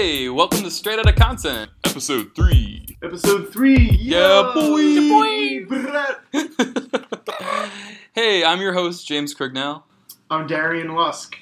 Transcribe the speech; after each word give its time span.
Hey, 0.00 0.28
welcome 0.28 0.62
to 0.62 0.70
Straight 0.70 1.00
Outta 1.00 1.12
Content, 1.12 1.72
episode 1.84 2.32
three. 2.36 2.96
Episode 3.02 3.52
three. 3.52 3.98
Yeah, 4.00 4.52
boy. 4.54 4.76
Yeah, 4.78 5.64
Brett. 5.66 6.20
hey, 8.14 8.44
I'm 8.44 8.60
your 8.60 8.74
host 8.74 9.08
James 9.08 9.34
Krignell, 9.34 9.82
I'm 10.30 10.46
Darian 10.46 10.94
Lusk. 10.94 11.36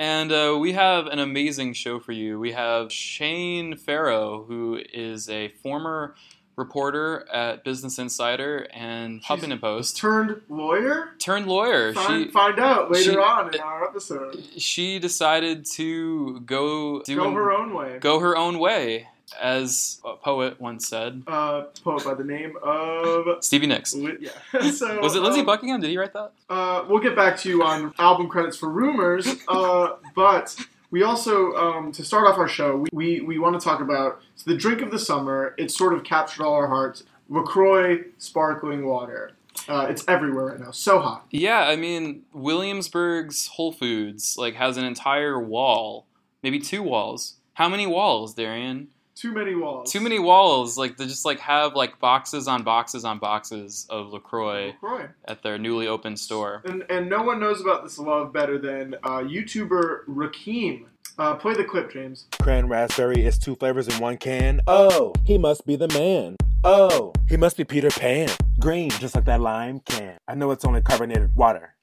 and 0.00 0.32
uh, 0.32 0.58
we 0.58 0.72
have 0.72 1.06
an 1.06 1.20
amazing 1.20 1.72
show 1.74 2.00
for 2.00 2.10
you. 2.10 2.40
We 2.40 2.50
have 2.50 2.90
Shane 2.90 3.76
Ferro, 3.76 4.42
who 4.42 4.80
is 4.92 5.28
a 5.28 5.46
former 5.62 6.16
reporter 6.60 7.26
at 7.32 7.64
Business 7.64 7.98
Insider 7.98 8.68
and 8.72 9.20
Huffington 9.24 9.60
Post, 9.60 9.96
Turned 9.96 10.40
lawyer. 10.48 11.08
turned 11.18 11.46
lawyer. 11.48 11.92
Find, 11.94 12.26
She 12.26 12.30
find 12.30 12.58
out 12.60 12.90
later 12.92 13.12
she- 13.12 13.16
on 13.18 13.52
in 13.54 13.60
our 13.60 13.84
episode. 13.88 14.44
she 14.56 14.98
decided 15.00 15.66
to 15.72 16.40
go 16.40 17.02
do 17.02 17.16
Go 17.16 17.28
an- 17.28 17.34
her 17.34 17.50
own 17.52 17.74
way. 17.74 17.98
go 17.98 18.20
her 18.20 18.36
own 18.36 18.58
way, 18.60 19.08
as 19.40 20.00
a 20.04 20.14
poet 20.16 20.60
once 20.60 20.86
said. 20.88 21.22
Uh, 21.26 21.62
poet 21.84 22.04
by 22.04 22.14
the 22.14 22.24
name 22.24 22.54
of. 22.62 23.42
Stevie 23.44 23.66
Nicks. 23.66 23.94
Yeah. 23.94 24.30
so 24.70 25.00
Was 25.00 25.14
it 25.16 25.22
Lindsey 25.22 25.40
um, 25.40 25.46
Buckingham? 25.46 25.80
Did 25.80 25.90
he 25.90 25.98
write 25.98 26.12
that? 26.12 26.32
Uh, 26.48 26.84
we'll 26.88 26.98
get 27.02 27.16
back 27.16 27.36
to 27.38 27.48
you 27.48 27.62
on 27.62 27.92
album 27.98 28.28
credits 28.28 28.56
for 28.56 28.68
rumors, 28.68 29.26
uh, 29.48 29.90
but 30.14 30.56
we 30.90 31.02
also, 31.02 31.54
um, 31.54 31.92
to 31.92 32.04
start 32.04 32.26
off 32.26 32.38
our 32.38 32.48
show, 32.48 32.76
we, 32.76 32.88
we, 32.92 33.20
we 33.20 33.38
want 33.38 33.58
to 33.58 33.64
talk 33.64 33.80
about 33.80 34.20
the 34.44 34.56
drink 34.56 34.82
of 34.82 34.90
the 34.90 34.98
summer. 34.98 35.54
It 35.56 35.70
sort 35.70 35.92
of 35.92 36.04
captured 36.04 36.44
all 36.44 36.54
our 36.54 36.66
hearts. 36.66 37.04
LaCroix 37.28 38.04
sparkling 38.18 38.86
water. 38.86 39.32
Uh, 39.68 39.86
it's 39.88 40.04
everywhere 40.08 40.46
right 40.46 40.60
now. 40.60 40.70
So 40.72 40.98
hot. 40.98 41.26
Yeah, 41.30 41.60
I 41.60 41.76
mean 41.76 42.22
Williamsburg's 42.32 43.48
Whole 43.48 43.72
Foods 43.72 44.36
like 44.36 44.54
has 44.54 44.76
an 44.76 44.84
entire 44.84 45.38
wall, 45.38 46.06
maybe 46.42 46.58
two 46.58 46.82
walls. 46.82 47.36
How 47.54 47.68
many 47.68 47.86
walls, 47.86 48.34
Darian? 48.34 48.88
Too 49.20 49.32
many 49.32 49.54
walls. 49.54 49.92
Too 49.92 50.00
many 50.00 50.18
walls. 50.18 50.78
Like 50.78 50.96
they 50.96 51.04
just 51.04 51.26
like 51.26 51.40
have 51.40 51.74
like 51.74 51.98
boxes 51.98 52.48
on 52.48 52.62
boxes 52.62 53.04
on 53.04 53.18
boxes 53.18 53.86
of 53.90 54.14
Lacroix 54.14 54.68
LaCroix. 54.68 55.08
at 55.26 55.42
their 55.42 55.58
newly 55.58 55.86
opened 55.86 56.18
store. 56.18 56.62
And, 56.64 56.84
and 56.88 57.10
no 57.10 57.22
one 57.22 57.38
knows 57.38 57.60
about 57.60 57.82
this 57.84 57.98
love 57.98 58.32
better 58.32 58.56
than 58.56 58.94
uh, 59.02 59.18
YouTuber 59.18 60.06
Rakeem. 60.08 60.86
Uh, 61.18 61.34
play 61.34 61.52
the 61.52 61.64
clip, 61.64 61.92
James. 61.92 62.28
Cran 62.40 62.66
raspberry 62.66 63.26
is 63.26 63.38
two 63.38 63.56
flavors 63.56 63.88
in 63.88 64.00
one 64.00 64.16
can. 64.16 64.62
Oh, 64.66 65.12
he 65.26 65.36
must 65.36 65.66
be 65.66 65.76
the 65.76 65.88
man. 65.88 66.36
Oh, 66.64 67.12
he 67.28 67.36
must 67.36 67.58
be 67.58 67.64
Peter 67.64 67.90
Pan. 67.90 68.30
Green, 68.58 68.88
just 68.88 69.14
like 69.14 69.26
that 69.26 69.42
lime 69.42 69.80
can. 69.80 70.16
I 70.28 70.34
know 70.34 70.50
it's 70.50 70.64
only 70.64 70.80
carbonated 70.80 71.36
water. 71.36 71.74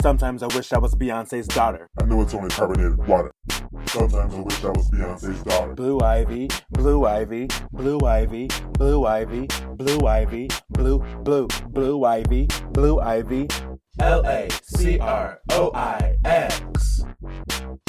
Sometimes 0.00 0.42
I 0.42 0.46
wish 0.56 0.72
I 0.72 0.78
was 0.78 0.94
Beyonce's 0.94 1.46
daughter. 1.46 1.90
I 2.00 2.04
know 2.06 2.22
it's 2.22 2.32
only 2.32 2.48
carbonated 2.48 3.06
water. 3.06 3.32
Sometimes 3.86 4.34
I 4.34 4.40
wish 4.40 4.64
I 4.64 4.68
was 4.68 4.90
Beyonce's 4.90 5.42
daughter. 5.42 5.74
Blue 5.74 6.00
ivy, 6.00 6.48
blue 6.70 7.04
ivy, 7.04 7.48
blue 7.70 8.00
ivy, 8.06 8.48
blue 8.72 9.04
ivy, 9.04 9.46
blue 9.74 10.06
ivy, 10.06 10.48
blue, 10.70 10.98
blue, 11.22 11.46
blue 11.68 12.04
ivy, 12.04 12.48
blue 12.72 12.98
ivy. 13.00 13.48
L 13.98 14.24
A 14.24 14.48
C 14.62 14.98
R 14.98 15.40
O 15.50 15.70
I 15.74 16.16
X. 16.24 17.04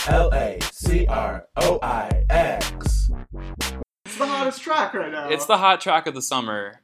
L 0.07 0.33
A 0.33 0.59
C 0.73 1.05
R 1.07 1.45
O 1.55 1.79
I 1.81 2.25
X. 2.29 3.09
It's 4.05 4.17
the 4.17 4.25
hottest 4.25 4.61
track 4.61 4.93
right 4.93 5.11
now. 5.11 5.29
It's 5.29 5.45
the 5.45 5.57
hot 5.57 5.79
track 5.79 6.07
of 6.07 6.13
the 6.13 6.21
summer. 6.21 6.81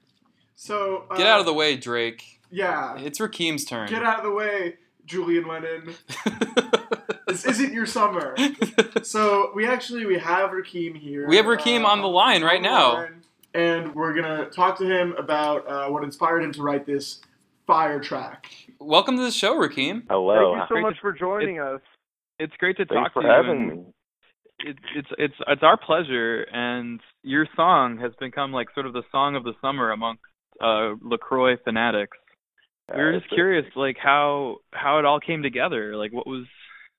so 0.56 1.03
uh, 1.12 1.17
Get 1.17 1.28
out 1.28 1.41
of 1.41 1.45
the 1.45 1.53
way, 1.53 1.75
Drake. 1.75 2.23
Yeah, 2.50 2.97
It's 2.97 3.19
Rakeem's 3.19 3.66
turn. 3.66 3.89
get 3.89 4.03
out 4.03 4.19
of 4.19 4.23
the 4.23 4.31
way, 4.31 4.75
Julian 5.08 5.47
Lennon. 5.47 5.94
This 7.27 7.45
isn't 7.45 7.73
your 7.73 7.86
summer. 7.86 8.36
So 9.03 9.52
we 9.53 9.67
actually 9.67 10.05
we 10.05 10.17
have 10.17 10.52
Rakeem 10.52 10.97
here. 10.97 11.27
We 11.27 11.36
have 11.36 11.45
Rakeem 11.45 11.83
on 11.86 12.02
the 12.02 12.08
line 12.08 12.41
right 12.41 12.61
the 12.61 12.67
now. 12.69 12.94
line, 12.94 13.22
and 13.53 13.94
we're 13.94 14.13
gonna 14.13 14.45
talk 14.50 14.78
to 14.80 14.85
him 14.85 15.13
about 15.17 15.67
uh, 15.67 15.88
what 15.89 16.03
inspired 16.05 16.41
him 16.44 16.53
to 16.53 16.62
write 16.63 16.85
this 16.85 17.19
fire 17.68 18.00
track. 18.00 18.47
Welcome 18.79 19.18
to 19.18 19.23
the 19.23 19.31
show, 19.31 19.56
Rakeem. 19.56 20.03
Hello. 20.09 20.56
Thank 20.56 20.69
you 20.69 20.75
so 20.78 20.81
much 20.81 20.95
to- 20.95 21.01
for 21.01 21.12
joining 21.13 21.59
us. 21.59 21.81
It's 22.39 22.53
great 22.59 22.78
to 22.78 22.85
Thanks 22.85 23.03
talk 23.09 23.13
for 23.13 23.22
to 23.24 23.28
you. 23.28 23.34
having 23.34 23.68
me. 23.68 23.84
It's 24.59 24.79
it's 24.95 25.09
it's 25.18 25.35
it's 25.47 25.63
our 25.63 25.78
pleasure, 25.78 26.44
and 26.51 27.01
your 27.24 27.45
song 27.57 27.97
has 28.00 28.13
become 28.19 28.51
like 28.53 28.68
sort 28.74 28.85
of 28.85 28.94
the 28.94 29.03
song 29.12 29.35
of 29.35 29.44
the 29.44 29.53
summer 29.62 29.91
amongst 29.91 30.24
uh, 30.62 30.94
Lacroix 31.03 31.57
fanatics. 31.63 32.18
We 32.96 33.02
were 33.02 33.14
Uh, 33.16 33.20
just 33.20 33.30
curious, 33.31 33.66
like 33.75 33.98
how 33.98 34.58
how 34.74 35.00
it 35.00 35.06
all 35.06 35.20
came 35.20 35.44
together. 35.44 35.96
Like, 35.98 36.14
what 36.14 36.28
was 36.28 36.46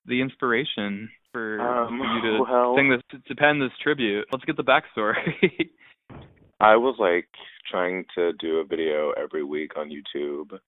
the 0.04 0.21
inspiration 0.21 1.10
for 1.32 1.60
Um, 1.60 1.99
you 2.00 2.21
to 2.22 2.43
well- 2.43 2.76
sing 2.76 2.91
this 2.91 3.03
to 3.26 3.34
pen 3.34 3.59
this 3.59 3.72
tribute? 3.82 4.26
Let's 4.32 4.44
get 4.44 4.56
the 4.56 4.65
backstory. 4.65 5.71
I 6.60 6.76
was 6.76 6.97
like 6.99 7.28
trying 7.71 8.04
to 8.16 8.32
do 8.34 8.59
a 8.59 8.65
video 8.65 9.12
every 9.12 9.44
week 9.44 9.76
on 9.76 9.91
YouTube, 9.91 10.59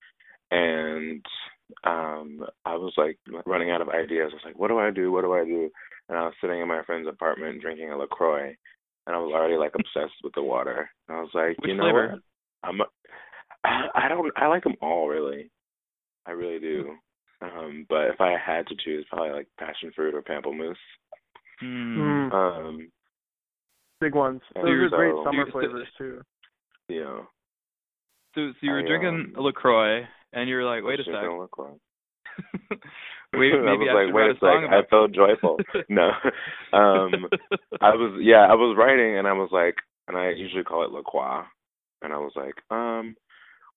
and 0.51 1.25
um, 1.85 2.47
I 2.65 2.77
was 2.77 2.95
like 2.97 3.19
running 3.47 3.71
out 3.71 3.81
of 3.83 3.89
ideas. 3.89 4.31
I 4.33 4.35
was 4.37 4.43
like, 4.45 4.59
"What 4.59 4.69
do 4.69 4.79
I 4.79 4.91
do? 4.91 5.13
What 5.13 5.23
do 5.23 5.33
I 5.35 5.45
do?" 5.45 5.71
And 6.09 6.19
I 6.19 6.23
was 6.25 6.35
sitting 6.41 6.61
in 6.61 6.69
my 6.69 6.83
friend's 6.85 7.09
apartment 7.09 7.61
drinking 7.61 7.91
a 7.91 7.97
Lacroix, 7.97 8.57
and 9.07 9.17
I 9.17 9.19
was 9.19 9.33
already 9.35 9.57
like 9.57 9.73
obsessed 9.75 10.17
with 10.25 10.33
the 10.35 10.43
water. 10.43 10.91
And 11.09 11.19
I 11.19 11.21
was 11.21 11.31
like, 11.35 11.59
Which 11.61 11.69
"You 11.71 11.77
know 11.77 11.85
flavor? 11.85 12.09
what? 12.13 12.69
I'm. 12.69 12.81
A, 13.65 13.69
I, 13.69 13.89
I 14.05 14.09
don't. 14.09 14.31
I 14.37 14.47
like 14.47 14.65
them 14.65 14.77
all 14.81 15.09
really. 15.09 15.51
I 16.27 16.33
really 16.33 16.59
do. 16.59 16.95
Um, 17.43 17.87
but 17.89 18.09
if 18.09 18.21
I 18.21 18.37
had 18.45 18.67
to 18.67 18.75
choose, 18.85 19.07
probably 19.11 19.31
like 19.31 19.49
passion 19.59 19.91
fruit 19.97 20.15
or 20.15 20.23
pamplemousse. 20.23 20.75
Mm, 21.63 22.33
Um, 22.33 22.89
big 24.01 24.15
ones. 24.15 24.41
Those 24.55 24.65
are 24.65 24.89
great 24.91 25.13
so- 25.15 25.25
summer 25.25 25.45
Dude, 25.45 25.53
flavors 25.53 25.89
too. 25.99 26.21
you 26.89 27.01
know, 27.05 27.27
So 28.35 28.51
so 28.53 28.57
you 28.63 28.71
were 28.73 28.81
I, 28.81 28.87
drinking 28.87 29.33
um, 29.37 29.43
Lacroix, 29.45 30.07
and 30.33 30.49
you're 30.49 30.65
like, 30.65 30.85
wait 30.85 31.01
a 31.01 31.03
was 31.03 31.07
drinking 31.07 31.31
sec. 31.31 31.41
LaCroix. 31.41 31.77
Wait, 33.33 33.53
I 33.55 33.73
was 33.75 33.89
I, 33.89 33.95
like, 33.95 34.07
should 34.07 34.15
wait 34.15 34.31
a 34.31 34.33
a 34.33 34.39
song 34.41 34.63
sec, 34.65 34.71
I 34.73 34.77
about 34.79 34.91
felt 34.91 35.13
joyful. 35.13 35.59
no, 35.89 36.09
um, 36.73 37.27
I 37.81 37.95
was 37.95 38.19
yeah, 38.23 38.47
I 38.49 38.55
was 38.55 38.77
writing 38.79 39.19
and 39.19 39.27
I 39.29 39.33
was 39.33 39.51
like, 39.53 39.77
and 40.09 40.17
I 40.17 40.31
usually 40.31 40.65
call 40.65 40.85
it 40.85 40.91
La 40.91 41.03
Croix, 41.03 41.45
and 42.03 42.13
I 42.13 42.17
was 42.19 42.33
like, 42.35 42.55
um, 42.71 43.15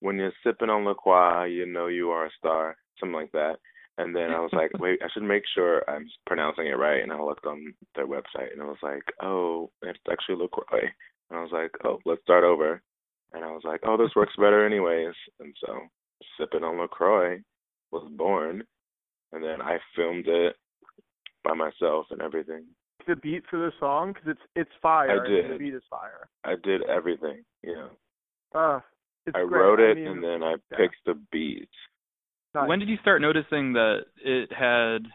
when 0.03 0.17
you're 0.17 0.33
sipping 0.43 0.69
on 0.69 0.83
La 0.83 0.93
Croix, 0.93 1.45
you 1.45 1.65
know 1.65 1.87
you 1.87 2.09
are 2.11 2.25
a 2.25 2.31
star, 2.37 2.75
something 2.99 3.15
like 3.15 3.31
that. 3.31 3.55
And 3.97 4.13
then 4.13 4.31
I 4.31 4.39
was 4.39 4.49
like, 4.51 4.71
wait, 4.79 4.99
I 5.01 5.07
should 5.13 5.23
make 5.23 5.43
sure 5.55 5.87
I'm 5.89 6.07
pronouncing 6.25 6.65
it 6.67 6.77
right. 6.77 7.01
And 7.01 7.11
I 7.11 7.21
looked 7.21 7.45
on 7.45 7.73
their 7.95 8.07
website 8.07 8.51
and 8.51 8.61
I 8.61 8.65
was 8.65 8.81
like, 8.81 9.03
oh, 9.21 9.69
it's 9.81 9.99
actually 10.11 10.41
LaCroix. 10.41 10.89
And 11.29 11.39
I 11.39 11.41
was 11.41 11.51
like, 11.53 11.71
oh, 11.85 11.99
let's 12.05 12.21
start 12.23 12.43
over. 12.43 12.81
And 13.33 13.45
I 13.45 13.51
was 13.51 13.61
like, 13.63 13.81
oh, 13.85 13.95
this 13.95 14.15
works 14.15 14.33
better 14.35 14.65
anyways. 14.65 15.13
And 15.39 15.55
so 15.65 15.79
Sipping 16.37 16.63
on 16.63 16.79
LaCroix 16.79 17.41
was 17.91 18.09
born. 18.17 18.63
And 19.31 19.43
then 19.43 19.61
I 19.61 19.77
filmed 19.95 20.27
it 20.27 20.55
by 21.43 21.53
myself 21.53 22.07
and 22.11 22.21
everything. 22.21 22.65
The 23.07 23.15
beat 23.15 23.43
for 23.49 23.59
the 23.59 23.71
song 23.79 24.13
because 24.13 24.29
it's 24.29 24.41
it's 24.55 24.71
fire. 24.81 25.23
I 25.23 25.27
did. 25.27 25.51
The 25.51 25.57
beat 25.57 25.73
is 25.73 25.83
fire. 25.89 26.27
I 26.43 26.55
did 26.63 26.81
everything, 26.89 27.43
yeah. 27.61 27.87
Uh, 28.55 28.79
it's 29.25 29.35
I 29.35 29.45
great. 29.45 29.59
wrote 29.59 29.79
it 29.79 29.97
mean, 29.97 30.07
and 30.07 30.23
then 30.23 30.43
I 30.43 30.55
yeah. 30.71 30.77
picked 30.77 30.97
the 31.05 31.19
beat. 31.31 31.69
nice. 32.53 32.67
When 32.67 32.79
did 32.79 32.89
you 32.89 32.97
start 33.01 33.21
noticing 33.21 33.73
that 33.73 34.05
it 34.23 34.51
had 34.51 35.07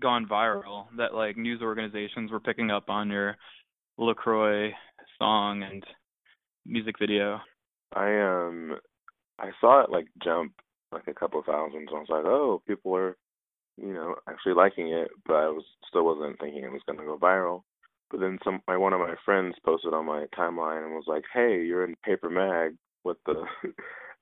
gone 0.00 0.26
viral? 0.26 0.86
That 0.96 1.14
like 1.14 1.36
news 1.36 1.62
organizations 1.62 2.30
were 2.30 2.40
picking 2.40 2.70
up 2.70 2.88
on 2.88 3.10
your 3.10 3.36
Lacroix 3.98 4.72
song 5.18 5.62
and 5.62 5.84
music 6.66 6.96
video? 6.98 7.40
I 7.94 8.20
um 8.20 8.76
I 9.38 9.50
saw 9.60 9.82
it 9.82 9.90
like 9.90 10.06
jump 10.22 10.52
like 10.92 11.06
a 11.08 11.14
couple 11.14 11.42
thousand. 11.42 11.88
So 11.90 11.96
I 11.96 12.00
was 12.00 12.08
like, 12.08 12.24
oh, 12.24 12.62
people 12.66 12.94
are, 12.96 13.16
you 13.76 13.92
know, 13.92 14.16
actually 14.28 14.54
liking 14.54 14.88
it. 14.88 15.08
But 15.26 15.34
I 15.34 15.46
was 15.48 15.64
still 15.88 16.04
wasn't 16.04 16.38
thinking 16.40 16.64
it 16.64 16.72
was 16.72 16.82
gonna 16.86 17.04
go 17.04 17.18
viral. 17.18 17.62
But 18.10 18.20
then 18.20 18.38
some 18.44 18.60
my 18.68 18.76
one 18.76 18.92
of 18.92 19.00
my 19.00 19.14
friends 19.24 19.54
posted 19.64 19.94
on 19.94 20.06
my 20.06 20.26
timeline 20.36 20.84
and 20.84 20.94
was 20.94 21.04
like, 21.06 21.24
hey, 21.32 21.62
you're 21.64 21.84
in 21.84 21.94
Paper 22.04 22.28
Mag. 22.30 22.76
What 23.02 23.18
the? 23.26 23.34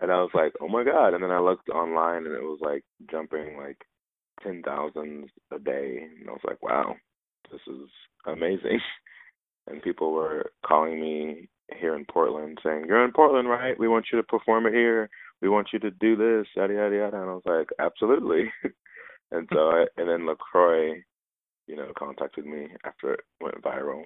and 0.00 0.10
I 0.10 0.16
was 0.16 0.30
like, 0.34 0.52
oh 0.60 0.68
my 0.68 0.84
god. 0.84 1.14
And 1.14 1.22
then 1.22 1.30
I 1.30 1.40
looked 1.40 1.68
online 1.68 2.26
and 2.26 2.34
it 2.34 2.42
was 2.42 2.60
like 2.60 2.84
jumping 3.10 3.56
like 3.56 3.78
ten 4.42 4.62
thousands 4.64 5.30
a 5.52 5.58
day. 5.58 6.06
And 6.18 6.28
I 6.28 6.32
was 6.32 6.40
like, 6.44 6.62
wow, 6.62 6.94
this 7.50 7.60
is 7.66 7.88
amazing. 8.26 8.80
And 9.66 9.82
people 9.82 10.12
were 10.12 10.50
calling 10.66 11.00
me 11.00 11.48
here 11.78 11.94
in 11.94 12.04
Portland 12.06 12.58
saying, 12.64 12.86
You're 12.88 13.04
in 13.04 13.12
Portland, 13.12 13.48
right? 13.48 13.78
We 13.78 13.88
want 13.88 14.06
you 14.10 14.18
to 14.18 14.24
perform 14.24 14.66
it 14.66 14.72
here. 14.72 15.08
We 15.42 15.48
want 15.48 15.68
you 15.72 15.78
to 15.80 15.90
do 15.90 16.16
this, 16.16 16.46
yada 16.56 16.74
yada 16.74 16.96
yada 16.96 17.20
and 17.20 17.30
I 17.30 17.34
was 17.34 17.42
like, 17.44 17.68
Absolutely 17.78 18.50
and 19.30 19.48
so 19.52 19.58
I 19.58 19.86
and 19.96 20.08
then 20.08 20.26
LaCroix, 20.26 21.02
you 21.66 21.76
know, 21.76 21.92
contacted 21.96 22.46
me 22.46 22.68
after 22.84 23.14
it 23.14 23.20
went 23.40 23.62
viral. 23.62 24.04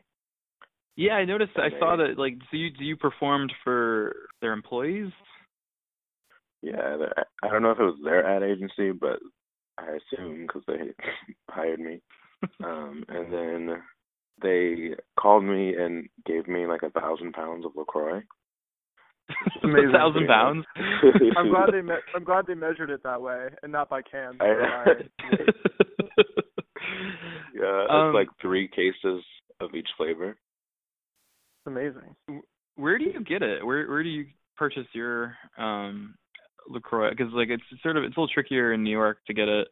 Yeah, 0.96 1.14
I 1.14 1.25
noticed. 1.25 1.52
I 1.56 1.70
saw 1.79 1.96
that. 1.96 2.19
Like, 2.19 2.35
so 2.50 2.56
you 2.56 2.70
do 2.70 2.85
you 2.85 2.96
performed 2.96 3.52
for 3.64 4.14
their 4.41 4.52
employees? 4.52 5.11
Yeah, 6.62 6.96
the- 6.96 7.25
I 7.43 7.49
don't 7.50 7.62
know 7.62 7.73
if 7.73 7.79
it 7.79 7.82
was 7.85 7.99
their 8.05 8.25
ad 8.26 8.43
agency, 8.43 8.93
but 8.93 9.19
I 9.76 9.99
assume 9.99 10.43
because 10.46 10.62
they 10.67 10.93
hired 11.50 11.81
me. 11.81 12.00
Um, 12.62 13.05
and 13.08 13.32
then 13.32 13.82
they 14.43 14.94
called 15.19 15.44
me 15.44 15.75
and 15.76 16.08
gave 16.26 16.46
me 16.49 16.67
like 16.67 16.82
a 16.82 16.91
thousand 16.91 17.32
pounds 17.32 17.64
of 17.64 17.73
Lacroix. 17.76 18.23
amazing. 19.62 19.88
a 19.88 19.93
thousand 19.93 20.26
pounds. 20.26 20.64
I'm 21.37 21.49
glad 21.49 21.70
they 21.73 21.82
me- 21.82 21.94
I'm 22.14 22.25
glad 22.25 22.47
they 22.47 22.55
measured 22.55 22.90
it 22.90 23.02
that 23.02 23.20
way 23.20 23.49
and 23.62 23.73
not 23.73 23.88
by 23.88 24.02
cans. 24.02 24.37
I- 24.40 24.44
or 24.47 24.61
by 24.61 24.85
weight. 24.87 25.50
Yeah, 27.55 27.82
it's 27.85 27.90
Um, 27.90 28.12
like 28.14 28.29
three 28.40 28.69
cases 28.69 29.25
of 29.61 29.75
each 29.75 29.88
flavor. 29.97 30.37
It's 31.64 31.70
amazing. 31.70 32.43
Where 32.76 32.99
do 32.99 33.05
you 33.05 33.25
get 33.25 33.43
it? 33.43 33.64
Where 33.64 33.88
where 33.88 34.02
do 34.02 34.08
you 34.08 34.26
purchase 34.56 34.87
your 34.93 35.34
um 35.56 36.14
Lacroix? 36.69 37.11
Because 37.11 37.32
like 37.32 37.49
it's 37.49 37.62
sort 37.82 37.96
of 37.96 38.05
it's 38.05 38.16
a 38.16 38.20
little 38.20 38.32
trickier 38.32 38.72
in 38.75 38.82
New 38.82 38.90
York 38.90 39.19
to 39.26 39.34
get 39.34 39.49
it. 39.49 39.69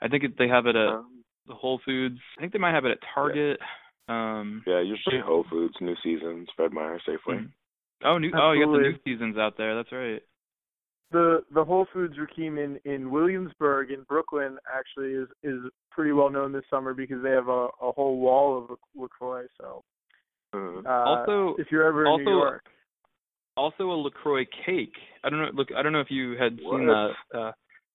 I 0.00 0.08
think 0.08 0.24
it, 0.24 0.32
they 0.38 0.48
have 0.48 0.66
it 0.66 0.76
at 0.76 0.88
Um, 0.88 1.24
the 1.46 1.54
Whole 1.54 1.80
Foods. 1.84 2.18
I 2.38 2.40
think 2.42 2.52
they 2.52 2.58
might 2.58 2.74
have 2.74 2.84
it 2.84 2.92
at 2.92 2.98
Target. 3.14 3.58
Um. 4.08 4.62
yeah, 4.66 4.80
usually 4.80 5.20
Whole 5.24 5.44
Foods, 5.50 5.74
New 5.80 5.94
Seasons, 6.02 6.48
Fred 6.56 6.72
Meyer, 6.72 7.00
Safeway. 7.08 7.40
mhm. 7.40 7.52
Oh, 8.04 8.18
new. 8.18 8.30
Oh, 8.34 8.52
you 8.52 8.66
got 8.66 8.72
the 8.72 8.78
new 8.78 8.96
seasons 9.04 9.36
out 9.38 9.56
there. 9.56 9.74
That's 9.76 9.92
right. 9.92 10.22
The 11.12 11.44
the 11.54 11.64
Whole 11.64 11.86
Foods 11.92 12.14
Rakeem 12.18 12.62
in 12.62 12.78
in 12.90 13.10
Williamsburg 13.10 13.90
in 13.90 14.02
Brooklyn 14.04 14.58
actually 14.72 15.12
is 15.12 15.28
is 15.42 15.60
pretty 15.90 16.12
well 16.12 16.30
known 16.30 16.52
this 16.52 16.64
summer 16.70 16.94
because 16.94 17.22
they 17.22 17.30
have 17.30 17.48
a 17.48 17.68
a 17.80 17.92
whole 17.92 18.18
wall 18.18 18.58
of 18.58 18.76
Lacroix. 18.96 19.46
So 19.60 19.82
Mhm. 20.52 20.86
uh, 20.86 20.88
Also- 20.90 21.56
if 21.56 21.70
you're 21.70 21.84
ever 21.84 22.02
in 22.02 22.06
also- 22.08 22.24
New 22.24 22.38
York, 22.38 22.64
Also 23.54 23.90
a 23.92 23.92
Lacroix 23.92 24.46
cake. 24.46 24.96
I 25.22 25.28
don't 25.28 25.38
know. 25.40 25.50
Look, 25.52 25.72
I 25.72 25.82
don't 25.82 25.92
know 25.92 26.00
if 26.00 26.10
you 26.10 26.38
had 26.38 26.58
seen 26.58 26.86
that, 26.86 27.14
uh, 27.34 27.52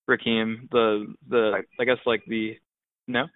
Rakeem. 0.07 0.69
The 0.69 1.15
the 1.27 1.55
I- 1.57 1.81
I 1.81 1.85
guess 1.85 1.97
like 2.05 2.23
the 2.25 2.59
no. 3.07 3.27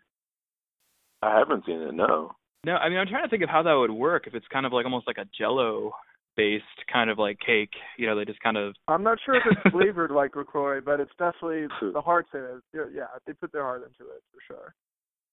I 1.23 1.37
haven't 1.39 1.65
seen 1.65 1.81
it. 1.81 1.93
No. 1.95 2.35
No, 2.63 2.77
I 2.77 2.89
mean 2.89 2.99
I'm 2.99 3.07
trying 3.07 3.23
to 3.23 3.29
think 3.29 3.41
of 3.41 3.49
how 3.49 3.63
that 3.63 3.73
would 3.73 3.89
work 3.89 4.27
if 4.27 4.35
it's 4.35 4.47
kind 4.49 4.67
of 4.67 4.71
like 4.73 4.85
almost 4.85 5.07
like 5.07 5.17
a 5.17 5.25
Jello 5.25 5.95
based 6.37 6.85
kind 6.87 7.09
of 7.09 7.17
like 7.17 7.39
cake. 7.39 7.73
You 7.97 8.05
know, 8.05 8.15
they 8.15 8.23
just 8.25 8.39
kind 8.41 8.55
of 8.57 8.75
I'm 8.87 9.01
not 9.03 9.19
sure 9.21 9.33
if 9.35 9.43
it's 9.47 9.61
flavored 9.71 10.11
like 10.11 10.35
Lacroix, 10.35 10.79
but 10.79 10.99
it's 10.99 11.13
definitely 11.17 11.67
the 11.81 12.01
heart's 12.01 12.29
in 12.35 12.43
it. 12.43 12.63
Yeah, 12.71 12.85
Yeah, 12.93 13.07
they 13.25 13.33
put 13.33 13.51
their 13.51 13.63
heart 13.63 13.81
into 13.81 14.11
it 14.11 14.21
for 14.31 14.41
sure. 14.47 14.75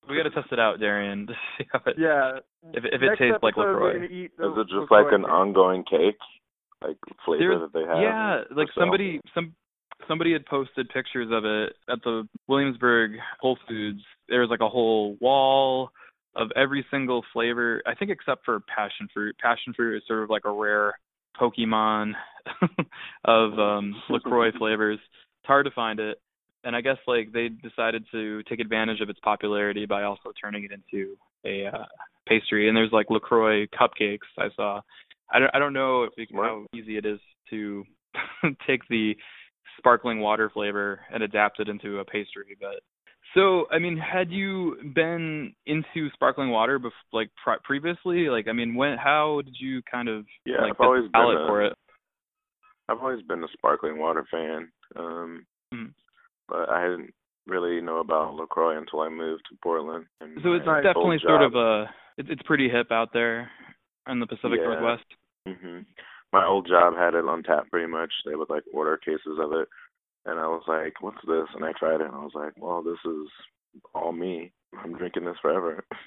We 0.08 0.16
got 0.16 0.24
to 0.24 0.30
test 0.30 0.52
it 0.52 0.58
out, 0.60 0.80
Darian, 0.80 1.26
to 1.28 1.32
see 1.56 1.64
how 1.72 1.80
it 1.86 1.96
Yeah. 1.98 2.38
if 2.74 2.84
it, 2.84 2.94
if 2.94 3.02
it 3.02 3.06
Next 3.06 3.18
tastes 3.18 3.38
like 3.42 3.54
episode, 3.54 3.66
we're 3.66 3.72
Lacroix. 3.72 3.92
gonna 3.94 4.04
eat 4.12 4.30
the 4.36 4.52
Is 4.52 4.58
it 4.58 4.64
just 4.68 4.74
LaCroix 4.90 5.04
like 5.04 5.12
an 5.12 5.22
cake. 5.22 5.30
ongoing 5.30 5.84
cake, 5.84 6.18
like 6.82 6.96
flavor 7.24 7.38
There's- 7.58 7.60
that 7.60 7.72
they 7.78 7.84
have? 7.86 8.02
Yeah, 8.02 8.42
like 8.56 8.68
sale? 8.74 8.82
somebody 8.84 9.20
some 9.34 9.54
somebody 10.06 10.32
had 10.32 10.46
posted 10.46 10.88
pictures 10.90 11.28
of 11.32 11.44
it 11.44 11.74
at 11.90 11.98
the 12.04 12.26
Williamsburg 12.46 13.12
Whole 13.40 13.58
Foods. 13.68 14.00
There 14.28 14.40
was 14.40 14.50
like 14.50 14.60
a 14.60 14.68
whole 14.68 15.16
wall 15.20 15.90
of 16.36 16.50
every 16.54 16.86
single 16.90 17.24
flavor, 17.32 17.82
I 17.84 17.94
think 17.96 18.10
except 18.12 18.44
for 18.44 18.60
passion 18.60 19.08
fruit. 19.12 19.36
Passion 19.38 19.72
fruit 19.74 19.96
is 19.96 20.02
sort 20.06 20.22
of 20.22 20.30
like 20.30 20.44
a 20.44 20.52
rare 20.52 20.94
Pokemon 21.38 22.12
of 23.24 23.58
um 23.58 23.94
LaCroix 24.08 24.52
flavors. 24.58 24.98
It's 25.02 25.46
hard 25.46 25.66
to 25.66 25.72
find 25.72 26.00
it. 26.00 26.18
And 26.68 26.76
I 26.76 26.82
guess 26.82 26.98
like 27.06 27.32
they 27.32 27.48
decided 27.48 28.04
to 28.12 28.42
take 28.42 28.60
advantage 28.60 29.00
of 29.00 29.08
its 29.08 29.18
popularity 29.20 29.86
by 29.86 30.02
also 30.02 30.32
turning 30.38 30.64
it 30.64 30.70
into 30.70 31.16
a 31.46 31.64
uh, 31.74 31.84
pastry. 32.28 32.68
And 32.68 32.76
there's 32.76 32.92
like 32.92 33.06
LaCroix 33.08 33.66
cupcakes 33.68 34.28
I 34.36 34.48
saw. 34.54 34.82
I 35.32 35.38
don't 35.38 35.50
I 35.54 35.58
don't 35.58 35.72
know 35.72 36.02
if 36.02 36.12
it, 36.18 36.28
how 36.34 36.66
easy 36.74 36.98
it 36.98 37.06
is 37.06 37.20
to 37.48 37.84
take 38.66 38.86
the 38.90 39.16
sparkling 39.78 40.20
water 40.20 40.50
flavor 40.52 41.00
and 41.10 41.22
adapt 41.22 41.58
it 41.58 41.70
into 41.70 42.00
a 42.00 42.04
pastry, 42.04 42.54
but 42.60 42.82
so 43.34 43.66
I 43.70 43.78
mean, 43.78 43.96
had 43.96 44.30
you 44.30 44.76
been 44.94 45.54
into 45.64 46.10
sparkling 46.12 46.50
water 46.50 46.78
bef- 46.78 46.90
like 47.14 47.30
pr- 47.42 47.62
previously? 47.64 48.28
Like, 48.28 48.46
I 48.46 48.52
mean, 48.52 48.74
when 48.74 48.98
how 48.98 49.40
did 49.42 49.56
you 49.58 49.80
kind 49.90 50.10
of 50.10 50.26
Yeah, 50.44 50.60
like 50.60 50.72
I've 50.72 50.86
always 50.86 51.10
been 51.10 51.22
a- 51.22 51.46
for 51.46 51.62
it? 51.64 51.72
I've 52.90 52.98
always 52.98 53.22
been 53.22 53.42
a 53.42 53.48
sparkling 53.54 53.98
water 53.98 54.26
fan, 54.30 54.70
um, 54.96 55.46
Mm. 55.74 55.92
But 56.48 56.68
I 56.70 56.82
didn't 56.88 57.12
really 57.46 57.80
know 57.80 57.98
about 57.98 58.34
Lacroix 58.34 58.76
until 58.78 59.00
I 59.00 59.08
moved 59.08 59.42
to 59.50 59.56
Portland. 59.62 60.06
And 60.20 60.38
So 60.42 60.52
it's 60.52 60.64
definitely 60.64 61.18
sort 61.20 61.40
job- 61.42 61.54
of 61.54 61.54
a 61.56 61.90
it's 62.18 62.28
it's 62.30 62.42
pretty 62.42 62.68
hip 62.68 62.90
out 62.90 63.12
there 63.12 63.50
in 64.08 64.20
the 64.20 64.26
Pacific 64.26 64.58
Yeah. 64.60 64.66
Northwest. 64.68 65.04
hmm 65.46 65.80
My 66.32 66.44
old 66.44 66.66
job 66.68 66.94
had 66.96 67.14
it 67.14 67.24
on 67.26 67.42
tap 67.42 67.70
pretty 67.70 67.86
much. 67.86 68.12
They 68.26 68.34
would 68.34 68.50
like 68.50 68.64
order 68.72 68.96
cases 68.98 69.38
of 69.40 69.52
it, 69.52 69.68
and 70.26 70.38
I 70.38 70.46
was 70.46 70.62
like, 70.68 71.00
"What's 71.00 71.24
this?" 71.26 71.46
And 71.54 71.64
I 71.64 71.72
tried 71.72 72.00
it, 72.02 72.06
and 72.08 72.14
I 72.14 72.22
was 72.22 72.34
like, 72.34 72.52
"Well, 72.58 72.82
this 72.82 72.98
is 73.06 73.28
all 73.94 74.12
me. 74.12 74.52
I'm 74.82 74.92
drinking 74.98 75.24
this 75.24 75.38
forever." 75.40 75.84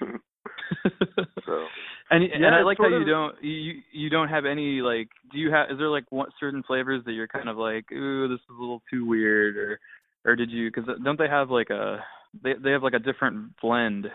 so 1.46 1.66
and 2.10 2.24
and 2.24 2.46
I 2.46 2.62
like 2.62 2.78
how 2.78 2.84
sort 2.84 2.92
you 2.92 3.00
of- 3.02 3.06
don't 3.06 3.42
you 3.42 3.80
you 3.92 4.10
don't 4.10 4.28
have 4.28 4.44
any 4.44 4.80
like 4.80 5.08
do 5.32 5.38
you 5.38 5.50
have 5.50 5.70
is 5.70 5.78
there 5.78 5.88
like 5.88 6.04
one 6.10 6.28
certain 6.38 6.62
flavors 6.62 7.02
that 7.04 7.12
you're 7.12 7.28
kind 7.28 7.48
of 7.48 7.56
like 7.56 7.90
ooh 7.92 8.28
this 8.28 8.38
is 8.40 8.56
a 8.56 8.60
little 8.60 8.82
too 8.92 9.06
weird 9.06 9.56
or 9.56 9.80
or 10.24 10.36
did 10.36 10.50
you 10.50 10.70
because 10.70 10.88
don't 11.04 11.18
they 11.18 11.28
have 11.28 11.50
like 11.50 11.70
a 11.70 12.04
they 12.42 12.54
they 12.62 12.70
have 12.70 12.82
like 12.82 12.94
a 12.94 12.98
different 12.98 13.52
blend 13.60 14.06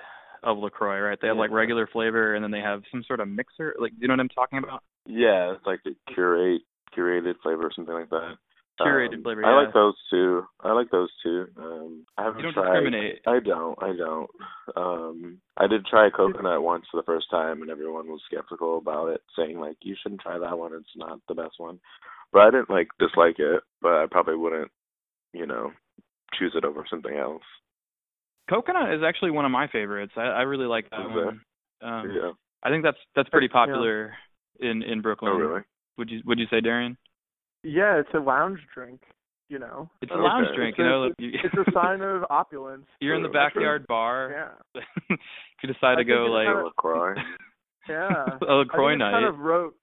of 0.44 0.58
Lacroix 0.58 1.00
right 1.00 1.18
they 1.22 1.28
have 1.28 1.38
like 1.38 1.52
regular 1.52 1.88
flavor 1.88 2.36
and 2.36 2.44
then 2.44 2.52
they 2.52 2.60
have 2.60 2.84
some 2.92 3.04
sort 3.08 3.20
of 3.20 3.28
mixer 3.28 3.76
like 3.80 3.92
do 3.92 3.98
you 4.02 4.08
know 4.08 4.14
what 4.14 4.20
I'm 4.20 4.30
talking 4.30 4.60
about 4.60 4.84
yeah, 5.08 5.54
it's 5.54 5.66
like 5.66 5.80
a 5.88 6.14
curate 6.14 6.62
curated 6.96 7.36
flavor 7.42 7.68
or 7.68 7.72
something 7.74 7.94
like 7.94 8.10
that. 8.10 8.36
curated 8.80 9.16
Um, 9.16 9.24
flavor 9.24 9.46
I 9.46 9.64
like 9.64 9.74
those 9.74 9.96
too. 10.10 10.44
I 10.62 10.74
like 10.74 10.92
those 10.92 11.10
too. 11.24 11.48
Um, 11.58 12.06
I 12.18 12.24
haven't 12.24 12.40
you 12.40 12.44
don't 12.44 12.54
tried. 12.54 12.74
discriminate 12.74 13.22
I 13.26 13.40
don't. 13.40 13.82
I 13.82 13.96
don't. 13.96 14.30
Um, 14.76 15.38
I 15.56 15.68
did 15.68 15.86
try 15.86 16.10
coconut 16.10 16.62
once 16.62 16.86
for 16.92 16.98
the 16.98 17.06
first 17.06 17.30
time, 17.32 17.62
and 17.62 17.72
everyone 17.72 18.08
was 18.08 18.22
skeptical 18.30 18.78
about 18.78 19.08
it, 19.08 19.22
saying 19.38 19.60
like, 19.60 19.78
"You 19.82 19.96
shouldn't 20.02 20.22
try 20.22 20.38
that 20.38 20.58
one. 20.58 20.74
It's 20.74 20.86
not 20.96 21.20
the 21.28 21.36
best 21.36 21.56
one." 21.58 21.80
But 22.34 22.42
I 22.42 22.52
didn't 22.52 22.70
like 22.70 22.90
dislike 23.00 23.40
it, 23.40 23.64
but 23.82 23.94
I 23.94 24.06
probably 24.12 24.36
wouldn't, 24.36 24.70
you 25.34 25.46
know, 25.48 25.72
choose 26.40 26.54
it 26.56 26.66
over 26.66 26.86
something 26.90 27.16
else. 27.16 27.44
coconut 28.50 28.94
is 28.94 29.02
actually 29.06 29.32
one 29.32 29.46
of 29.46 29.52
my 29.52 29.68
favorites 29.68 30.14
I 30.16 30.22
I 30.22 30.42
really 30.44 30.66
like 30.68 30.90
that 30.92 31.02
Is 31.02 31.08
one 31.26 31.42
um 31.82 32.12
yeah. 32.12 32.32
I 32.64 32.70
think 32.70 32.84
that's 32.84 32.98
that's 33.16 33.30
pretty 33.30 33.48
Yeah. 33.50 33.60
popular 33.66 34.14
in 34.60 34.82
in 34.84 35.02
Brooklyn 35.02 35.32
Oh, 35.34 35.38
really? 35.38 35.62
would 35.98 36.10
you 36.10 36.22
would 36.26 36.40
you 36.40 36.48
say 36.50 36.62
Darian 36.62 36.98
Yeah, 37.64 38.00
it's 38.00 38.14
a 38.14 38.20
lounge 38.20 38.60
drink. 38.74 39.02
You 39.50 39.60
know, 39.60 39.90
it's 40.02 40.12
a 40.12 40.16
Okay. 40.16 40.24
lounge 40.24 40.48
drink 40.56 40.74
It's 40.74 40.80
you 40.80 40.86
a- 40.86 40.90
know 40.90 41.00
like 41.04 41.14
you, 41.20 41.32
it's 41.44 41.54
a 41.68 41.72
sign 41.72 42.02
of 42.02 42.26
opulence. 42.30 42.86
you're 43.00 43.16
in 43.16 43.22
the 43.24 43.28
Sure. 43.30 43.34
backyard 43.34 43.86
bar 43.88 44.18
Yeah, 44.76 44.82
if 45.12 45.20
you 45.64 45.72
decide 45.74 45.94
I 46.00 46.04
to 46.04 46.04
go 46.04 46.26
like 46.26 46.48
kinda- 46.48 46.64
LaCroix. 46.66 47.16
yeah. 47.90 48.38
a 48.48 48.54
LaCroix 48.54 48.88
I 48.88 48.92
think 48.92 49.00
night. 49.00 49.08
it's 49.10 49.16
kind 49.16 49.26
of 49.26 49.40
rote. 49.40 49.76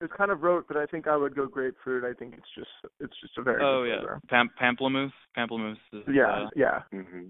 It's 0.00 0.12
kind 0.16 0.30
of 0.30 0.42
rote, 0.42 0.66
but 0.66 0.76
I 0.76 0.86
think 0.86 1.06
I 1.06 1.16
would 1.16 1.34
go 1.34 1.46
grapefruit. 1.46 2.04
I 2.04 2.14
think 2.18 2.34
it's 2.36 2.48
just 2.56 2.92
it's 3.00 3.14
just 3.20 3.36
a 3.38 3.42
very 3.42 3.62
oh 3.62 3.84
good 3.84 4.02
yeah. 4.02 4.18
Pam- 4.28 4.50
pamplemousse. 4.60 5.12
Pamplemousse. 5.36 5.76
Is, 5.92 6.04
Yeah, 6.08 6.44
uh, 6.44 6.48
yeah. 6.56 6.82
hmm 6.90 7.28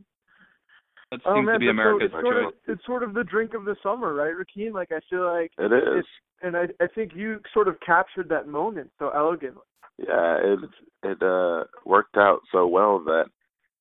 that 1.10 1.20
Oh 1.24 1.34
seems 1.34 1.46
man, 1.46 1.54
to 1.54 1.58
be 1.58 1.66
but 1.66 1.70
so 1.70 1.72
America's 1.72 2.10
it's 2.14 2.22
sort 2.22 2.36
of 2.44 2.52
it's 2.68 2.86
sort 2.86 3.02
of 3.02 3.14
the 3.14 3.24
drink 3.24 3.54
of 3.54 3.64
the 3.64 3.74
summer, 3.82 4.14
right, 4.14 4.32
Rakeem? 4.34 4.72
Like 4.72 4.92
I 4.92 5.00
feel 5.10 5.24
like 5.24 5.50
It 5.58 5.72
is. 5.72 5.82
it's 5.98 6.08
and 6.42 6.56
I 6.56 6.66
I 6.82 6.86
think 6.86 7.12
you 7.14 7.40
sort 7.52 7.68
of 7.68 7.76
captured 7.84 8.28
that 8.28 8.46
moment 8.46 8.90
so 8.98 9.10
elegantly. 9.10 9.62
Yeah, 9.98 10.36
it 10.40 10.60
it 11.02 11.22
uh 11.22 11.64
worked 11.84 12.16
out 12.16 12.40
so 12.52 12.66
well 12.66 13.00
that 13.04 13.24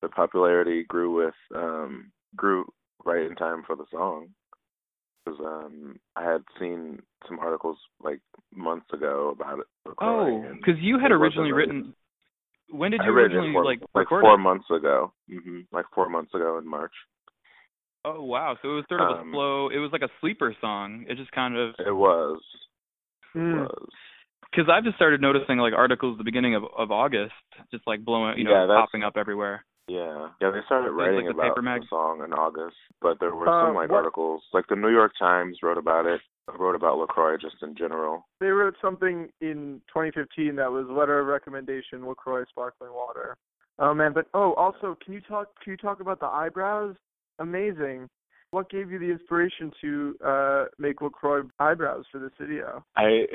the 0.02 0.08
popularity 0.08 0.84
grew 0.88 1.14
with 1.14 1.34
um 1.54 2.10
grew 2.34 2.64
right 3.04 3.24
in 3.24 3.36
time 3.36 3.62
for 3.66 3.76
the 3.76 3.86
song. 3.90 4.28
Because 5.30 5.46
um 5.46 5.98
I 6.16 6.24
had 6.24 6.42
seen 6.58 7.00
some 7.28 7.38
articles 7.38 7.76
like 8.02 8.20
months 8.54 8.86
ago 8.92 9.34
about 9.38 9.60
it. 9.60 9.66
Oh, 10.00 10.44
because 10.58 10.80
you 10.80 10.98
had 10.98 11.12
originally 11.12 11.52
written. 11.52 11.94
When 12.70 12.90
did 12.90 13.02
you 13.04 13.10
originally 13.10 13.52
four, 13.52 13.64
like 13.64 13.80
like 13.94 14.08
four 14.08 14.34
it? 14.34 14.38
months 14.38 14.66
ago. 14.70 15.12
hmm 15.28 15.60
Like 15.72 15.86
four 15.94 16.08
months 16.08 16.34
ago 16.34 16.58
in 16.58 16.68
March. 16.68 16.92
Oh 18.04 18.22
wow, 18.22 18.56
so 18.62 18.70
it 18.70 18.74
was 18.74 18.84
sort 18.88 19.02
of 19.02 19.08
a 19.10 19.20
Um, 19.20 19.32
slow. 19.32 19.68
It 19.68 19.78
was 19.78 19.90
like 19.92 20.02
a 20.02 20.08
sleeper 20.20 20.54
song. 20.60 21.04
It 21.08 21.16
just 21.16 21.32
kind 21.32 21.56
of 21.56 21.74
It 21.86 21.92
was. 21.92 22.40
It 23.34 23.38
Mm. 23.38 23.60
was. 23.60 23.88
because 24.50 24.68
I've 24.68 24.82
just 24.84 24.96
started 24.96 25.20
noticing 25.20 25.58
like 25.58 25.72
articles 25.74 26.14
at 26.14 26.18
the 26.18 26.24
beginning 26.24 26.54
of 26.56 26.64
of 26.76 26.90
August, 26.90 27.34
just 27.70 27.86
like 27.86 28.04
blowing, 28.04 28.38
you 28.38 28.44
know, 28.44 28.50
Yeah, 28.52 28.66
popping 28.66 29.02
up 29.04 29.16
everywhere. 29.16 29.64
Yeah, 29.90 30.28
yeah. 30.40 30.50
They 30.54 30.60
started 30.66 30.94
It's 30.94 30.98
like 30.98 31.08
writing 31.10 31.24
the 31.26 31.32
about 31.34 31.56
the 31.56 31.86
song 31.90 32.22
in 32.24 32.32
August, 32.32 32.76
but 33.02 33.18
there 33.18 33.34
were 33.34 33.48
Uh, 33.48 33.66
some 33.66 33.74
like 33.74 33.90
what- 33.90 33.98
articles, 33.98 34.44
like 34.52 34.66
the 34.68 34.76
New 34.76 34.90
York 34.90 35.12
Times 35.18 35.58
wrote 35.64 35.78
about 35.78 36.06
it, 36.06 36.20
wrote 36.58 36.76
about 36.76 36.98
Lacroix 36.98 37.36
just 37.36 37.60
in 37.62 37.74
general. 37.74 38.24
They 38.38 38.50
wrote 38.50 38.76
something 38.80 39.32
in 39.40 39.82
2015 39.88 40.54
that 40.56 40.70
was 40.70 40.86
letter 40.88 41.18
of 41.18 41.26
recommendation 41.26 42.06
LaCroix 42.06 42.44
sparkling 42.46 42.92
water. 42.92 43.36
Oh 43.80 43.92
man, 43.92 44.12
but 44.12 44.26
oh, 44.32 44.52
also, 44.54 44.96
can 45.02 45.12
you 45.12 45.20
talk? 45.22 45.48
Can 45.62 45.72
you 45.72 45.76
talk 45.76 45.98
about 46.00 46.20
the 46.20 46.26
eyebrows? 46.26 46.94
Amazing. 47.40 48.08
What 48.52 48.68
gave 48.68 48.90
you 48.92 48.98
the 49.00 49.10
inspiration 49.10 49.72
to 49.80 50.16
uh 50.24 50.64
make 50.78 51.00
LaCroix 51.00 51.42
eyebrows 51.58 52.04
for 52.12 52.18
this 52.18 52.32
video? 52.38 52.84
I 52.96 53.26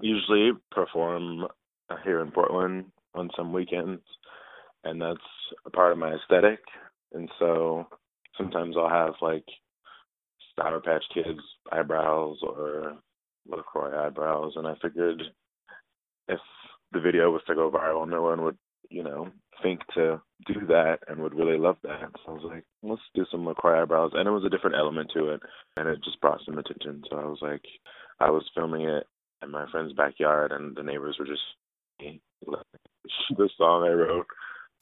usually 0.00 0.52
perform 0.70 1.46
here 2.04 2.20
in 2.20 2.30
Portland 2.30 2.90
on 3.14 3.28
some 3.36 3.52
weekends, 3.52 4.00
and 4.84 5.00
that's 5.00 5.18
a 5.66 5.70
part 5.70 5.92
of 5.92 5.98
my 5.98 6.14
aesthetic. 6.14 6.60
And 7.12 7.28
so 7.38 7.86
sometimes 8.36 8.76
I'll 8.76 8.88
have 8.88 9.14
like 9.20 9.44
Sour 10.56 10.80
Patch 10.80 11.04
Kids 11.14 11.40
eyebrows 11.72 12.38
or 12.42 12.96
LaCroix 13.48 14.06
eyebrows, 14.06 14.52
and 14.56 14.66
I 14.66 14.74
figured 14.82 15.22
if 16.28 16.40
the 16.92 17.00
video 17.00 17.30
was 17.30 17.42
to 17.46 17.54
go 17.54 17.70
viral, 17.70 18.08
no 18.08 18.22
one 18.22 18.42
would, 18.44 18.58
you 18.90 19.02
know, 19.02 19.28
think 19.62 19.80
to 19.94 20.20
do 20.46 20.66
that 20.68 20.98
and 21.08 21.20
would 21.20 21.34
really 21.34 21.58
love 21.58 21.76
that. 21.82 22.10
So 22.24 22.32
I 22.32 22.34
was 22.34 22.44
like, 22.44 22.64
let's 22.82 23.02
do 23.14 23.24
some 23.30 23.46
LaCroix 23.46 23.82
eyebrows, 23.82 24.12
and 24.14 24.26
it 24.26 24.32
was 24.32 24.44
a 24.44 24.50
different 24.50 24.76
element 24.76 25.10
to 25.14 25.30
it, 25.30 25.40
and 25.76 25.88
it 25.88 26.02
just 26.04 26.20
brought 26.20 26.40
some 26.44 26.58
attention. 26.58 27.02
So 27.10 27.18
I 27.18 27.24
was 27.24 27.38
like, 27.40 27.62
I 28.20 28.30
was 28.30 28.44
filming 28.54 28.82
it 28.82 29.04
in 29.42 29.50
my 29.50 29.66
friend's 29.70 29.92
backyard, 29.94 30.52
and 30.52 30.76
the 30.76 30.82
neighbors 30.82 31.16
were 31.18 31.26
just 31.26 31.42
the 31.98 33.48
song 33.56 33.84
I 33.84 33.92
wrote. 33.92 34.26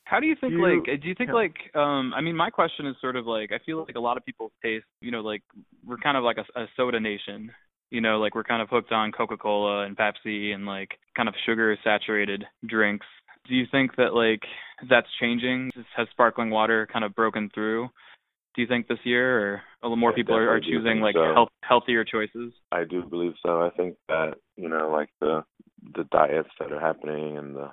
How 0.08 0.20
do 0.20 0.26
you 0.26 0.36
think 0.40 0.54
Do 0.54 0.58
you- 0.58 0.76
like 0.78 1.02
do 1.02 1.06
you 1.08 1.14
think 1.14 1.28
yeah. 1.28 1.34
like 1.34 1.56
um 1.74 2.14
I 2.14 2.20
mean 2.22 2.34
my 2.34 2.50
question 2.50 2.86
is 2.86 2.96
sort 3.00 3.16
of 3.16 3.26
like 3.26 3.52
I 3.52 3.58
feel 3.66 3.78
like 3.86 3.96
a 3.96 4.00
lot 4.00 4.16
of 4.16 4.24
people's 4.24 4.52
taste, 4.62 4.86
you 5.02 5.10
know, 5.10 5.20
like 5.20 5.42
we're 5.84 5.98
kind 5.98 6.16
of 6.16 6.24
like 6.24 6.38
a, 6.38 6.60
a 6.60 6.66
soda 6.76 6.98
nation. 6.98 7.52
You 7.90 8.00
know, 8.02 8.18
like 8.18 8.34
we're 8.34 8.44
kind 8.44 8.60
of 8.60 8.68
hooked 8.68 8.92
on 8.92 9.12
Coca-Cola 9.12 9.84
and 9.86 9.96
Pepsi 9.96 10.52
and 10.54 10.66
like 10.66 10.90
kind 11.16 11.26
of 11.28 11.34
sugar 11.46 11.74
saturated 11.82 12.44
drinks. 12.66 13.06
Do 13.48 13.54
you 13.54 13.64
think 13.70 13.96
that 13.96 14.12
like 14.14 14.42
that's 14.90 15.06
changing? 15.20 15.70
Has 15.96 16.06
sparkling 16.10 16.50
water 16.50 16.86
kind 16.92 17.04
of 17.04 17.14
broken 17.14 17.50
through? 17.54 17.88
Do 18.54 18.62
you 18.62 18.68
think 18.68 18.88
this 18.88 18.98
year 19.04 19.26
or 19.40 19.54
a 19.82 19.86
little 19.86 19.96
more 19.96 20.12
I 20.12 20.16
people 20.16 20.36
are, 20.36 20.50
are 20.50 20.60
choosing 20.60 21.00
like 21.00 21.14
so. 21.14 21.32
health, 21.32 21.48
healthier 21.62 22.04
choices? 22.04 22.52
I 22.72 22.84
do 22.84 23.02
believe 23.02 23.34
so. 23.42 23.62
I 23.62 23.70
think 23.70 23.96
that 24.08 24.34
you 24.56 24.68
know, 24.68 24.90
like 24.90 25.10
the 25.20 25.44
the 25.94 26.04
diets 26.04 26.50
that 26.58 26.72
are 26.72 26.80
happening 26.80 27.38
and 27.38 27.56
the 27.56 27.70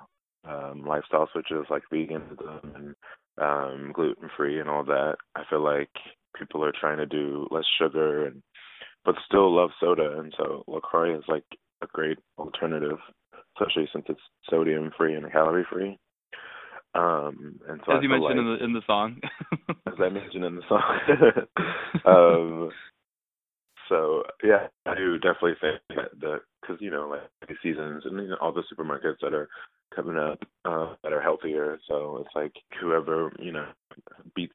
um, 0.48 0.84
lifestyle 0.84 1.28
switches, 1.32 1.66
like 1.70 1.82
veganism 1.92 2.74
and 2.74 2.94
um, 3.40 3.92
gluten 3.92 4.30
free 4.36 4.60
and 4.60 4.68
all 4.68 4.84
that. 4.84 5.16
I 5.34 5.42
feel 5.48 5.62
like 5.62 5.90
people 6.38 6.64
are 6.64 6.72
trying 6.78 6.98
to 6.98 7.06
do 7.06 7.46
less 7.50 7.64
sugar 7.78 8.26
and 8.26 8.42
but 9.04 9.14
still 9.24 9.54
love 9.54 9.70
soda, 9.78 10.18
and 10.18 10.34
so 10.36 10.64
Lacroix 10.66 11.16
is 11.16 11.22
like 11.28 11.44
a 11.80 11.86
great 11.92 12.18
alternative, 12.38 12.98
especially 13.56 13.88
since 13.92 14.04
it's 14.08 14.20
sodium 14.50 14.90
free 14.98 15.14
and 15.14 15.30
calorie 15.30 15.66
free. 15.72 15.96
Um, 16.94 17.60
and 17.68 17.80
so 17.86 17.92
As 17.92 17.98
I 17.98 18.02
you 18.02 18.08
mentioned 18.08 18.24
like, 18.24 18.36
in 18.38 18.46
the 18.46 18.64
in 18.64 18.72
the 18.72 18.82
song. 18.86 19.20
as 19.86 19.94
I 20.00 20.08
mentioned 20.08 20.44
in 20.44 20.56
the 20.56 20.62
song. 20.68 21.00
um, 22.04 22.70
so 23.88 24.22
yeah, 24.42 24.66
I 24.86 24.94
do 24.94 25.18
definitely 25.18 25.54
think 25.60 25.80
that 25.90 26.18
the 26.18 26.38
because 26.60 26.78
you 26.80 26.90
know 26.90 27.08
like 27.08 27.20
the 27.48 27.54
seasons 27.62 28.02
and 28.04 28.16
you 28.18 28.28
know, 28.28 28.36
all 28.40 28.52
the 28.52 28.62
supermarkets 28.72 29.20
that 29.22 29.34
are 29.34 29.48
coming 29.94 30.16
up 30.16 30.40
uh, 30.64 30.94
that 31.02 31.12
are 31.12 31.20
healthier. 31.22 31.78
So 31.88 32.18
it's 32.24 32.34
like 32.34 32.52
whoever 32.80 33.32
you 33.38 33.52
know 33.52 33.66
beats 34.34 34.54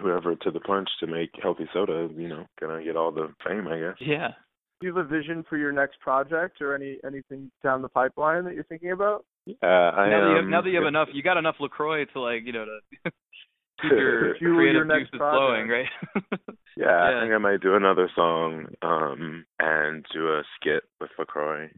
whoever 0.00 0.36
to 0.36 0.50
the 0.50 0.60
punch 0.60 0.88
to 1.00 1.06
make 1.06 1.30
healthy 1.42 1.68
soda, 1.72 2.08
you 2.16 2.28
know, 2.28 2.46
gonna 2.60 2.82
get 2.84 2.96
all 2.96 3.10
the 3.12 3.28
fame, 3.46 3.66
I 3.68 3.78
guess. 3.78 3.96
yeah. 4.00 4.28
Do 4.80 4.86
you 4.86 4.96
have 4.96 5.04
a 5.04 5.08
vision 5.08 5.44
for 5.48 5.58
your 5.58 5.72
next 5.72 6.00
project 6.00 6.62
or 6.62 6.74
any 6.74 6.98
anything 7.04 7.50
down 7.62 7.82
the 7.82 7.88
pipeline 7.88 8.44
that 8.44 8.54
you're 8.54 8.64
thinking 8.64 8.92
about? 8.92 9.24
Uh, 9.62 9.66
I 9.66 10.08
now, 10.08 10.20
that 10.20 10.28
you 10.30 10.36
have, 10.36 10.44
am. 10.44 10.50
now 10.50 10.62
that 10.62 10.70
you 10.70 10.76
have 10.78 10.86
enough, 10.86 11.08
you 11.12 11.22
got 11.22 11.36
enough 11.36 11.56
Lacroix 11.60 12.04
to 12.06 12.20
like, 12.20 12.42
you 12.44 12.52
know, 12.52 12.64
to 12.64 13.10
keep 13.82 13.90
your 13.90 14.34
creative 14.36 14.74
your 14.74 14.84
next 14.84 15.10
juices 15.10 15.18
project. 15.18 15.36
flowing, 15.38 15.68
right? 15.68 15.86
Yeah, 16.14 16.50
Yeah. 16.76 17.18
I 17.18 17.20
think 17.20 17.32
I 17.34 17.38
might 17.38 17.60
do 17.60 17.74
another 17.74 18.08
song 18.14 18.66
um 18.80 19.44
and 19.58 20.04
do 20.14 20.28
a 20.28 20.42
skit 20.56 20.84
with 21.00 21.10
LaCroix. 21.18 21.68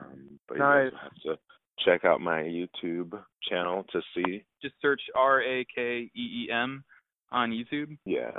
Um, 0.00 0.40
but 0.48 0.54
you 0.56 0.60
Nice. 0.60 0.92
also 0.92 0.96
have 1.02 1.36
to 1.36 1.38
check 1.84 2.04
out 2.04 2.20
my 2.20 2.42
YouTube 2.42 3.18
channel 3.48 3.84
to 3.92 4.00
see. 4.14 4.44
Just 4.62 4.74
search 4.82 5.00
R 5.14 5.42
A 5.42 5.64
K 5.74 6.10
E 6.14 6.46
E 6.46 6.48
M 6.52 6.84
on 7.32 7.50
YouTube. 7.50 7.96
Yeah, 8.04 8.30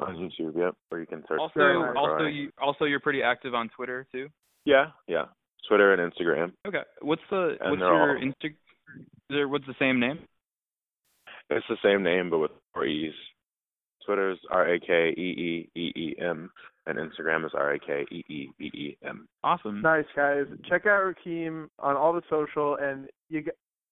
on 0.00 0.16
YouTube. 0.16 0.56
Yep, 0.56 0.74
or 0.90 1.00
you 1.00 1.06
can 1.06 1.22
search. 1.28 1.40
Also, 1.40 1.60
also 1.96 2.24
you 2.24 2.50
also 2.60 2.84
you're 2.84 3.00
pretty 3.00 3.22
active 3.22 3.54
on 3.54 3.68
Twitter 3.76 4.06
too. 4.12 4.28
Yeah, 4.64 4.86
yeah. 5.08 5.24
Twitter 5.68 5.92
and 5.94 6.12
Instagram. 6.12 6.52
Okay, 6.66 6.82
what's 7.02 7.22
the 7.30 7.56
And 7.60 7.70
what's 7.70 7.80
your 7.80 8.10
all- 8.10 8.20
Insta? 8.20 8.54
There, 9.30 9.48
what's 9.48 9.66
the 9.66 9.74
same 9.78 9.98
name? 10.00 10.18
It's 11.50 11.66
the 11.68 11.76
same 11.84 12.02
name 12.02 12.30
but 12.30 12.38
with 12.38 12.50
four 12.74 12.84
E's. 12.86 13.14
Twitter's 14.04 14.38
R 14.50 14.74
A 14.74 14.80
K 14.80 15.10
E 15.16 15.68
E 15.74 15.80
E 15.80 15.92
E 15.96 16.14
M, 16.20 16.50
and 16.86 16.98
Instagram 16.98 17.44
is 17.46 17.52
R 17.54 17.74
A 17.74 17.78
K 17.78 18.04
E 18.10 18.24
E 18.28 18.48
E 18.60 18.64
E 18.74 18.96
M. 19.04 19.28
Awesome. 19.44 19.80
Nice 19.82 20.04
guys. 20.16 20.44
Check 20.68 20.86
out 20.86 21.02
Rakeem 21.14 21.68
on 21.78 21.96
all 21.96 22.12
the 22.12 22.22
social 22.30 22.76
and 22.80 23.08
you 23.28 23.44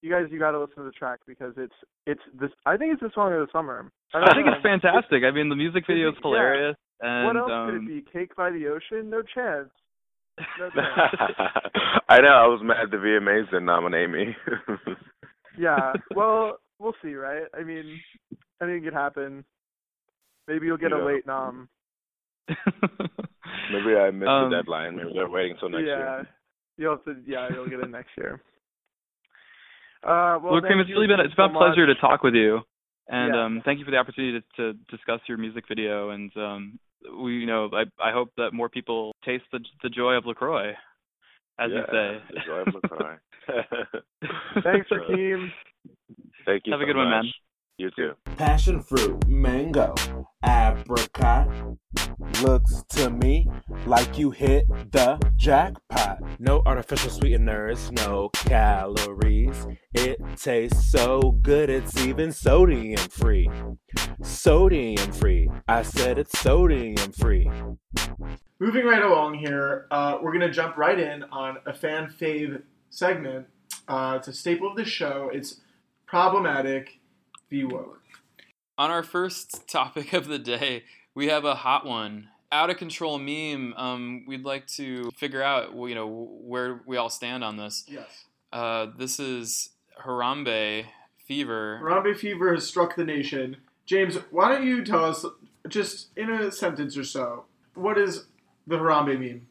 you 0.02 0.10
guys 0.10 0.26
you 0.30 0.38
got 0.38 0.52
to 0.52 0.60
listen 0.60 0.76
to 0.76 0.84
the 0.84 0.90
track 0.92 1.20
because 1.26 1.52
it's 1.56 1.74
it's 2.06 2.20
this 2.40 2.50
I 2.66 2.76
think 2.76 2.92
it's 2.92 3.02
the 3.02 3.10
song 3.14 3.32
of 3.32 3.40
the 3.40 3.48
summer. 3.52 3.90
don't 4.12 4.22
I 4.28 4.34
think 4.34 4.46
know. 4.46 4.52
it's 4.54 4.62
fantastic. 4.62 5.22
I 5.24 5.30
mean, 5.30 5.48
the 5.48 5.56
music 5.56 5.84
video 5.86 6.08
is 6.08 6.14
Yeah. 6.16 6.20
hilarious, 6.22 6.76
and 7.00 7.26
What 7.26 7.36
else 7.36 7.50
um, 7.52 7.66
could 7.66 7.82
it 7.92 8.04
be? 8.04 8.10
Cake 8.12 8.34
by 8.36 8.50
the 8.50 8.66
ocean? 8.68 9.10
No 9.10 9.22
chance. 9.22 9.68
No 10.58 10.70
chance. 10.74 11.34
I 12.08 12.20
know. 12.20 12.28
I 12.28 12.46
was 12.46 12.60
mad 12.62 12.90
the 12.90 12.96
VMAs 12.96 13.44
didn't 13.50 13.66
nominate 13.66 14.08
me. 14.10 14.34
yeah. 15.58 15.92
Well, 16.16 16.58
we'll 16.78 16.94
see, 17.02 17.14
right? 17.14 17.44
I 17.54 17.62
mean, 17.62 18.00
anything 18.62 18.84
could 18.84 18.94
happen. 18.94 19.44
Maybe 20.48 20.66
you'll 20.66 20.76
get 20.78 20.90
Yeah. 20.92 21.02
a 21.02 21.06
late 21.06 21.26
nom. 21.26 21.68
Maybe 23.72 23.96
I 23.96 24.10
missed 24.10 24.28
Um, 24.28 24.50
the 24.50 24.56
deadline. 24.56 24.96
Maybe 24.96 25.10
they're 25.14 25.28
waiting 25.28 25.52
until 25.52 25.68
next 25.70 25.86
yeah. 25.86 25.98
year. 25.98 26.28
You'll 26.78 26.96
have 26.96 27.04
to. 27.04 27.16
Yeah, 27.26 27.48
you'll 27.52 27.68
get 27.68 27.80
it 27.80 27.90
next 27.90 28.10
year. 28.16 28.40
Uh, 30.02 30.40
well, 30.42 30.52
Well, 30.52 30.60
Cream, 30.62 30.78
thank 30.78 30.88
it's 30.88 30.90
really 30.96 31.06
been 31.06 31.20
it's 31.20 31.34
so 31.36 31.46
been 31.46 31.56
a 31.56 31.58
pleasure 31.58 31.86
much. 31.86 31.94
to 31.94 32.00
talk 32.00 32.22
with 32.22 32.32
you, 32.34 32.60
and 33.08 33.34
Yeah. 33.34 33.44
um, 33.44 33.60
thank 33.66 33.78
you 33.80 33.84
for 33.84 33.90
the 33.90 33.98
opportunity 33.98 34.40
to, 34.56 34.72
to 34.72 34.78
discuss 34.90 35.20
your 35.28 35.36
music 35.36 35.64
video. 35.68 36.08
And 36.08 36.34
um, 36.38 36.78
we, 37.22 37.34
you 37.34 37.46
know, 37.46 37.68
I 37.74 37.82
I 38.02 38.10
hope 38.10 38.30
that 38.38 38.54
more 38.54 38.70
people 38.70 39.12
taste 39.26 39.44
the 39.52 39.60
the 39.82 39.90
joy 39.90 40.14
of 40.14 40.24
Lacroix, 40.24 40.70
as 41.58 41.70
yeah, 41.70 41.80
you 41.80 41.84
say. 41.92 42.22
the 42.32 42.40
joy 42.46 42.60
of 42.66 42.74
LaCroix. 42.82 43.16
Thanks, 44.62 44.88
Rakeem. 44.90 45.50
Thank 46.46 46.62
you 46.64 46.72
Have 46.72 46.80
a 46.80 46.84
so 46.84 46.86
good 46.86 46.96
one, 46.96 47.10
man. 47.10 47.24
You 47.76 47.90
too. 47.94 48.12
Passion 48.38 48.80
fruit, 48.82 49.28
mango, 49.28 49.94
apricot. 50.44 51.48
Looks 52.42 52.84
to 52.90 53.10
me 53.10 53.48
like 53.86 54.18
you 54.18 54.30
hit 54.30 54.68
the 54.68 55.18
jackpot. 55.36 56.20
No 56.38 56.62
artificial 56.64 57.10
sweeteners, 57.10 57.90
no 57.92 58.30
calories. 58.30 59.66
It 59.92 60.20
tastes 60.36 60.90
so 60.90 61.38
good, 61.42 61.68
it's 61.68 61.96
even 61.98 62.32
sodium 62.32 62.96
free. 62.96 63.50
Sodium 64.22 65.12
free. 65.12 65.50
I 65.68 65.82
said 65.82 66.18
it's 66.18 66.38
sodium 66.38 67.12
free. 67.12 67.50
Moving 68.58 68.84
right 68.84 69.02
along 69.02 69.34
here, 69.34 69.86
uh, 69.90 70.18
we're 70.22 70.32
going 70.32 70.46
to 70.46 70.50
jump 70.50 70.76
right 70.76 70.98
in 70.98 71.24
on 71.24 71.58
a 71.66 71.72
fan 71.72 72.12
fave 72.20 72.62
segment. 72.90 73.46
Uh, 73.88 74.14
it's 74.18 74.28
a 74.28 74.32
staple 74.32 74.70
of 74.70 74.76
the 74.76 74.84
show. 74.84 75.30
It's 75.32 75.60
problematic 76.06 77.00
v 77.48 77.64
woke. 77.64 78.00
On 78.80 78.90
our 78.90 79.02
first 79.02 79.68
topic 79.68 80.14
of 80.14 80.26
the 80.26 80.38
day, 80.38 80.84
we 81.14 81.28
have 81.28 81.44
a 81.44 81.54
hot 81.54 81.84
one. 81.84 82.28
Out 82.50 82.70
of 82.70 82.78
control 82.78 83.18
meme. 83.18 83.74
Um, 83.76 84.24
we'd 84.26 84.46
like 84.46 84.66
to 84.68 85.10
figure 85.18 85.42
out, 85.42 85.74
you 85.74 85.94
know, 85.94 86.30
where 86.40 86.80
we 86.86 86.96
all 86.96 87.10
stand 87.10 87.44
on 87.44 87.58
this. 87.58 87.84
Yes. 87.86 88.24
Uh, 88.50 88.86
this 88.96 89.20
is 89.20 89.72
Harambe 90.02 90.86
fever. 91.26 91.78
Harambe 91.82 92.16
fever 92.16 92.54
has 92.54 92.66
struck 92.66 92.96
the 92.96 93.04
nation. 93.04 93.58
James, 93.84 94.16
why 94.30 94.48
don't 94.48 94.66
you 94.66 94.82
tell 94.82 95.04
us, 95.04 95.26
just 95.68 96.08
in 96.16 96.30
a 96.30 96.50
sentence 96.50 96.96
or 96.96 97.04
so, 97.04 97.44
what 97.74 97.98
is 97.98 98.28
the 98.66 98.76
Harambe 98.76 99.20
meme? 99.20 99.46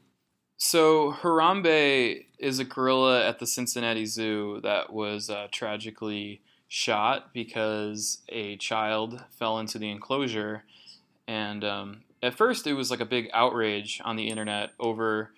So 0.58 1.12
Harambe 1.12 2.26
is 2.40 2.58
a 2.58 2.64
gorilla 2.64 3.28
at 3.28 3.38
the 3.38 3.46
Cincinnati 3.46 4.08
Zoo 4.08 4.60
that 4.64 4.92
was 4.92 5.30
uh, 5.30 5.50
tragically 5.52 6.42
shot 6.70 7.34
because 7.34 8.22
a 8.30 8.56
child 8.58 9.22
fell 9.32 9.60
into 9.60 9.78
the 9.80 9.90
enclosure, 9.90 10.64
and 11.28 11.64
um, 11.66 12.02
at 12.24 12.36
first 12.36 12.66
it 12.68 12.74
was 12.74 12.90
like 12.92 13.02
a 13.02 13.06
big 13.06 13.30
outrage 13.34 14.00
on 14.06 14.16
the 14.16 14.30
internet 14.30 14.70
over 14.80 15.32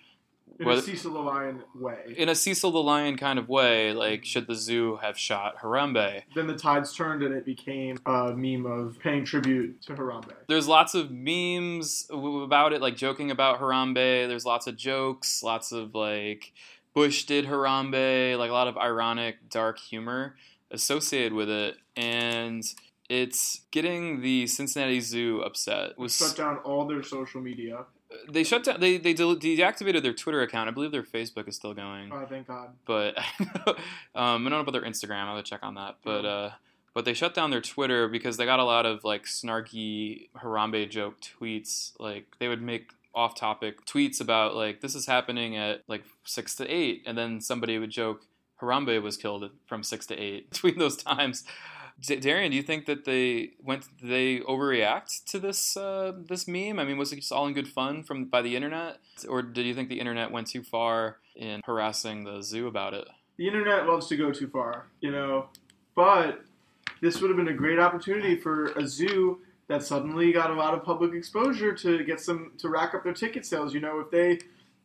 In 0.60 0.66
whether- 0.66 0.80
a 0.80 0.84
Cecil 0.84 1.12
the 1.14 1.18
Lion 1.20 1.62
way. 1.74 2.14
in 2.18 2.28
a 2.28 2.34
Cecil 2.34 2.70
the 2.70 2.82
Lion 2.82 3.16
kind 3.16 3.38
of 3.38 3.48
way, 3.48 3.94
like 3.94 4.26
should 4.26 4.46
the 4.46 4.54
zoo 4.54 4.96
have 5.02 5.18
shot 5.18 5.56
Harambe? 5.62 6.22
then 6.34 6.46
the 6.46 6.54
tides 6.56 6.94
turned 6.94 7.22
and 7.22 7.34
it 7.34 7.46
became 7.46 7.98
a 8.04 8.34
meme 8.36 8.66
of 8.66 8.98
paying 8.98 9.24
tribute 9.24 9.80
to 9.82 9.94
Harambe. 9.94 10.32
There's 10.48 10.68
lots 10.68 10.94
of 10.94 11.10
memes 11.10 12.06
about 12.12 12.74
it, 12.74 12.82
like 12.82 12.96
joking 12.96 13.30
about 13.30 13.58
Harambe. 13.58 14.28
There's 14.28 14.44
lots 14.44 14.66
of 14.66 14.76
jokes, 14.76 15.42
lots 15.42 15.72
of 15.72 15.94
like 15.94 16.52
Bush 16.94 17.24
did 17.24 17.46
Harambe, 17.46 18.36
like 18.38 18.50
a 18.50 18.52
lot 18.52 18.68
of 18.68 18.76
ironic, 18.76 19.48
dark 19.48 19.78
humor 19.78 20.36
associated 20.72 21.32
with 21.32 21.48
it, 21.48 21.76
and 21.96 22.64
it's 23.08 23.60
getting 23.70 24.20
the 24.22 24.46
Cincinnati 24.46 25.00
Zoo 25.00 25.40
upset. 25.42 25.98
Was 25.98 26.16
Shut 26.16 26.36
down 26.36 26.58
all 26.58 26.86
their 26.86 27.02
social 27.02 27.40
media. 27.40 27.84
they 28.30 28.42
shut 28.44 28.64
down? 28.64 28.80
They 28.80 28.96
they 28.96 29.12
del- 29.12 29.36
deactivated 29.36 30.02
their 30.02 30.12
Twitter 30.14 30.40
account. 30.42 30.68
I 30.68 30.72
believe 30.72 30.92
their 30.92 31.02
Facebook 31.02 31.46
is 31.48 31.56
still 31.56 31.74
going 31.74 32.10
Oh, 32.12 32.24
thank 32.28 32.46
God. 32.46 32.70
but 32.86 33.16
um, 33.46 33.76
I 34.14 34.36
don't 34.36 34.44
know 34.50 34.60
about 34.60 34.72
their 34.72 34.82
Instagram. 34.82 35.24
I'll 35.26 35.42
check 35.42 35.60
on 35.62 35.74
that. 35.74 35.96
But 36.04 36.24
uh, 36.24 36.50
but 36.94 37.04
they 37.04 37.14
shut 37.14 37.34
down 37.34 37.50
their 37.50 37.60
Twitter 37.62 38.08
because 38.08 38.36
they 38.36 38.44
got 38.44 38.58
a 38.60 38.64
lot 38.64 38.86
of 38.86 39.02
like 39.04 39.24
snarky 39.24 40.28
Harambe 40.36 40.88
joke 40.90 41.16
tweets. 41.20 41.92
Like 41.98 42.26
they 42.38 42.48
would 42.48 42.62
make 42.62 42.90
off-topic 43.14 43.84
tweets 43.84 44.20
about 44.22 44.54
like 44.54 44.80
this 44.80 44.94
is 44.94 45.06
happening 45.06 45.56
at 45.56 45.82
like 45.88 46.02
six 46.24 46.54
to 46.56 46.66
eight, 46.68 47.02
and 47.06 47.16
then 47.16 47.40
somebody 47.40 47.78
would 47.78 47.90
joke 47.90 48.22
Harambe 48.62 49.02
was 49.02 49.16
killed 49.16 49.50
from 49.66 49.82
six 49.82 50.06
to 50.06 50.16
eight 50.16 50.50
between 50.50 50.78
those 50.78 50.96
times. 50.96 51.44
D- 52.00 52.16
Darian, 52.16 52.50
do 52.50 52.56
you 52.56 52.62
think 52.62 52.86
that 52.86 53.04
they 53.04 53.50
went 53.62 53.84
they 54.02 54.40
overreact 54.40 55.24
to 55.26 55.38
this 55.38 55.76
uh, 55.76 56.12
this 56.28 56.48
meme? 56.48 56.78
I 56.78 56.84
mean, 56.84 56.96
was 56.96 57.12
it 57.12 57.16
just 57.16 57.32
all 57.32 57.46
in 57.46 57.54
good 57.54 57.68
fun 57.68 58.02
from 58.02 58.26
by 58.26 58.42
the 58.42 58.56
internet, 58.56 58.98
or 59.28 59.42
did 59.42 59.66
you 59.66 59.74
think 59.74 59.88
the 59.88 60.00
internet 60.00 60.30
went 60.30 60.46
too 60.46 60.62
far 60.62 61.18
in 61.36 61.60
harassing 61.64 62.24
the 62.24 62.42
zoo 62.42 62.66
about 62.66 62.94
it? 62.94 63.06
The 63.36 63.46
internet 63.46 63.86
loves 63.86 64.08
to 64.08 64.16
go 64.16 64.32
too 64.32 64.48
far, 64.48 64.86
you 65.00 65.10
know, 65.10 65.48
but 65.94 66.42
this 67.00 67.20
would 67.20 67.30
have 67.30 67.36
been 67.36 67.48
a 67.48 67.56
great 67.56 67.78
opportunity 67.78 68.36
for 68.36 68.66
a 68.72 68.86
zoo 68.86 69.40
that 69.68 69.82
suddenly 69.82 70.32
got 70.32 70.50
a 70.50 70.54
lot 70.54 70.74
of 70.74 70.84
public 70.84 71.14
exposure 71.14 71.72
to 71.72 72.04
get 72.04 72.20
some 72.20 72.52
to 72.58 72.68
rack 72.68 72.94
up 72.94 73.04
their 73.04 73.14
ticket 73.14 73.46
sales. 73.46 73.74
You 73.74 73.80
know, 73.80 74.00
if 74.00 74.10
they 74.10 74.38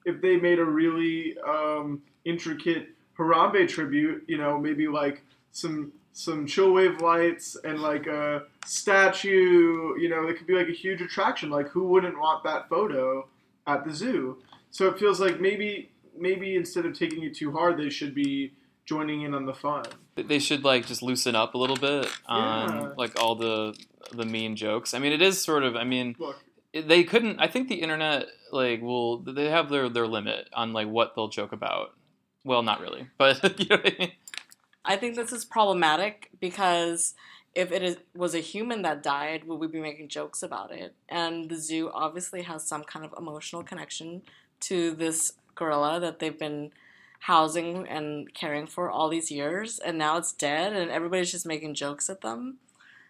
if 0.06 0.22
they 0.22 0.38
made 0.38 0.60
a 0.60 0.66
really 0.66 1.36
um, 1.48 2.02
intricate 2.26 2.90
Harambe 3.18 3.68
tribute, 3.68 4.24
you 4.28 4.38
know, 4.38 4.58
maybe 4.60 4.88
like 4.88 5.24
some 5.52 5.92
some 6.14 6.48
chill 6.48 6.74
wave 6.74 7.00
lights 7.02 7.56
and 7.64 7.80
like 7.80 8.08
a 8.08 8.44
statue, 8.66 9.98
you 10.00 10.10
know, 10.10 10.28
it 10.28 10.38
could 10.38 10.48
be 10.48 10.56
like 10.56 10.68
a 10.68 10.74
huge 10.74 11.02
attraction. 11.02 11.50
Like 11.50 11.68
who 11.70 11.88
wouldn't 11.88 12.18
want 12.20 12.44
that 12.44 12.70
photo 12.70 13.28
at 13.68 13.86
the 13.86 13.94
zoo? 13.94 14.38
So 14.72 14.88
it 14.88 14.98
feels 15.00 15.20
like 15.20 15.40
maybe 15.40 15.90
maybe 16.18 16.56
instead 16.56 16.86
of 16.86 16.98
taking 16.98 17.24
it 17.24 17.36
too 17.36 17.52
hard, 17.52 17.78
they 17.78 17.90
should 17.90 18.14
be 18.16 18.54
joining 18.86 19.22
in 19.24 19.34
on 19.34 19.46
the 19.46 19.54
fun. 19.54 19.86
They 20.16 20.40
should 20.40 20.64
like 20.64 20.86
just 20.88 21.04
loosen 21.04 21.36
up 21.36 21.54
a 21.54 21.58
little 21.58 21.76
bit 21.76 22.08
on 22.28 22.70
Yeah. 22.74 22.92
like 22.98 23.20
all 23.22 23.36
the 23.36 23.78
the 24.12 24.26
mean 24.26 24.56
jokes. 24.56 24.94
I 24.94 25.00
mean, 25.00 25.12
it 25.12 25.22
is 25.22 25.42
sort 25.42 25.64
of. 25.64 25.76
I 25.76 25.84
mean, 25.84 26.16
Look, 26.18 26.38
they 26.74 27.04
couldn't. 27.04 27.40
I 27.40 27.48
think 27.48 27.68
the 27.68 27.76
internet 27.76 28.28
like 28.52 28.82
will 28.82 29.20
they 29.20 29.50
have 29.50 29.70
their 29.70 29.90
their 29.90 30.08
limit 30.08 30.50
on 30.54 30.74
like 30.74 30.88
what 30.88 31.14
they'll 31.16 31.28
joke 31.28 31.52
about. 31.52 31.94
Well, 32.48 32.64
not 32.64 32.80
really, 32.80 33.08
but 33.18 33.44
you 33.60 33.66
know 33.66 33.76
what 33.76 33.94
I 33.94 33.96
mean. 34.00 34.12
I 34.86 34.96
think 34.96 35.18
this 35.18 35.34
is 35.34 35.44
problematic 35.44 36.30
because 36.40 37.14
if 37.54 37.74
it 37.74 37.84
is, 37.84 37.98
was 38.16 38.34
a 38.34 38.40
human 38.40 38.84
that 38.84 39.04
died, 39.04 39.44
would 39.44 39.60
we 39.60 39.68
be 39.68 39.82
making 39.82 40.08
jokes 40.08 40.42
about 40.42 40.72
it? 40.72 40.96
And 41.10 41.50
the 41.50 41.58
zoo 41.58 41.92
obviously 41.94 42.44
has 42.44 42.66
some 42.66 42.86
kind 42.86 43.04
of 43.04 43.14
emotional 43.18 43.64
connection 43.64 44.22
to 44.62 44.92
this 44.92 45.34
gorilla 45.56 46.00
that 46.00 46.20
they've 46.20 46.40
been 46.40 46.72
housing 47.20 47.86
and 47.86 48.34
caring 48.34 48.66
for 48.66 48.90
all 48.90 49.10
these 49.10 49.30
years, 49.30 49.78
and 49.80 49.98
now 49.98 50.16
it's 50.16 50.32
dead, 50.32 50.72
and 50.72 50.90
everybody's 50.90 51.34
just 51.34 51.46
making 51.46 51.74
jokes 51.74 52.10
at 52.10 52.22
them. 52.22 52.60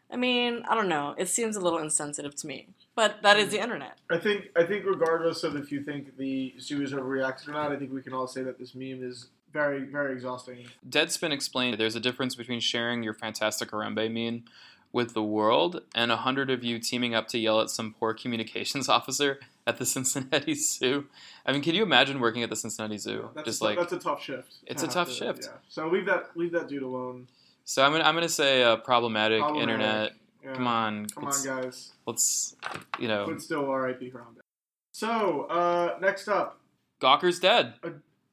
I 0.10 0.15
mean, 0.15 0.63
I 0.67 0.74
don't 0.74 0.89
know. 0.89 1.13
It 1.15 1.29
seems 1.29 1.56
a 1.56 1.62
little 1.62 1.77
insensitive 1.77 2.34
to 2.38 2.48
me, 2.48 2.70
but 2.98 3.22
that 3.22 3.38
is 3.38 3.51
the 3.51 3.62
internet. 3.62 3.98
I 4.10 4.18
think 4.18 4.50
I 4.58 4.63
think 4.63 4.84
regardless 4.86 5.44
of 5.44 5.56
if 5.56 5.72
you 5.72 5.82
think 5.84 6.18
the 6.18 6.56
zoo 6.60 6.82
is 6.82 6.92
overreacted 6.92 7.48
or 7.48 7.51
not, 7.51 7.72
I 7.72 7.77
think 7.77 7.94
we 7.94 8.01
can 8.01 8.12
all 8.12 8.27
say 8.27 8.42
that 8.44 8.58
this 8.58 8.74
meme 8.75 9.04
is 9.04 9.27
very 9.54 9.86
very 9.86 10.13
exhausting. 10.13 10.66
Deadspin 10.89 11.32
explained 11.32 11.77
there's 11.77 11.96
a 11.96 12.00
difference 12.01 12.36
between 12.36 12.60
sharing 12.60 13.04
your 13.04 13.13
fantastic 13.13 13.70
Harambe 13.70 14.12
meme 14.12 14.44
with 14.92 15.13
the 15.13 15.22
world 15.22 15.84
and 15.94 16.12
a 16.12 16.18
hundred 16.18 16.50
of 16.50 16.63
you 16.63 16.80
teaming 16.80 17.13
up 17.13 17.27
to 17.27 17.38
yell 17.38 17.62
at 17.62 17.70
some 17.70 17.94
poor 17.94 18.16
communications 18.16 18.89
officer 18.98 19.39
at 19.68 19.77
the 19.77 19.86
Cincinnati 19.86 20.56
Zoo. 20.56 21.06
I 21.46 21.51
mean, 21.51 21.62
can 21.62 21.75
you 21.75 21.84
imagine 21.84 22.20
working 22.20 22.42
at 22.42 22.50
the 22.50 22.56
Cincinnati 22.56 22.98
Zoo? 22.98 23.30
That's 23.36 23.46
Just 23.46 23.62
a, 23.62 23.66
like 23.66 23.77
that's 23.77 23.94
a 23.94 24.00
tough 24.00 24.24
shift. 24.24 24.56
It's 24.66 24.82
a 24.82 24.88
tough 24.88 25.10
to- 25.10 25.13
shift. 25.13 25.44
Yeah. 25.44 25.58
So 25.70 25.88
leave 25.88 26.08
that 26.08 26.32
leave 26.36 26.51
that 26.54 26.68
dude 26.68 26.82
alone. 26.82 27.27
so, 27.63 27.84
I'm 27.84 27.92
gonna 27.92 28.06
I'm 28.06 28.16
gonna 28.16 28.27
say 28.27 28.63
uh, 28.63 28.77
problematic, 28.77 29.39
Problematic. 29.42 29.70
internet. 29.72 30.13
Yeah. 30.44 30.53
Come 30.53 30.67
on, 30.67 31.06
Come 31.08 31.25
let's, 31.25 31.46
on, 31.48 31.62
guys. 31.63 31.91
let's 32.06 32.56
you 33.00 33.08
know, 33.08 33.25
But 33.27 33.41
still, 33.41 33.70
R.I.P. 33.70 34.12
Harambe. 34.12 34.38
So 34.91 35.44
uh, 35.44 35.98
next 36.01 36.27
up, 36.27 36.60
Gawker's 37.01 37.39
dead. 37.39 37.74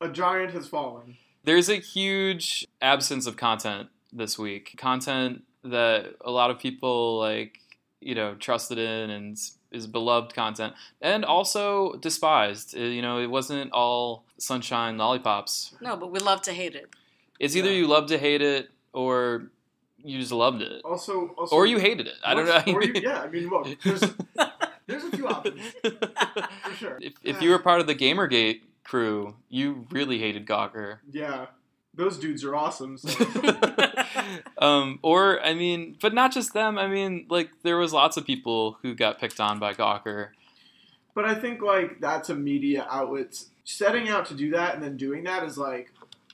a 0.00 0.08
giant 0.08 0.52
has 0.52 0.66
fallen. 0.68 1.17
There's 1.45 1.69
a 1.69 1.76
huge 1.76 2.67
absence 2.80 3.26
of 3.26 3.36
content 3.36 3.88
this 4.12 4.38
week. 4.38 4.75
Content 4.78 5.43
that 5.62 6.14
a 6.23 6.30
lot 6.30 6.50
of 6.50 6.58
people 6.58 7.19
like, 7.19 7.58
you 8.00 8.14
know, 8.14 8.34
trusted 8.34 8.78
in 8.78 9.10
and 9.10 9.36
is 9.73 9.86
beloved 9.86 10.34
content, 10.34 10.73
and 11.02 11.25
also 11.25 11.95
despised. 11.97 12.76
Uh, 12.76 12.80
You 12.80 13.02
know, 13.02 13.19
it 13.19 13.26
wasn't 13.26 13.73
all 13.73 14.25
sunshine 14.38 14.97
lollipops. 14.97 15.75
No, 15.80 15.97
but 15.97 16.10
we 16.12 16.19
love 16.21 16.40
to 16.43 16.52
hate 16.52 16.75
it. 16.75 16.88
It's 17.40 17.56
either 17.56 17.71
Yeah. 17.71 17.78
you 17.78 17.86
love 17.88 18.06
to 18.06 18.19
hate 18.19 18.40
it 18.40 18.71
or 18.93 19.50
you 20.04 20.21
just 20.21 20.32
loved 20.32 20.62
it, 20.62 20.82
Also, 20.84 21.28
also 21.38 21.56
or 21.56 21.67
you 21.67 21.78
hated 21.78 22.06
it. 22.06 22.14
I 22.25 22.34
don't 22.34 22.47
know. 22.47 22.75
Or 22.75 22.84
you, 22.84 22.93
yeah, 22.97 23.23
I 23.23 23.28
mean, 23.28 23.49
look, 23.49 23.67
there's, 23.82 24.00
there's 24.86 25.04
a 25.04 25.10
few 25.10 25.26
options 25.26 25.60
for 25.82 26.71
sure. 26.76 26.99
if, 27.00 27.14
if 27.23 27.40
you 27.43 27.50
were 27.50 27.58
part 27.58 27.80
of 27.80 27.86
the 27.86 27.95
GamerGate 27.95 28.60
crew, 28.84 29.34
you 29.49 29.86
really 29.90 30.19
hated 30.19 30.47
Gawker. 30.47 30.99
Yeah, 31.10 31.47
those 31.95 32.19
dudes 32.19 32.45
are 32.45 32.54
awesome. 32.54 32.99
So. 32.99 33.25
um, 34.58 34.99
or 35.02 35.40
I 35.43 35.54
mean, 35.54 35.97
but 36.00 36.12
not 36.12 36.32
just 36.32 36.52
them. 36.52 36.78
I 36.78 36.86
mean, 36.86 37.26
like 37.30 37.50
there 37.62 37.78
was 37.78 37.93
lots 37.93 38.17
of 38.17 38.26
people 38.26 38.78
who 38.82 38.95
got 38.95 39.19
picked 39.19 39.40
on 39.40 39.58
by 39.58 39.73
Gawker. 39.75 40.28
But 41.14 41.25
I 41.25 41.34
think 41.34 41.62
like 41.62 42.00
that's 42.00 42.28
a 42.28 42.34
media 42.34 42.86
outlet 42.90 43.43
setting 43.64 44.08
out 44.08 44.26
to 44.26 44.34
do 44.34 44.50
that 44.50 44.75
and 44.75 44.82
then 44.82 44.97
doing 44.97 45.25
that 45.25 45.45
is 45.45 45.56
like 45.56 45.90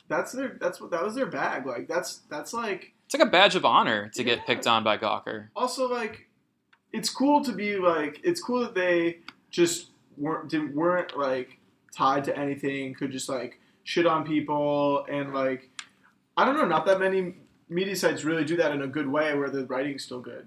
that's 0.08 0.32
their 0.32 0.56
that's 0.60 0.80
what 0.80 0.90
that 0.90 1.04
was 1.04 1.14
their 1.14 1.26
bag. 1.26 1.66
Like 1.66 1.86
that's 1.86 2.22
that's 2.30 2.52
like 2.52 2.94
It's 3.10 3.18
like 3.18 3.26
a 3.26 3.30
badge 3.30 3.56
of 3.56 3.64
honor 3.64 4.08
to 4.14 4.22
Yeah. 4.22 4.36
get 4.36 4.46
picked 4.46 4.68
on 4.68 4.84
by 4.84 4.96
Gawker. 4.96 5.48
also 5.56 5.92
like 5.92 6.28
it's 6.92 7.10
cool 7.10 7.42
to 7.42 7.50
be 7.50 7.74
like 7.76 8.20
it's 8.22 8.40
cool 8.40 8.60
that 8.60 8.72
they 8.76 9.18
just 9.50 9.90
weren't 10.16 10.48
didn't, 10.48 10.76
weren't 10.76 11.18
like 11.18 11.58
tied 11.92 12.22
to 12.22 12.38
anything 12.38 12.94
could 12.94 13.10
just 13.10 13.28
like 13.28 13.58
shit 13.82 14.06
on 14.06 14.24
people 14.24 15.04
and 15.10 15.34
like 15.34 15.70
I 16.36 16.44
don't 16.44 16.54
know 16.56 16.66
not 16.66 16.86
that 16.86 17.00
many 17.00 17.34
media 17.68 17.96
sites 17.96 18.22
really 18.22 18.44
do 18.44 18.56
that 18.58 18.70
in 18.70 18.82
a 18.82 18.86
good 18.86 19.08
way 19.08 19.36
where 19.36 19.50
the 19.50 19.64
writing's 19.66 20.04
still 20.04 20.20
good. 20.20 20.46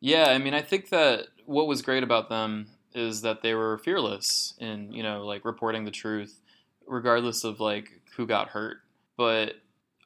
Yeah, 0.00 0.26
I 0.30 0.38
mean, 0.38 0.54
I 0.54 0.62
think 0.62 0.88
that 0.90 1.26
what 1.46 1.68
was 1.68 1.82
great 1.82 2.02
about 2.02 2.28
them 2.28 2.66
is 2.92 3.22
that 3.22 3.42
they 3.42 3.54
were 3.54 3.78
fearless 3.78 4.54
in 4.58 4.92
you 4.92 5.04
know 5.04 5.24
like 5.24 5.44
reporting 5.44 5.84
the 5.84 5.92
truth, 5.92 6.40
regardless 6.88 7.44
of 7.44 7.60
like 7.60 8.00
who 8.16 8.26
got 8.26 8.48
hurt. 8.48 8.78
But 9.16 9.54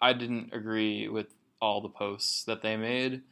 I 0.02 0.12
didn't 0.12 0.52
agree 0.52 1.08
with 1.08 1.28
all 1.62 1.80
the 1.80 1.88
posts 1.88 2.44
that 2.44 2.60
they 2.60 2.76
made. 2.76 3.22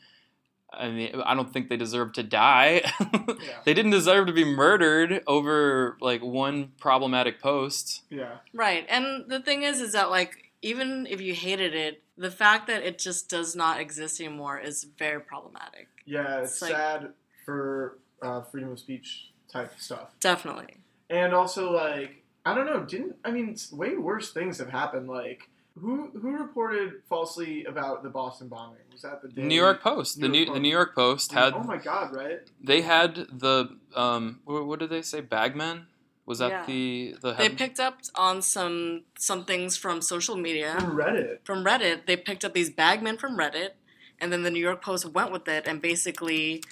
I 0.72 0.88
mean, 0.88 1.20
I 1.26 1.34
don't 1.34 1.52
think 1.52 1.68
they 1.68 1.76
deserve 1.76 2.12
to 2.14 2.22
die. 2.22 2.82
Yeah. 3.42 3.56
they 3.64 3.74
didn't 3.74 3.90
deserve 3.92 4.26
to 4.26 4.32
be 4.32 4.44
murdered 4.44 5.22
over 5.26 5.96
like 6.00 6.22
one 6.22 6.72
problematic 6.78 7.40
post. 7.40 8.02
Yeah. 8.10 8.36
Right. 8.52 8.84
And 8.88 9.28
the 9.30 9.40
thing 9.40 9.62
is, 9.62 9.80
is 9.80 9.92
that 9.92 10.10
like 10.10 10.50
even 10.62 11.06
if 11.08 11.20
you 11.20 11.32
hated 11.34 11.74
it, 11.74 12.02
the 12.18 12.30
fact 12.30 12.66
that 12.66 12.82
it 12.82 12.98
just 12.98 13.28
does 13.30 13.56
not 13.56 13.80
exist 13.80 14.20
anymore 14.20 14.58
is 14.58 14.84
very 14.98 15.20
problematic. 15.20 15.88
Yeah, 16.04 16.40
it's 16.40 16.52
It's 16.52 16.62
like- 16.62 16.72
sad 16.72 17.12
for 17.46 17.98
uh, 18.22 18.42
freedom 18.42 18.72
of 18.72 18.78
speech 18.78 19.30
type 19.50 19.72
stuff. 19.78 20.10
Definitely. 20.20 20.76
And 21.08 21.32
also, 21.32 21.72
like, 21.72 22.22
I 22.44 22.54
don't 22.54 22.66
know, 22.66 22.84
didn't 22.84 23.16
I 23.24 23.30
mean, 23.30 23.56
way 23.72 23.96
worse 23.96 24.32
things 24.32 24.58
have 24.58 24.68
happened. 24.70 25.08
Like, 25.08 25.48
who 25.80 26.10
who 26.20 26.30
reported 26.36 27.02
falsely 27.08 27.64
about 27.64 28.02
the 28.02 28.08
Boston 28.10 28.48
bombing? 28.48 28.78
Was 28.92 29.02
that 29.02 29.22
the 29.22 29.28
The 29.28 29.34
Daily- 29.34 29.48
New 29.48 29.54
York 29.66 29.82
Post. 29.82 30.20
The 30.20 30.28
New 30.28 30.32
New 30.32 30.44
York 30.44 30.54
the 30.54 30.60
New 30.60 30.68
York 30.80 30.94
Post 30.94 31.32
had 31.32 31.54
oh 31.54 31.62
my 31.62 31.76
god, 31.76 32.14
right? 32.14 32.40
they 32.62 32.82
had 32.82 33.14
the 33.32 33.76
um 33.94 34.40
what, 34.44 34.66
what 34.66 34.78
did 34.78 34.90
they 34.90 35.02
say 35.02 35.20
bagmen? 35.20 35.86
Was 36.26 36.38
that 36.38 36.50
Yeah. 36.50 36.64
the 36.66 37.16
the 37.22 37.32
They 37.34 37.48
picked 37.48 37.80
up 37.80 37.98
on 38.14 38.42
some 38.42 39.02
some 39.18 39.44
things 39.44 39.76
from 39.76 40.00
social 40.02 40.36
media, 40.36 40.76
From 40.78 40.96
Reddit. 40.96 41.38
from 41.44 41.64
Reddit. 41.64 42.06
They 42.06 42.16
picked 42.16 42.44
up 42.44 42.52
these 42.54 42.70
bagmen 42.70 43.16
from 43.18 43.36
Reddit, 43.36 43.70
and 44.20 44.32
then 44.32 44.42
the 44.42 44.50
New 44.50 44.60
York 44.60 44.80
Post 44.82 45.06
went 45.06 45.32
with 45.32 45.48
it 45.48 45.66
and 45.66 45.80
basically 45.82 46.62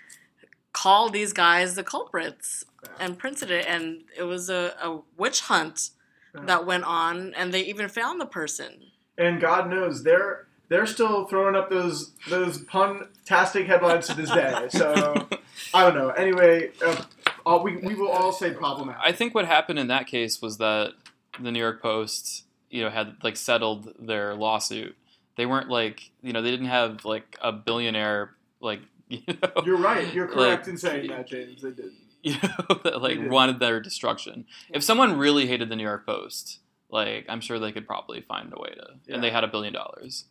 called 0.72 1.12
these 1.12 1.32
guys 1.32 1.74
the 1.74 1.82
culprits 1.82 2.64
and 3.00 3.18
printed 3.18 3.50
it. 3.50 3.66
And 3.66 4.04
it 4.16 4.22
was 4.24 4.48
a, 4.48 4.74
a 4.80 5.00
witch 5.16 5.40
hunt 5.42 5.90
Yeah. 6.34 6.42
that 6.44 6.66
went 6.66 6.84
on, 6.84 7.34
and 7.34 7.52
they 7.52 7.62
even 7.62 7.88
found 7.88 8.20
the 8.20 8.26
person. 8.26 8.92
And 9.18 9.40
God 9.40 9.68
knows 9.68 10.02
they're 10.04 10.46
they're 10.68 10.86
still 10.86 11.26
throwing 11.26 11.56
up 11.56 11.70
those 11.70 12.12
those 12.28 12.58
pun-tastic 12.58 13.66
headlines 13.66 14.06
to 14.08 14.14
this 14.14 14.30
day. 14.30 14.68
So 14.70 15.28
I 15.74 15.82
don't 15.82 15.94
know. 15.96 16.10
Anyway, 16.10 16.70
uh, 16.84 17.02
all, 17.44 17.62
we 17.62 17.76
we 17.76 17.94
will 17.94 18.10
all 18.10 18.32
say 18.32 18.52
problematic. 18.52 19.00
I 19.04 19.12
think 19.12 19.34
what 19.34 19.46
happened 19.46 19.78
in 19.78 19.88
that 19.88 20.06
case 20.06 20.40
was 20.40 20.58
that 20.58 20.92
the 21.40 21.50
New 21.50 21.58
York 21.60 21.80
Post, 21.82 22.44
you 22.70 22.82
know, 22.82 22.90
had 22.90 23.16
like 23.22 23.36
settled 23.36 23.92
their 23.98 24.34
lawsuit. 24.34 24.96
They 25.36 25.46
weren't 25.46 25.68
like, 25.68 26.10
you 26.22 26.32
know, 26.32 26.42
they 26.42 26.50
didn't 26.50 26.66
have 26.66 27.04
like 27.04 27.38
a 27.40 27.52
billionaire 27.52 28.34
like, 28.60 28.80
you 29.08 29.22
know, 29.28 29.62
You're 29.64 29.78
right. 29.78 30.12
You're 30.12 30.26
correct 30.26 30.62
Like- 30.62 30.68
in 30.68 30.78
saying 30.78 31.08
that, 31.08 31.26
James. 31.28 31.62
They 31.62 31.70
did. 31.70 31.92
you 32.22 32.34
know, 32.42 32.74
that 32.82 33.00
like 33.00 33.18
wanted 33.30 33.60
their 33.60 33.80
destruction. 33.80 34.44
If 34.72 34.82
someone 34.82 35.16
really 35.16 35.46
hated 35.46 35.68
the 35.68 35.76
New 35.76 35.84
York 35.84 36.04
Post, 36.04 36.58
like 36.90 37.26
I'm 37.28 37.40
sure 37.40 37.58
they 37.58 37.72
could 37.72 37.86
probably 37.86 38.20
find 38.20 38.52
a 38.52 38.60
way 38.60 38.70
to, 38.70 39.14
and 39.14 39.22
they 39.22 39.30
had 39.30 39.44
a 39.44 39.48
billion 39.48 39.72
dollars, 39.72 40.24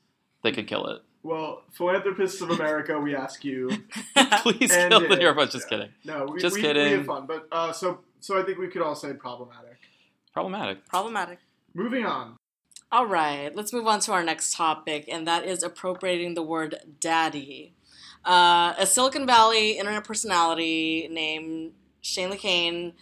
they 0.43 0.51
could 0.51 0.67
kill 0.67 0.87
it. 0.87 1.01
Well, 1.23 1.63
philanthropists 1.73 2.41
of 2.41 2.51
America, 2.51 2.97
we 2.99 3.15
ask 3.15 3.43
you. 3.43 3.69
Please 4.41 4.71
kill 4.71 5.01
the 5.01 5.11
it- 5.11 5.19
New 5.19 5.23
York 5.25 5.37
Just 5.49 5.55
yeah. 5.69 5.77
kidding. 5.77 5.89
No, 6.05 6.25
we, 6.31 6.39
Just 6.39 6.55
we, 6.55 6.61
kidding. 6.61 6.91
We 6.91 6.97
have 6.97 7.05
fun, 7.05 7.25
but 7.25 7.47
uh, 7.51 7.71
so 7.73 7.99
so 8.19 8.39
I 8.39 8.43
think 8.43 8.57
we 8.57 8.67
could 8.67 8.81
all 8.81 8.95
say 8.95 9.13
problematic. 9.13 9.77
Problematic. 10.33 10.85
Problematic. 10.87 11.39
Moving 11.73 12.05
on. 12.05 12.37
All 12.91 13.05
right, 13.05 13.53
let's 13.53 13.73
move 13.73 13.85
on 13.85 13.99
to 14.01 14.13
our 14.13 14.23
next 14.23 14.53
topic, 14.55 15.05
and 15.11 15.27
that 15.27 15.45
is 15.45 15.61
appropriating 15.61 16.35
the 16.35 16.43
word 16.43 16.75
daddy. 17.01 17.73
Uh, 18.23 18.73
a 18.77 18.85
Silicon 18.85 19.25
Valley 19.25 19.77
internet 19.77 20.05
personality 20.05 21.09
named 21.11 21.73
Shanley 22.01 22.37
Kane 22.37 22.93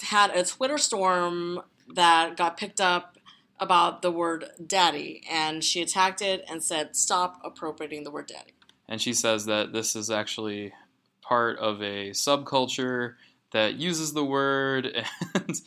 had 0.00 0.30
a 0.30 0.44
Twitter 0.44 0.78
storm 0.78 1.60
that 1.94 2.36
got 2.36 2.56
picked 2.56 2.80
up 2.80 3.18
about 3.62 4.02
the 4.02 4.10
word 4.10 4.46
daddy, 4.66 5.22
and 5.30 5.62
she 5.62 5.80
attacked 5.82 6.20
it 6.20 6.44
and 6.50 6.62
said, 6.62 6.96
Stop 6.96 7.40
appropriating 7.44 8.02
the 8.02 8.10
word 8.10 8.26
daddy. 8.26 8.54
And 8.88 9.00
she 9.00 9.12
says 9.12 9.46
that 9.46 9.72
this 9.72 9.94
is 9.94 10.10
actually 10.10 10.74
part 11.22 11.58
of 11.58 11.80
a 11.80 12.10
subculture 12.10 13.14
that 13.52 13.74
uses 13.74 14.12
the 14.12 14.24
word 14.24 15.06
and 15.34 15.60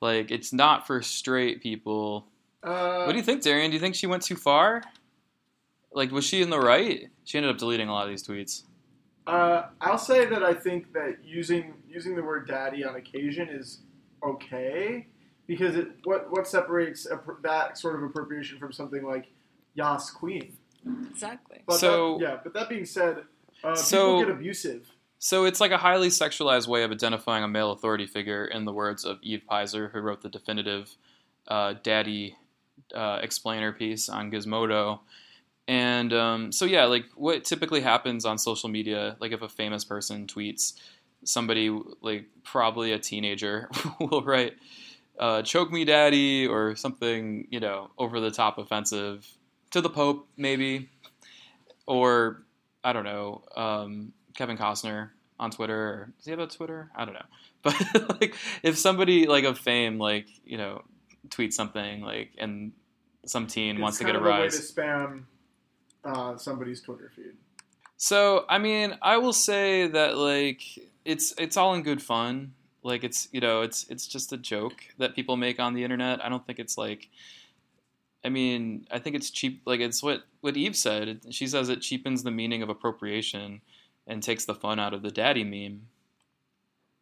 like 0.00 0.30
it's 0.30 0.52
not 0.52 0.86
for 0.86 1.00
straight 1.02 1.62
people. 1.62 2.26
Uh, 2.62 3.04
What 3.04 3.12
do 3.12 3.18
you 3.18 3.24
think, 3.24 3.42
Darian? 3.42 3.70
Do 3.70 3.74
you 3.74 3.80
think 3.80 3.94
she 3.94 4.06
went 4.06 4.22
too 4.22 4.36
far? 4.36 4.82
Like, 5.92 6.12
was 6.12 6.24
she 6.24 6.42
in 6.42 6.50
the 6.50 6.60
right? 6.60 7.08
She 7.24 7.38
ended 7.38 7.50
up 7.50 7.58
deleting 7.58 7.88
a 7.88 7.92
lot 7.92 8.04
of 8.04 8.10
these 8.10 8.26
tweets. 8.26 8.64
Uh, 9.26 9.64
I'll 9.80 9.98
say 9.98 10.26
that 10.26 10.44
I 10.44 10.54
think 10.54 10.92
that 10.92 11.24
using 11.24 11.74
using 11.88 12.14
the 12.14 12.22
word 12.22 12.46
"daddy" 12.46 12.84
on 12.84 12.96
occasion 12.96 13.48
is 13.48 13.80
okay 14.22 15.06
because 15.50 15.74
it 15.74 15.88
what 16.04 16.30
what 16.30 16.46
separates 16.46 17.08
appro- 17.08 17.42
that 17.42 17.76
sort 17.76 17.96
of 17.96 18.04
appropriation 18.04 18.56
from 18.60 18.72
something 18.72 19.04
like 19.04 19.26
"Yas 19.74 20.08
Queen." 20.12 20.56
Exactly. 21.10 21.58
But 21.66 21.78
So- 21.78 22.18
that, 22.18 22.22
yeah, 22.22 22.38
but 22.44 22.54
that 22.54 22.68
being 22.68 22.84
said, 22.84 23.24
uh, 23.64 23.74
So- 23.74 24.18
people 24.18 24.26
get 24.26 24.36
abusive. 24.36 24.90
So 25.18 25.44
it's 25.44 25.60
like 25.60 25.72
a 25.72 25.76
highly 25.76 26.08
sexualized 26.08 26.66
way 26.68 26.82
of 26.84 26.92
identifying 26.92 27.42
a 27.44 27.48
male 27.48 27.72
authority 27.72 28.06
figure, 28.06 28.46
in 28.46 28.64
the 28.64 28.72
words 28.72 29.04
of 29.04 29.18
Eve 29.22 29.42
Peyser, 29.50 29.90
who 29.90 29.98
wrote 30.00 30.22
the 30.22 30.30
definitive 30.30 30.96
uh, 31.48 31.74
daddy 31.82 32.36
uh, 32.94 33.18
explainer 33.20 33.72
piece 33.72 34.08
on 34.08 34.30
Gizmodo. 34.30 35.00
And 35.68 36.12
um, 36.14 36.52
so, 36.52 36.64
yeah, 36.64 36.84
like 36.84 37.04
what 37.16 37.44
typically 37.44 37.80
happens 37.82 38.24
on 38.24 38.38
social 38.38 38.68
media, 38.70 39.16
like 39.20 39.32
if 39.32 39.42
a 39.42 39.48
famous 39.48 39.84
person 39.84 40.26
tweets, 40.26 40.72
somebody, 41.24 41.68
like 42.00 42.24
probably 42.44 42.92
a 42.92 42.98
teenager, 42.98 43.68
will 44.00 44.22
write, 44.22 44.54
uh, 45.20 45.42
choke 45.42 45.70
me 45.70 45.84
daddy, 45.84 46.48
or 46.48 46.74
something, 46.74 47.46
you 47.50 47.60
know, 47.60 47.90
over 47.98 48.18
the 48.18 48.30
top 48.30 48.58
offensive 48.58 49.24
to 49.70 49.80
the 49.80 49.90
Pope, 49.90 50.26
maybe. 50.36 50.88
Or, 51.86 52.42
I 52.82 52.92
don't 52.92 53.04
know, 53.04 53.42
um, 53.54 54.12
Kevin 54.34 54.56
Costner 54.56 55.10
on 55.38 55.52
Twitter. 55.52 55.78
Or, 55.78 56.12
does 56.16 56.24
he 56.24 56.30
have 56.32 56.40
a 56.40 56.46
Twitter? 56.48 56.90
I 56.96 57.04
don't 57.04 57.14
know. 57.14 57.20
But 57.62 58.22
like, 58.22 58.34
if 58.62 58.78
somebody 58.78 59.26
like 59.26 59.44
of 59.44 59.58
fame, 59.58 59.98
like 59.98 60.24
you 60.46 60.56
know, 60.56 60.82
tweets 61.28 61.52
something 61.52 62.00
like, 62.00 62.30
and 62.38 62.72
some 63.26 63.46
teen 63.46 63.76
It's 63.76 63.82
wants 63.82 63.98
to 63.98 64.04
get 64.04 64.14
a 64.14 64.18
of 64.18 64.24
way 64.24 64.48
to 64.48 64.56
spam 64.56 65.24
uh, 66.04 66.36
somebody's 66.36 66.80
Twitter 66.80 67.10
feed. 67.14 67.34
So 67.96 68.46
I 68.48 68.58
mean, 68.58 68.96
I 69.02 69.18
will 69.18 69.32
say 69.32 69.86
that 69.88 70.16
like 70.16 70.62
it's 71.04 71.34
it's 71.38 71.56
all 71.56 71.74
in 71.74 71.82
good 71.82 72.02
fun. 72.02 72.54
Like 72.82 73.04
it's 73.04 73.28
you 73.32 73.40
know 73.40 73.62
it's 73.62 73.86
it's 73.88 74.06
just 74.06 74.32
a 74.32 74.36
joke 74.36 74.82
that 74.98 75.14
people 75.14 75.36
make 75.36 75.60
on 75.60 75.74
the 75.74 75.84
internet. 75.84 76.24
I 76.24 76.28
don't 76.28 76.46
think 76.46 76.58
it's 76.58 76.78
like. 76.78 77.08
I 78.22 78.28
mean, 78.28 78.86
I 78.90 78.98
think 78.98 79.16
it's 79.16 79.30
cheap. 79.30 79.62
Like 79.64 79.80
it's 79.80 80.02
what 80.02 80.24
what 80.40 80.56
Eve 80.56 80.76
said. 80.76 81.20
She 81.30 81.46
says 81.46 81.68
it 81.68 81.80
cheapens 81.80 82.22
the 82.22 82.30
meaning 82.30 82.62
of 82.62 82.68
appropriation 82.68 83.62
and 84.06 84.22
takes 84.22 84.44
the 84.44 84.54
fun 84.54 84.78
out 84.78 84.92
of 84.92 85.02
the 85.02 85.10
daddy 85.10 85.44
meme. 85.44 85.86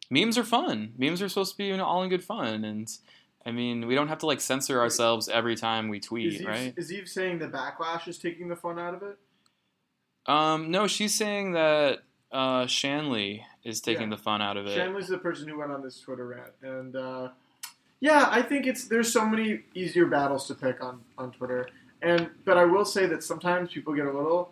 Memes 0.09 0.37
are 0.37 0.43
fun. 0.43 0.93
Memes 0.97 1.21
are 1.21 1.29
supposed 1.29 1.51
to 1.51 1.57
be 1.57 1.65
you 1.65 1.77
know, 1.77 1.85
all 1.85 2.03
in 2.03 2.09
good 2.09 2.23
fun, 2.23 2.63
and 2.63 2.89
I 3.45 3.51
mean, 3.51 3.87
we 3.87 3.95
don't 3.95 4.07
have 4.07 4.19
to 4.19 4.25
like 4.25 4.41
censor 4.41 4.79
ourselves 4.79 5.29
every 5.29 5.55
time 5.55 5.87
we 5.89 5.97
Is 5.97 6.05
tweet, 6.05 6.33
Eve, 6.41 6.47
right? 6.47 6.73
is 6.77 6.91
Eve 6.91 7.07
saying 7.07 7.39
the 7.39 7.47
backlash 7.47 8.07
is 8.07 8.17
taking 8.17 8.47
the 8.47 8.55
fun 8.55 8.79
out 8.79 8.93
of 8.93 9.03
it? 9.03 9.17
Um, 10.25 10.71
no, 10.71 10.87
she's 10.87 11.15
saying 11.15 11.53
that 11.53 12.03
uh, 12.31 12.65
Shanley 12.67 13.45
is 13.63 13.81
taking 13.81 14.09
Yeah. 14.09 14.15
the 14.15 14.21
fun 14.21 14.41
out 14.41 14.57
of 14.57 14.67
it. 14.67 14.75
Shanley's 14.75 15.07
the 15.07 15.17
person 15.17 15.47
who 15.47 15.57
went 15.57 15.71
on 15.71 15.81
this 15.81 15.99
Twitter 15.99 16.27
rant, 16.27 16.51
and 16.61 16.95
uh, 16.95 17.29
yeah, 17.99 18.27
I 18.29 18.41
think 18.41 18.67
it's 18.67 18.85
there's 18.85 19.11
so 19.11 19.25
many 19.25 19.61
easier 19.73 20.05
battles 20.05 20.47
to 20.47 20.55
pick 20.55 20.83
on 20.83 21.01
on 21.17 21.31
Twitter, 21.31 21.67
and 22.01 22.29
but 22.45 22.57
I 22.57 22.65
will 22.65 22.85
say 22.85 23.05
that 23.07 23.23
sometimes 23.23 23.71
people 23.73 23.93
get 23.93 24.05
a 24.05 24.11
little 24.11 24.51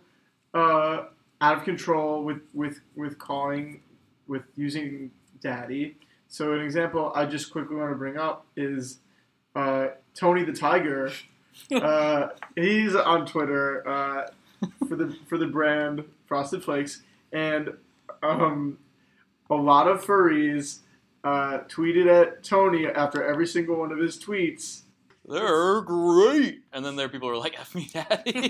uh, 0.53 1.05
out 1.41 1.57
of 1.57 1.63
control 1.63 2.23
with 2.23 2.41
with 2.53 2.79
with 2.95 3.17
calling 3.19 3.81
with 4.27 4.43
using 4.55 5.11
daddy. 5.41 5.95
So 6.29 6.53
an 6.53 6.59
example 6.61 7.11
I 7.15 7.25
just 7.25 7.51
quickly 7.51 7.75
want 7.77 7.91
to 7.91 7.95
bring 7.95 8.17
up 8.17 8.45
is 8.57 8.99
uh, 9.55 9.89
Tony 10.15 10.43
the 10.43 10.53
Tiger. 10.53 11.11
Uh, 11.71 12.29
he's 12.55 12.93
on 12.93 13.25
Twitter 13.25 13.81
uh, 13.89 14.27
for 14.87 14.95
the 14.95 15.17
for 15.27 15.39
the 15.39 15.47
brand 15.47 16.03
Frosted 16.27 16.63
Flakes, 16.63 17.01
and 17.37 17.73
um, 18.23 18.77
a 19.49 19.55
lot 19.55 19.87
of 19.87 20.03
furries 20.03 20.79
uh, 21.23 21.59
tweeted 21.67 22.07
at 22.07 22.43
Tony 22.43 22.87
after 22.87 23.23
every 23.23 23.47
single 23.47 23.77
one 23.77 23.91
of 23.91 23.99
his 23.99 24.17
tweets. 24.17 24.81
They're 25.27 25.81
great, 25.81 26.61
and 26.71 26.85
then 26.85 26.95
there 26.95 27.07
are 27.07 27.09
people 27.09 27.27
who 27.27 27.33
are 27.35 27.37
like, 27.37 27.59
"F 27.59 27.75
me, 27.75 27.89
daddy." 27.91 28.49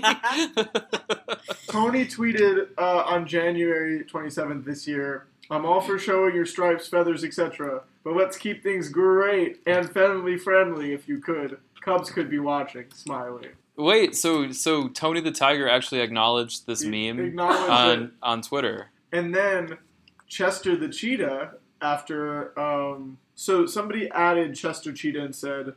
Tony 1.68 2.06
tweeted 2.06 2.68
uh, 2.78 3.02
on 3.04 3.26
January 3.26 4.04
27th 4.04 4.64
this 4.64 4.86
year, 4.86 5.26
I'm 5.50 5.66
all 5.66 5.80
for 5.80 5.98
showing 5.98 6.36
your 6.36 6.46
stripes, 6.46 6.86
feathers, 6.86 7.24
etc., 7.24 7.82
but 8.04 8.14
let's 8.14 8.36
keep 8.36 8.62
things 8.62 8.88
great 8.88 9.60
and 9.66 9.90
family 9.90 10.38
friendly 10.38 10.92
if 10.92 11.08
you 11.08 11.18
could. 11.18 11.58
Cubs 11.80 12.10
could 12.10 12.30
be 12.30 12.38
watching. 12.38 12.84
Smiley. 12.94 13.48
Wait, 13.78 14.14
so 14.16 14.50
so 14.52 14.88
Tony 14.88 15.20
the 15.20 15.30
Tiger 15.32 15.68
actually 15.68 16.00
acknowledged 16.00 16.66
this 16.66 16.82
He 16.82 16.90
meme 16.90 17.24
acknowledged 17.24 17.70
on 17.70 18.02
it. 18.02 18.10
on 18.22 18.42
Twitter. 18.42 18.90
And 19.12 19.34
then 19.34 19.78
Chester 20.26 20.76
the 20.76 20.88
Cheetah, 20.88 21.52
after. 21.80 22.58
Um, 22.58 23.18
so 23.34 23.66
somebody 23.66 24.10
added 24.10 24.54
Chester 24.56 24.92
Cheetah 24.92 25.22
and 25.24 25.34
said, 25.34 25.74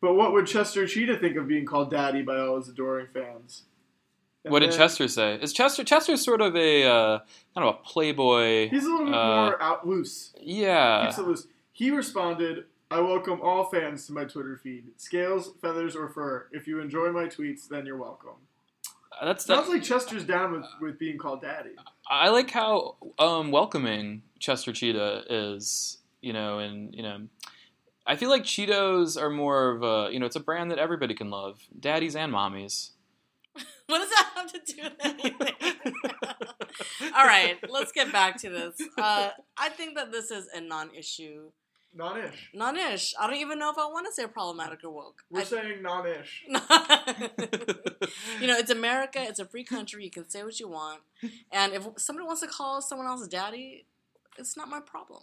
but 0.00 0.14
what 0.14 0.32
would 0.32 0.46
Chester 0.46 0.86
Cheetah 0.86 1.18
think 1.18 1.36
of 1.36 1.46
being 1.48 1.64
called 1.64 1.90
daddy 1.90 2.20
by 2.22 2.36
all 2.38 2.56
his 2.56 2.68
adoring 2.68 3.06
fans? 3.14 3.62
And 4.44 4.52
What 4.52 4.60
did 4.60 4.72
then- 4.72 4.78
Chester 4.78 5.06
say? 5.08 5.38
Is 5.40 5.52
Chester 5.52 5.84
Chester's 5.84 6.22
sort 6.24 6.40
of 6.40 6.56
a 6.56 6.84
uh, 6.84 7.18
kind 7.54 7.66
of 7.68 7.76
a 7.76 7.78
playboy? 7.84 8.68
He's 8.70 8.84
a 8.84 8.88
little 8.88 9.06
bit 9.06 9.14
uh, 9.14 9.36
more 9.46 9.62
out 9.62 9.86
loose. 9.86 10.34
yeah. 10.40 11.06
Keeps 11.06 11.18
it 11.18 11.26
loose. 11.26 11.46
He 11.72 11.90
responded, 11.92 12.64
I 12.90 13.00
welcome 13.00 13.40
all 13.42 13.64
fans 13.64 14.06
to 14.06 14.12
my 14.12 14.24
Twitter 14.24 14.60
feed. 14.62 14.84
Scales, 14.96 15.52
feathers, 15.60 15.96
or 15.96 16.08
fur. 16.08 16.46
If 16.52 16.68
you 16.68 16.80
enjoy 16.80 17.10
my 17.10 17.24
tweets, 17.24 17.68
then 17.68 17.84
you're 17.84 17.96
welcome. 17.96 18.36
That's 19.22 19.44
Sounds 19.44 19.62
that's. 19.62 19.70
like 19.70 19.82
Chester's 19.82 20.24
down 20.24 20.52
with, 20.52 20.66
with 20.80 20.98
being 20.98 21.18
called 21.18 21.42
daddy. 21.42 21.70
I 22.08 22.28
like 22.28 22.50
how 22.50 22.96
um, 23.18 23.50
welcoming 23.50 24.22
Chester 24.38 24.72
Cheetah 24.72 25.24
is. 25.28 25.98
You 26.20 26.32
know, 26.32 26.58
and 26.58 26.94
you 26.94 27.02
know, 27.02 27.26
I 28.06 28.16
feel 28.16 28.30
like 28.30 28.44
Cheetos 28.44 29.20
are 29.20 29.30
more 29.30 29.70
of 29.70 29.82
a 29.82 30.12
you 30.12 30.20
know, 30.20 30.26
it's 30.26 30.36
a 30.36 30.40
brand 30.40 30.70
that 30.70 30.78
everybody 30.78 31.14
can 31.14 31.30
love, 31.30 31.60
daddies 31.78 32.14
and 32.14 32.32
mommies. 32.32 32.90
What 33.86 33.98
does 34.00 34.10
that 34.10 34.30
have 34.34 34.52
to 34.52 34.74
do 34.74 34.82
with 34.82 34.92
anything? 35.00 35.94
All 37.16 37.24
right, 37.24 37.56
let's 37.68 37.92
get 37.92 38.10
back 38.12 38.36
to 38.38 38.50
this. 38.50 38.76
Uh, 38.98 39.30
I 39.56 39.68
think 39.68 39.96
that 39.96 40.10
this 40.10 40.32
is 40.32 40.48
a 40.52 40.60
non-issue. 40.60 41.52
Non-ish. 41.96 42.50
Non-ish. 42.52 43.14
I 43.18 43.26
don't 43.26 43.36
even 43.36 43.58
know 43.58 43.70
if 43.70 43.78
I 43.78 43.86
want 43.86 44.06
to 44.06 44.12
say 44.12 44.26
problematic 44.26 44.84
or 44.84 44.90
woke. 44.90 45.22
We're 45.30 45.40
I- 45.40 45.44
saying 45.44 45.82
non-ish. 45.82 46.44
you 46.46 46.52
know, 48.46 48.58
it's 48.58 48.70
America. 48.70 49.18
It's 49.22 49.38
a 49.38 49.46
free 49.46 49.64
country. 49.64 50.04
You 50.04 50.10
can 50.10 50.28
say 50.28 50.42
what 50.44 50.60
you 50.60 50.68
want. 50.68 51.00
And 51.50 51.72
if 51.72 51.86
somebody 51.96 52.26
wants 52.26 52.42
to 52.42 52.48
call 52.48 52.82
someone 52.82 53.06
else 53.06 53.26
daddy, 53.28 53.86
it's 54.38 54.56
not 54.56 54.68
my 54.68 54.80
problem. 54.80 55.22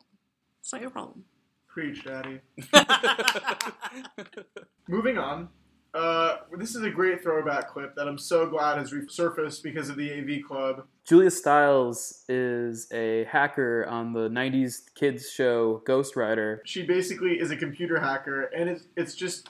It's 0.61 0.73
not 0.73 0.81
your 0.81 0.89
problem. 0.89 1.25
Preach, 1.67 2.03
daddy. 2.03 2.39
Moving 4.87 5.17
on. 5.17 5.49
Uh, 5.93 6.37
this 6.57 6.73
is 6.75 6.83
a 6.83 6.89
great 6.89 7.21
throwback 7.21 7.69
clip 7.69 7.95
that 7.95 8.07
I'm 8.07 8.17
so 8.17 8.47
glad 8.47 8.79
has 8.79 8.91
resurfaced 8.91 9.61
because 9.61 9.89
of 9.89 9.95
the 9.95 10.11
AV 10.11 10.43
Club. 10.47 10.85
Julia 11.05 11.29
Stiles 11.29 12.23
is 12.27 12.91
a 12.91 13.25
hacker 13.25 13.85
on 13.87 14.13
the 14.13 14.27
90s 14.29 14.81
kids 14.95 15.29
show 15.29 15.83
Ghostwriter. 15.85 16.59
She 16.65 16.83
basically 16.83 17.39
is 17.39 17.51
a 17.51 17.55
computer 17.55 17.99
hacker, 17.99 18.43
and 18.45 18.69
it's 18.69 18.85
it's 18.95 19.13
just 19.13 19.49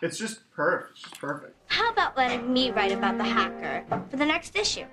it's 0.00 0.16
just 0.16 0.50
perfect. 0.50 0.92
It's 0.92 1.02
just 1.02 1.20
perfect. 1.20 1.56
How 1.66 1.90
about 1.90 2.16
letting 2.16 2.50
me 2.52 2.70
write 2.70 2.92
about 2.92 3.18
the 3.18 3.24
hacker 3.24 3.84
for 4.10 4.16
the 4.16 4.26
next 4.26 4.56
issue? 4.56 4.86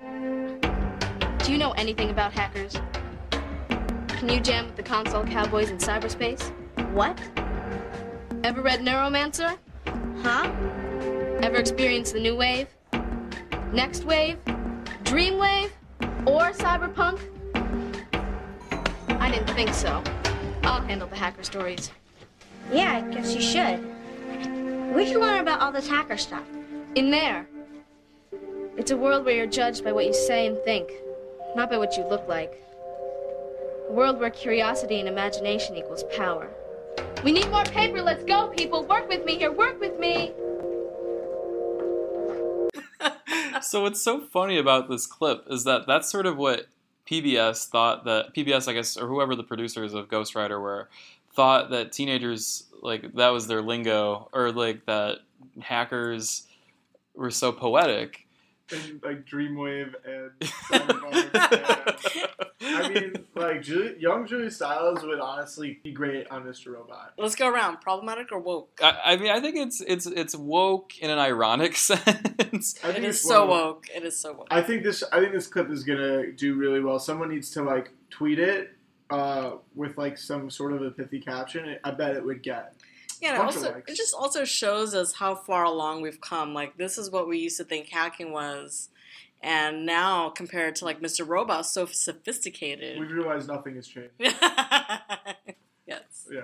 Do 1.38 1.52
you 1.52 1.58
know 1.58 1.72
anything 1.72 2.10
about 2.10 2.32
hackers? 2.32 2.78
Can 4.08 4.28
you 4.28 4.40
jam 4.40 4.66
with 4.66 4.76
the 4.76 4.82
console 4.82 5.24
cowboys 5.24 5.70
in 5.70 5.78
cyberspace? 5.78 6.52
What? 6.92 7.18
Ever 8.44 8.60
read 8.60 8.80
Neuromancer? 8.80 9.56
Huh? 10.22 10.52
Ever 11.42 11.56
experienced 11.56 12.12
the 12.12 12.20
new 12.20 12.36
wave? 12.36 12.68
Next 13.72 14.04
wave? 14.04 14.36
Dreamwave 15.04 15.70
or 16.26 16.50
Cyberpunk? 16.50 17.18
I 19.08 19.30
didn't 19.30 19.46
think 19.54 19.72
so. 19.72 20.02
I'll 20.64 20.82
handle 20.82 21.08
the 21.08 21.16
hacker 21.16 21.42
stories. 21.42 21.90
Yeah, 22.70 22.98
I 22.98 23.10
guess 23.10 23.34
you 23.34 23.40
should. 23.40 23.78
Where'd 24.92 25.08
you 25.08 25.18
learn 25.18 25.40
about 25.40 25.60
all 25.60 25.72
this 25.72 25.88
hacker 25.88 26.18
stuff? 26.18 26.44
In 26.94 27.10
there. 27.10 27.46
It's 28.76 28.90
a 28.90 28.96
world 28.96 29.24
where 29.24 29.34
you're 29.34 29.46
judged 29.46 29.82
by 29.82 29.92
what 29.92 30.04
you 30.04 30.12
say 30.12 30.46
and 30.46 30.58
think, 30.58 30.90
not 31.56 31.70
by 31.70 31.78
what 31.78 31.96
you 31.96 32.04
look 32.04 32.28
like. 32.28 32.52
A 33.88 33.92
world 33.92 34.20
where 34.20 34.28
curiosity 34.28 35.00
and 35.00 35.08
imagination 35.08 35.74
equals 35.74 36.04
power. 36.14 36.50
We 37.24 37.32
need 37.32 37.48
more 37.50 37.64
paper. 37.64 38.02
Let's 38.02 38.24
go, 38.24 38.48
people. 38.48 38.84
Work 38.84 39.08
with 39.08 39.24
me 39.24 39.36
here. 39.36 39.50
Work 39.50 39.80
with 39.80 39.98
me. 39.98 40.34
So 43.62 43.82
what's 43.82 44.00
so 44.00 44.20
funny 44.20 44.58
about 44.58 44.88
this 44.88 45.06
clip 45.06 45.44
is 45.50 45.64
that 45.64 45.86
that's 45.86 46.10
sort 46.10 46.26
of 46.26 46.36
what 46.36 46.66
PBS 47.06 47.68
thought 47.68 48.04
that 48.04 48.34
PBS, 48.34 48.68
I 48.68 48.72
guess, 48.72 48.96
or 48.96 49.08
whoever 49.08 49.34
the 49.34 49.42
producers 49.42 49.94
of 49.94 50.08
Ghostwriter 50.08 50.60
were, 50.60 50.88
thought 51.34 51.70
that 51.70 51.92
teenagers 51.92 52.64
like 52.82 53.14
that 53.14 53.28
was 53.28 53.46
their 53.46 53.62
lingo, 53.62 54.28
or 54.32 54.52
like 54.52 54.86
that 54.86 55.18
hackers 55.60 56.46
were 57.14 57.30
so 57.30 57.52
poetic. 57.52 58.26
And 58.72 59.00
like 59.02 59.26
Dreamwave 59.26 59.94
and 60.04 60.30
Cyberpunk. 60.40 61.34
and- 61.34 62.40
I 62.62 62.88
mean, 62.88 63.12
like 63.34 63.62
Julie, 63.62 63.96
young 63.98 64.26
Julie 64.26 64.50
Stiles 64.50 65.02
would 65.02 65.18
honestly 65.18 65.80
be 65.82 65.92
great 65.92 66.28
on 66.30 66.44
Mr. 66.44 66.72
Robot. 66.74 67.12
Let's 67.18 67.34
go 67.34 67.48
around. 67.48 67.80
Problematic 67.80 68.32
or 68.32 68.38
woke? 68.38 68.78
I, 68.82 68.98
I 69.04 69.16
mean, 69.16 69.30
I 69.30 69.40
think 69.40 69.56
it's 69.56 69.80
it's 69.80 70.06
it's 70.06 70.36
woke 70.36 70.98
in 70.98 71.10
an 71.10 71.18
ironic 71.18 71.74
sense. 71.76 72.04
I 72.84 72.92
think 72.92 73.04
is 73.04 73.16
it's 73.16 73.22
so 73.28 73.46
woke. 73.46 73.86
It 73.94 74.04
is 74.04 74.16
so 74.18 74.32
woke. 74.34 74.48
I 74.50 74.62
think 74.62 74.82
this. 74.84 75.02
I 75.12 75.20
think 75.20 75.32
this 75.32 75.46
clip 75.46 75.70
is 75.70 75.84
gonna 75.84 76.32
do 76.32 76.54
really 76.54 76.80
well. 76.80 76.98
Someone 76.98 77.30
needs 77.30 77.50
to 77.52 77.62
like 77.62 77.92
tweet 78.10 78.38
it 78.38 78.70
uh, 79.10 79.52
with 79.74 79.96
like 79.98 80.16
some 80.18 80.50
sort 80.50 80.72
of 80.72 80.82
a 80.82 80.90
pithy 80.90 81.20
caption. 81.20 81.76
I 81.82 81.90
bet 81.92 82.14
it 82.14 82.24
would 82.24 82.42
get. 82.42 82.74
Yeah, 83.20 83.30
and 83.30 83.38
it 83.38 83.44
also 83.44 83.82
it 83.86 83.94
just 83.94 84.14
also 84.14 84.44
shows 84.44 84.94
us 84.94 85.14
how 85.14 85.34
far 85.34 85.64
along 85.64 86.02
we've 86.02 86.20
come. 86.20 86.54
Like 86.54 86.76
this 86.76 86.98
is 86.98 87.10
what 87.10 87.28
we 87.28 87.38
used 87.38 87.56
to 87.58 87.64
think 87.64 87.88
hacking 87.88 88.32
was, 88.32 88.88
and 89.42 89.84
now 89.84 90.30
compared 90.30 90.76
to 90.76 90.84
like 90.84 91.00
Mr. 91.00 91.26
Robot, 91.26 91.66
so 91.66 91.86
sophisticated. 91.86 92.98
We 92.98 93.06
realize 93.06 93.46
nothing 93.46 93.76
has 93.76 93.86
changed. 93.86 94.12
yes. 95.86 96.26
Yeah. 96.30 96.40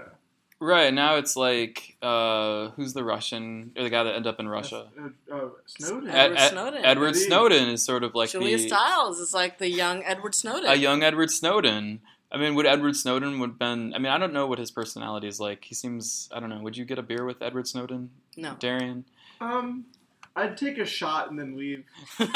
Right 0.58 0.92
now, 0.92 1.16
it's 1.16 1.36
like 1.36 1.96
uh, 2.00 2.70
who's 2.70 2.94
the 2.94 3.04
Russian 3.04 3.72
or 3.76 3.82
the 3.82 3.90
guy 3.90 4.04
that 4.04 4.14
ended 4.14 4.26
up 4.26 4.40
in 4.40 4.48
Russia? 4.48 4.88
Uh, 4.98 5.34
uh, 5.34 5.48
Snowden. 5.66 6.08
Edward 6.08 6.38
Ed- 6.38 6.48
Snowden. 6.48 6.84
Edward 6.84 7.16
Snowden 7.16 7.68
is 7.68 7.84
sort 7.84 8.02
of 8.02 8.14
like 8.14 8.30
Julia 8.30 8.56
the 8.56 8.66
Stiles 8.66 9.20
is 9.20 9.34
like 9.34 9.58
the 9.58 9.68
young 9.68 10.02
Edward 10.04 10.34
Snowden. 10.34 10.70
a 10.70 10.74
young 10.74 11.02
Edward 11.02 11.30
Snowden. 11.30 12.00
I 12.36 12.38
mean, 12.38 12.54
would 12.54 12.66
Edward 12.66 12.94
Snowden 12.96 13.38
would 13.38 13.58
been? 13.58 13.94
I 13.94 13.98
mean, 13.98 14.12
I 14.12 14.18
don't 14.18 14.34
know 14.34 14.46
what 14.46 14.58
his 14.58 14.70
personality 14.70 15.26
is 15.26 15.40
like. 15.40 15.64
He 15.64 15.74
seems. 15.74 16.28
I 16.30 16.38
don't 16.38 16.50
know. 16.50 16.60
Would 16.60 16.76
you 16.76 16.84
get 16.84 16.98
a 16.98 17.02
beer 17.02 17.24
with 17.24 17.40
Edward 17.40 17.66
Snowden, 17.66 18.10
no. 18.36 18.56
Darian? 18.58 19.06
Um, 19.40 19.86
I'd 20.36 20.58
take 20.58 20.76
a 20.76 20.84
shot 20.84 21.30
and 21.30 21.38
then 21.38 21.56
leave. 21.56 21.84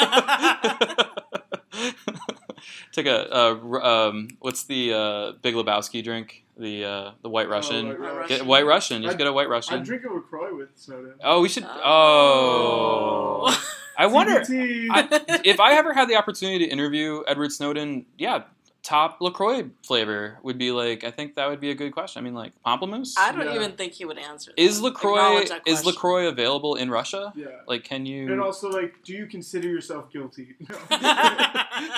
Take 2.93 3.05
a 3.05 3.31
uh, 3.31 4.09
um, 4.09 4.29
what's 4.39 4.63
the 4.63 4.93
uh, 4.93 5.31
Big 5.43 5.53
Lebowski 5.53 6.03
drink? 6.03 6.45
The 6.57 6.83
uh, 6.83 7.11
the 7.21 7.29
White 7.29 7.47
Russian. 7.47 7.89
White 7.89 7.99
Russian. 7.99 8.27
Get 8.27 8.45
White 8.47 8.65
Russian. 8.65 9.01
You 9.03 9.09
just 9.09 9.19
get 9.19 9.27
a 9.27 9.33
White 9.33 9.49
Russian. 9.49 9.75
I'd 9.75 9.79
Russian. 9.81 9.99
drink 9.99 10.11
a 10.11 10.15
Lacroix 10.15 10.55
with 10.55 10.69
Snowden. 10.75 11.13
Oh, 11.23 11.41
we 11.41 11.49
should. 11.49 11.65
Oh, 11.65 13.55
I 13.97 14.07
wonder 14.07 14.43
I, 14.49 15.41
if 15.45 15.59
I 15.59 15.75
ever 15.75 15.93
had 15.93 16.09
the 16.09 16.15
opportunity 16.15 16.65
to 16.65 16.71
interview 16.71 17.23
Edward 17.27 17.51
Snowden. 17.51 18.07
Yeah, 18.17 18.43
top 18.83 19.17
Lacroix 19.21 19.69
flavor 19.85 20.39
would 20.43 20.57
be 20.57 20.71
like. 20.71 21.03
I 21.03 21.11
think 21.11 21.35
that 21.35 21.47
would 21.49 21.59
be 21.59 21.69
a 21.71 21.75
good 21.75 21.91
question. 21.91 22.19
I 22.21 22.23
mean, 22.23 22.33
like 22.33 22.53
pamplemousse. 22.65 23.13
I 23.17 23.31
don't 23.31 23.45
Yeah. 23.45 23.55
even 23.55 23.73
think 23.73 23.93
he 23.93 24.05
would 24.05 24.17
answer. 24.17 24.51
Is. 24.57 24.81
Lacroix 24.81 25.13
Acknowledge 25.19 25.49
that 25.49 25.61
is 25.67 25.81
question. 25.81 25.91
Lacroix 25.91 26.27
available 26.27 26.75
in 26.75 26.89
Russia? 26.89 27.31
yeah. 27.35 27.47
Like, 27.67 27.83
can 27.83 28.05
you? 28.05 28.31
And 28.31 28.41
also, 28.41 28.69
like, 28.69 28.95
do 29.03 29.13
you 29.13 29.27
consider 29.27 29.67
yourself 29.67 30.11
guilty? 30.11 30.55
No. 30.69 30.77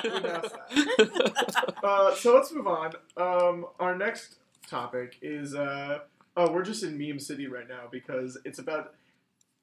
Wouldn't 0.04 0.24
that. 0.24 1.74
uh, 1.84 2.16
so 2.16 2.34
let's 2.36 2.52
move 2.54 2.68
on. 2.68 2.94
Um, 3.18 3.66
our 3.80 3.96
next 3.98 4.36
topic 4.70 5.18
is 5.22 5.56
uh, 5.56 6.00
oh, 6.38 6.52
we're 6.52 6.64
just 6.64 6.84
in 6.84 6.98
meme 6.98 7.20
city 7.20 7.48
right 7.48 7.68
now 7.68 7.84
because 7.92 8.38
it's 8.46 8.60
about 8.60 8.94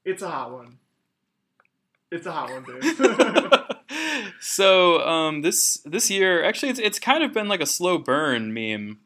it's 0.04 0.22
a 0.22 0.28
hot 0.30 0.52
one. 0.52 0.78
It's 2.11 2.26
a 2.26 2.33
hot 2.33 2.50
one, 2.50 2.64
dude. 2.64 3.80
So 4.40 5.00
um, 5.06 5.42
this 5.42 5.78
this 5.85 6.11
year, 6.11 6.42
actually, 6.44 6.70
it's 6.70 6.78
it's 6.78 6.98
kind 6.98 7.22
of 7.22 7.33
been 7.33 7.48
like 7.48 7.61
a 7.61 7.66
slow 7.66 7.98
burn 7.98 8.52
meme, 8.54 8.98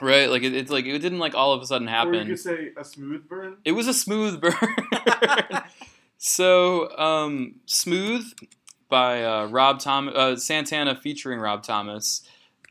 right? 0.00 0.28
Like 0.30 0.42
it, 0.42 0.54
it's 0.54 0.70
like 0.70 0.86
it 0.86 0.98
didn't 0.98 1.18
like 1.18 1.34
all 1.34 1.52
of 1.52 1.62
a 1.62 1.66
sudden 1.66 1.88
or 1.88 2.14
you 2.14 2.24
could 2.26 2.38
say 2.38 2.70
a 2.76 2.84
smooth 2.84 3.28
burn. 3.28 3.56
It 3.64 3.72
was 3.72 3.88
a 3.88 3.94
smooth 3.94 4.40
burn. 4.40 4.54
so 6.18 6.96
um, 6.98 7.56
smooth 7.66 8.24
by 8.88 9.24
uh, 9.24 9.46
Rob 9.46 9.80
Tom 9.80 10.10
uh, 10.14 10.36
Santana 10.36 10.94
featuring 10.94 11.40
Rob 11.40 11.62
Thomas 11.62 12.22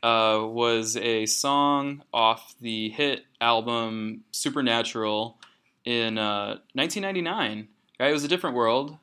uh, 0.02 0.40
was 0.42 0.96
a 0.96 1.26
song 1.26 2.02
off 2.12 2.54
the 2.60 2.90
hit 2.90 3.24
album 3.40 4.22
Supernatural 4.30 5.38
in 5.84 6.18
uh, 6.18 6.58
1999. 6.74 7.68
Right, 8.00 8.10
it 8.10 8.12
was 8.12 8.24
a 8.24 8.28
different 8.28 8.56
world, 8.56 8.96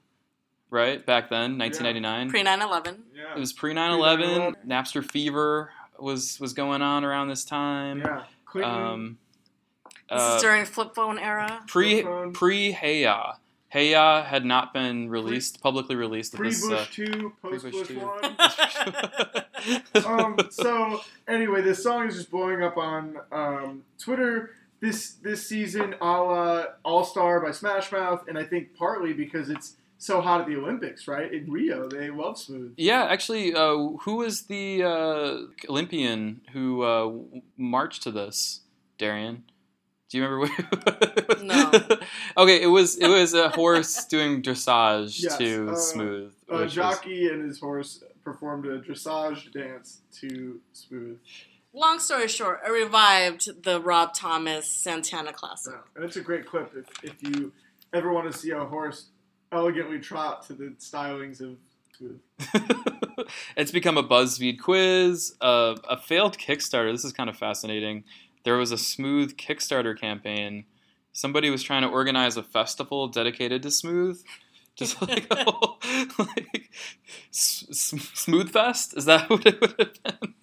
right? 0.70 1.06
Back 1.06 1.30
then, 1.30 1.58
1999. 1.58 2.30
Pre 2.30 2.44
9/11. 2.44 3.00
Yeah. 3.16 3.36
It 3.36 3.40
was 3.40 3.54
pre 3.54 3.74
9/11. 3.74 4.56
9/11. 4.56 4.68
Napster 4.68 5.04
fever 5.04 5.72
was 5.98 6.40
was 6.40 6.54
going 6.54 6.82
on 6.82 7.04
around 7.04 7.28
this 7.30 7.46
time. 7.46 8.00
yeah. 8.00 8.24
Clinton. 8.46 8.72
Um, 8.72 9.18
This 10.10 10.22
uh, 10.22 10.34
is 10.36 10.42
during 10.42 10.66
flip 10.66 10.96
phone 10.96 11.20
era. 11.20 11.64
pre 11.68 12.02
phone. 12.02 12.34
pre 12.34 12.72
Hey 12.72 13.02
Ya. 13.04 13.34
Heya 13.74 14.26
had 14.26 14.46
not 14.46 14.74
been 14.74 15.10
released 15.10 15.62
publicly 15.62 15.96
released. 15.96 16.34
Pre 16.34 16.50
Bush 16.50 16.64
uh, 16.72 16.86
two, 16.92 17.34
post 17.42 17.64
pre-Bush 17.64 17.88
Bush 17.88 17.88
two. 17.88 18.00
one. 18.00 18.36
um, 20.06 20.38
so 20.50 21.02
anyway, 21.28 21.62
this 21.62 21.84
song 21.84 22.08
is 22.08 22.16
just 22.16 22.32
blowing 22.32 22.64
up 22.64 22.78
on 22.78 23.18
um, 23.32 23.84
Twitter 24.00 24.56
this 24.80 25.12
this 25.22 25.46
season, 25.46 25.94
a 26.02 26.06
la 26.06 26.64
All 26.84 27.04
Star 27.04 27.40
by 27.42 27.52
Smash 27.52 27.92
Mouth, 27.92 28.28
and 28.28 28.40
I 28.40 28.44
think 28.44 28.76
partly 28.76 29.14
because 29.14 29.50
it's 29.50 29.76
so 30.00 30.22
hot 30.22 30.42
at 30.42 30.48
the 30.48 30.56
Olympics, 30.56 31.08
right? 31.08 31.32
In 31.32 31.52
Rio, 31.52 31.88
they 31.88 32.10
love 32.10 32.38
smooth. 32.40 32.74
yeah, 32.78 33.04
actually, 33.04 33.54
uh, 33.54 33.76
who 34.04 34.16
was 34.16 34.44
the 34.44 34.84
uh, 34.84 35.38
Olympian 35.70 36.42
who 36.54 36.82
uh, 36.84 37.12
marched 37.58 38.02
to 38.04 38.12
this? 38.12 38.62
Darian, 38.98 39.44
do 40.10 40.18
you 40.18 40.26
remember? 40.26 40.54
What 41.28 41.44
No. 41.44 41.72
okay, 42.38 42.62
it 42.62 42.68
was 42.68 42.98
it 42.98 43.08
was 43.08 43.34
a 43.34 43.50
horse 43.50 44.06
doing 44.10 44.42
dressage 44.42 45.22
Yes, 45.24 45.38
to 45.38 45.70
uh, 45.72 45.76
Smooth. 45.76 46.34
A 46.50 46.54
which 46.54 46.62
was- 46.66 46.74
jockey 46.74 47.28
and 47.30 47.46
his 47.48 47.60
horse 47.60 48.04
performed 48.24 48.66
a 48.66 48.80
dressage 48.82 49.52
dance 49.54 50.02
to 50.20 50.60
Smooth, 50.74 51.20
Long 51.72 52.00
story 52.00 52.28
short, 52.28 52.62
it 52.66 52.72
revived 52.72 53.64
the 53.64 53.80
Rob 53.80 54.14
Thomas 54.16 54.68
Santana 54.72 55.32
classic. 55.32 55.74
Yeah, 55.76 55.82
and 55.96 56.04
it's 56.06 56.16
a 56.18 56.22
great 56.22 56.46
clip 56.48 56.74
if, 56.76 56.88
if 57.04 57.22
you 57.24 57.52
ever 57.94 58.12
want 58.12 58.32
to 58.32 58.38
see 58.38 58.50
a 58.52 58.66
horse 58.66 59.06
elegantly 59.52 60.00
trot 60.00 60.46
to 60.48 60.54
the 60.54 60.76
stylings 60.80 61.42
of 61.42 61.58
Smooth. 62.00 62.20
it's 63.58 63.72
become 63.72 63.98
a 63.98 64.04
BuzzFeed 64.04 64.60
quiz, 64.62 65.36
uh, 65.42 65.76
a 65.90 65.98
failed 65.98 66.38
Kickstarter. 66.38 66.94
This 66.94 67.04
is 67.04 67.12
kind 67.12 67.30
of 67.30 67.36
fascinating. 67.36 68.06
There 68.46 68.56
was 68.56 68.72
a 68.72 68.78
smooth 68.78 69.36
Kickstarter 69.36 70.00
campaign. 70.00 70.64
Somebody 71.12 71.50
was 71.50 71.62
trying 71.62 71.82
to 71.82 71.90
organize 71.90 72.38
a 72.38 72.44
festival 72.44 73.08
dedicated 73.10 73.64
to 73.64 73.72
smooth. 73.72 74.24
Just 74.76 75.02
like 75.08 75.28
a 75.30 75.44
whole, 75.44 75.78
like 76.20 76.72
S- 77.30 77.66
S- 77.70 78.10
Smooth 78.14 78.50
Fest? 78.50 78.96
Is 78.96 79.04
that 79.06 79.30
what 79.30 79.46
it 79.46 79.60
would 79.60 79.76
have 79.78 80.04
been? 80.04 80.34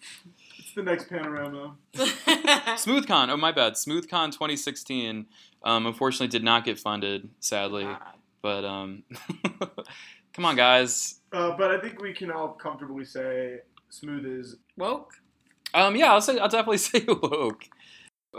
It's 0.59 0.75
the 0.75 0.83
next 0.83 1.09
panorama. 1.09 1.77
SmoothCon. 1.95 3.31
Oh 3.31 3.37
my 3.39 3.53
bad. 3.53 3.75
SmoothCon 3.75 4.33
2016. 4.33 5.25
Um, 5.65 5.87
unfortunately, 5.87 6.29
did 6.29 6.45
not 6.45 6.67
get 6.67 6.79
funded. 6.79 7.31
Sadly, 7.41 7.89
but 8.47 8.65
um, 8.65 9.03
come 10.33 10.45
on, 10.45 10.55
guys. 10.55 11.19
Uh, 11.33 11.51
but 11.57 11.73
I 11.73 11.81
think 11.81 12.01
we 12.01 12.13
can 12.13 12.31
all 12.31 12.51
comfortably 12.51 13.05
say 13.05 13.59
Smooth 13.89 14.25
is 14.25 14.55
Woke. 14.77 15.15
Um, 15.75 15.97
yeah, 15.97 16.13
I'll 16.13 16.21
say 16.21 16.39
I'll 16.39 16.49
definitely 16.49 16.79
say 16.91 17.05
woke. 17.09 17.65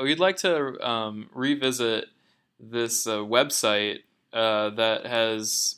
We'd 0.02 0.18
like 0.18 0.38
to 0.38 0.80
um, 0.88 1.30
revisit 1.34 2.06
this 2.58 3.06
uh, 3.06 3.18
website 3.18 3.98
uh, 4.32 4.70
that 4.70 5.06
has 5.06 5.76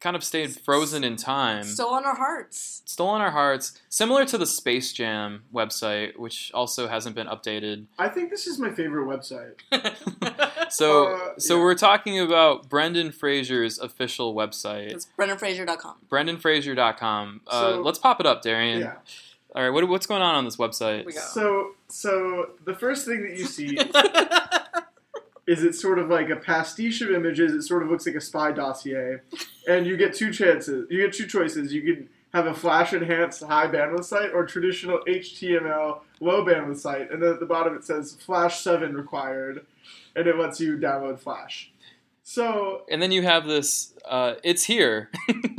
kind 0.00 0.16
of 0.16 0.24
stayed 0.24 0.50
frozen 0.50 1.04
in 1.04 1.14
time, 1.14 1.62
Still 1.62 1.90
on 1.90 2.04
our 2.04 2.16
hearts. 2.16 2.82
stolen 2.86 3.20
our 3.20 3.30
hearts, 3.30 3.78
similar 3.88 4.24
to 4.24 4.36
the 4.36 4.46
Space 4.46 4.92
Jam 4.92 5.44
website, 5.54 6.16
which 6.18 6.50
also 6.54 6.88
hasn't 6.88 7.14
been 7.14 7.28
updated. 7.28 7.86
I 8.00 8.08
think 8.08 8.30
this 8.30 8.48
is 8.48 8.58
my 8.58 8.70
favorite 8.72 9.06
website. 9.06 9.54
So, 10.70 11.14
Uh, 11.14 11.38
so 11.38 11.56
yeah. 11.56 11.62
we're 11.62 11.74
talking 11.74 12.18
about 12.20 12.68
Brendan 12.68 13.12
Fraser's 13.12 13.78
official 13.78 14.34
website, 14.34 14.90
It's 14.92 15.06
BrendanFraser.com. 15.18 15.96
BrendanFraser.com. 16.10 17.40
Uh, 17.46 17.60
So- 17.72 17.80
let's 17.82 17.98
pop 17.98 18.20
it 18.20 18.26
up, 18.26 18.42
Darian. 18.42 18.80
Yeah. 18.80 18.94
All 19.54 19.62
right, 19.64 19.70
what, 19.70 19.88
what's 19.88 20.06
going 20.06 20.22
on 20.22 20.36
on 20.36 20.44
this 20.44 20.56
website? 20.56 21.12
So, 21.12 21.72
so 21.88 22.50
the 22.64 22.74
first 22.74 23.04
thing 23.04 23.22
that 23.22 23.36
you 23.36 23.46
see 23.46 23.76
is 25.46 25.64
it's 25.64 25.80
sort 25.80 25.98
of 25.98 26.08
like 26.08 26.30
a 26.30 26.36
pastiche 26.36 27.00
of 27.00 27.10
images. 27.10 27.52
It 27.52 27.62
sort 27.62 27.82
of 27.82 27.90
looks 27.90 28.06
like 28.06 28.14
a 28.14 28.20
spy 28.20 28.52
dossier, 28.52 29.18
and 29.68 29.86
you 29.86 29.96
get 29.96 30.14
two 30.14 30.32
chances. 30.32 30.86
You 30.88 31.00
get 31.04 31.12
two 31.12 31.26
choices. 31.26 31.72
You 31.72 31.82
can 31.82 32.08
have 32.32 32.46
a 32.46 32.54
flash 32.54 32.92
enhanced 32.92 33.42
high 33.42 33.66
bandwidth 33.66 34.04
site 34.04 34.30
or 34.32 34.46
traditional 34.46 35.00
HTML 35.08 36.02
low 36.20 36.44
bandwidth 36.44 36.78
site, 36.78 37.10
and 37.10 37.20
then 37.20 37.30
at 37.32 37.40
the 37.40 37.46
bottom 37.46 37.74
it 37.74 37.82
says 37.84 38.16
Flash 38.24 38.60
Seven 38.60 38.94
required, 38.94 39.66
and 40.16 40.26
it 40.26 40.36
lets 40.36 40.60
you 40.60 40.76
download 40.76 41.18
Flash. 41.18 41.72
So 42.22 42.82
And 42.90 43.02
then 43.02 43.12
you 43.12 43.22
have 43.22 43.46
this. 43.46 43.94
Uh, 44.04 44.34
it's 44.44 44.64
here. 44.64 45.10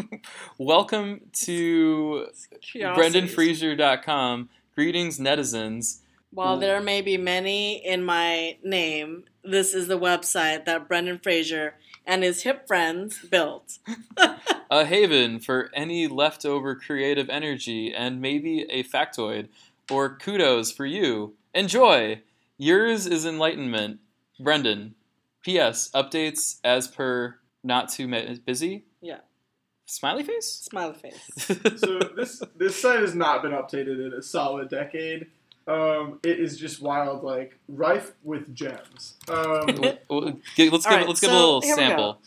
Welcome 0.57 1.21
to 1.43 2.27
Curiosities. 2.61 3.35
BrendanFraser.com. 3.35 4.49
Greetings, 4.75 5.19
netizens. 5.19 5.99
While 6.33 6.57
there 6.57 6.79
may 6.79 7.01
be 7.01 7.17
many 7.17 7.85
in 7.85 8.05
my 8.05 8.57
name, 8.63 9.25
this 9.43 9.73
is 9.73 9.87
the 9.87 9.99
website 9.99 10.63
that 10.63 10.87
Brendan 10.87 11.19
Fraser 11.19 11.75
and 12.05 12.23
his 12.23 12.43
hip 12.43 12.67
friends 12.67 13.19
built. 13.19 13.79
A 14.71 14.85
haven 14.85 15.41
for 15.41 15.69
any 15.73 16.07
leftover 16.07 16.75
creative 16.75 17.29
energy 17.29 17.93
and 17.93 18.21
maybe 18.21 18.61
a 18.69 18.83
factoid 18.83 19.49
or 19.89 20.15
kudos 20.15 20.71
for 20.71 20.85
you. 20.85 21.33
Enjoy! 21.53 22.21
Yours 22.57 23.05
is 23.05 23.25
enlightenment. 23.25 23.99
Brendan. 24.43 24.95
P.S. 25.43 25.89
Updates 25.93 26.59
as 26.63 26.87
per 26.87 27.37
not 27.63 27.89
too 27.89 28.07
ma- 28.07 28.35
busy? 28.45 28.85
Yeah. 29.01 29.19
Smiley 29.85 30.23
face? 30.23 30.47
Smiley 30.47 30.93
face. 30.93 31.47
so 31.77 31.99
this 32.15 32.41
this 32.55 32.79
site 32.79 33.01
has 33.01 33.15
not 33.15 33.41
been 33.41 33.51
updated 33.51 34.05
in 34.05 34.13
a 34.13 34.21
solid 34.21 34.69
decade. 34.69 35.27
Um, 35.67 36.19
it 36.23 36.39
is 36.39 36.57
just 36.57 36.81
wild, 36.81 37.23
like 37.23 37.57
rife 37.67 38.13
with 38.23 38.53
gems. 38.55 39.15
Um, 39.27 39.65
let's 40.09 40.45
give 40.55 40.73
right, 40.85 41.07
let's 41.07 41.19
give 41.19 41.31
a 41.31 41.33
little 41.33 41.61
here 41.61 41.75
we 41.75 41.81
go. 41.81 41.87
sample. 41.87 42.21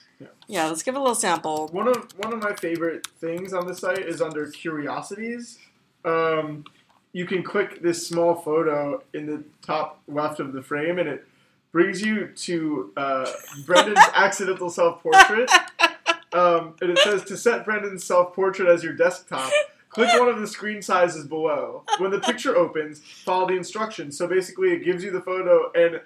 Yeah, 0.46 0.66
let's 0.66 0.82
give 0.82 0.94
it 0.94 0.98
a 0.98 1.00
little 1.00 1.14
sample. 1.14 1.68
one 1.68 1.88
of 1.88 2.08
one 2.18 2.32
of 2.32 2.42
my 2.42 2.54
favorite 2.54 3.06
things 3.18 3.52
on 3.52 3.66
the 3.66 3.74
site 3.74 4.00
is 4.00 4.20
under 4.20 4.50
curiosities. 4.50 5.58
Um, 6.04 6.64
you 7.12 7.26
can 7.26 7.42
click 7.42 7.80
this 7.80 8.06
small 8.06 8.34
photo 8.34 9.02
in 9.14 9.26
the 9.26 9.42
top 9.62 10.00
left 10.06 10.38
of 10.38 10.52
the 10.52 10.62
frame, 10.62 10.98
and 10.98 11.08
it 11.08 11.26
brings 11.74 12.00
you 12.00 12.28
to 12.28 12.92
uh, 12.96 13.26
Brendan's 13.66 13.98
accidental 14.14 14.70
self 14.70 15.02
portrait. 15.02 15.50
Um, 16.32 16.76
and 16.80 16.90
it 16.90 16.98
says 17.00 17.24
to 17.24 17.36
set 17.36 17.64
Brendan's 17.64 18.04
self 18.04 18.32
portrait 18.32 18.68
as 18.68 18.84
your 18.84 18.92
desktop. 18.92 19.52
Click 19.88 20.08
one 20.18 20.28
of 20.28 20.40
the 20.40 20.46
screen 20.46 20.80
sizes 20.82 21.26
below. 21.26 21.82
When 21.98 22.12
the 22.12 22.20
picture 22.20 22.56
opens, 22.56 23.00
follow 23.00 23.48
the 23.48 23.54
instructions. 23.54 24.16
So 24.16 24.26
basically, 24.28 24.68
it 24.70 24.84
gives 24.84 25.02
you 25.04 25.10
the 25.10 25.20
photo 25.20 25.70
and 25.74 26.00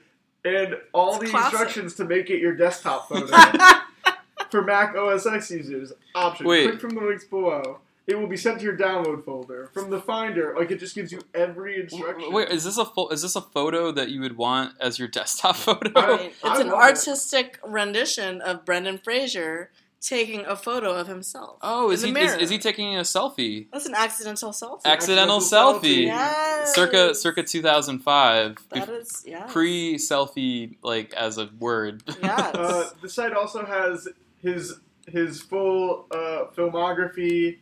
and 0.45 0.77
all 0.93 1.17
It's 1.17 1.25
the 1.25 1.31
classic. 1.31 1.53
instructions 1.53 1.95
to 1.97 2.05
make 2.07 2.31
it 2.31 2.41
your 2.41 2.55
desktop 2.55 3.09
photo. 3.09 3.27
For 4.51 4.63
Mac 4.63 4.95
OS 4.95 5.27
X 5.27 5.51
users, 5.51 5.93
option. 6.15 6.47
Wait. 6.47 6.67
Click 6.67 6.81
from 6.81 6.95
the 6.95 7.03
links 7.03 7.25
below. 7.25 7.81
It 8.09 8.19
will 8.19 8.27
be 8.27 8.37
sent 8.39 8.59
to 8.61 8.65
your 8.65 8.77
download 8.77 9.23
folder. 9.25 9.71
From 9.75 9.91
the 9.91 10.01
Finder, 10.01 10.55
like 10.59 10.71
it 10.71 10.81
just 10.81 10.95
gives 10.95 11.13
you 11.13 11.21
every 11.35 11.79
instruction. 11.81 12.33
Wait, 12.33 12.49
is 12.49 12.65
this 12.65 12.79
a 12.79 12.85
fo- 12.87 13.09
is 13.09 13.21
this 13.23 13.37
a 13.37 13.43
photo 13.43 13.93
that 13.93 14.09
you 14.09 14.21
would 14.23 14.37
want 14.37 14.73
as 14.81 14.99
your 14.99 15.09
desktop 15.19 15.57
photo? 15.57 15.93
I 15.95 16.01
I 16.03 16.07
don't- 16.07 16.21
I 16.21 16.25
it's 16.27 16.43
an 16.43 16.51
love 16.51 16.67
it. 16.67 16.73
artistic 16.73 17.59
rendition 17.65 18.41
of 18.41 18.65
Brendan 18.65 18.99
Fraser 18.99 19.71
taking 20.01 20.47
a 20.47 20.55
photo 20.57 20.95
of 20.95 21.09
himself. 21.09 21.59
Oh, 21.61 21.91
is 21.91 22.03
he 22.03 22.13
is, 22.13 22.35
is 22.37 22.51
he 22.51 22.59
taking 22.59 22.97
a 22.97 23.01
selfie? 23.01 23.67
That's 23.73 23.85
an 23.87 23.95
accidental 23.97 24.53
selfie. 24.53 24.81
Accidental 24.85 25.37
Accidental 25.37 25.41
selfie. 25.41 25.81
selfie. 25.81 26.07
Yes. 26.07 26.75
Circa 26.75 27.15
circa 27.17 27.43
2005. 27.43 28.57
That 28.71 28.89
is 28.89 29.25
yeah. 29.27 29.47
Pre 29.49 29.97
selfie 29.97 30.77
like 30.83 31.13
as 31.15 31.37
a 31.37 31.51
word. 31.59 32.03
Yes. 32.23 32.55
Uh, 32.55 32.91
the 33.03 33.09
site 33.09 33.33
also 33.33 33.67
has 33.67 34.09
his 34.41 34.79
his 35.09 35.41
full 35.43 36.07
uh, 36.11 36.45
filmography. 36.57 37.59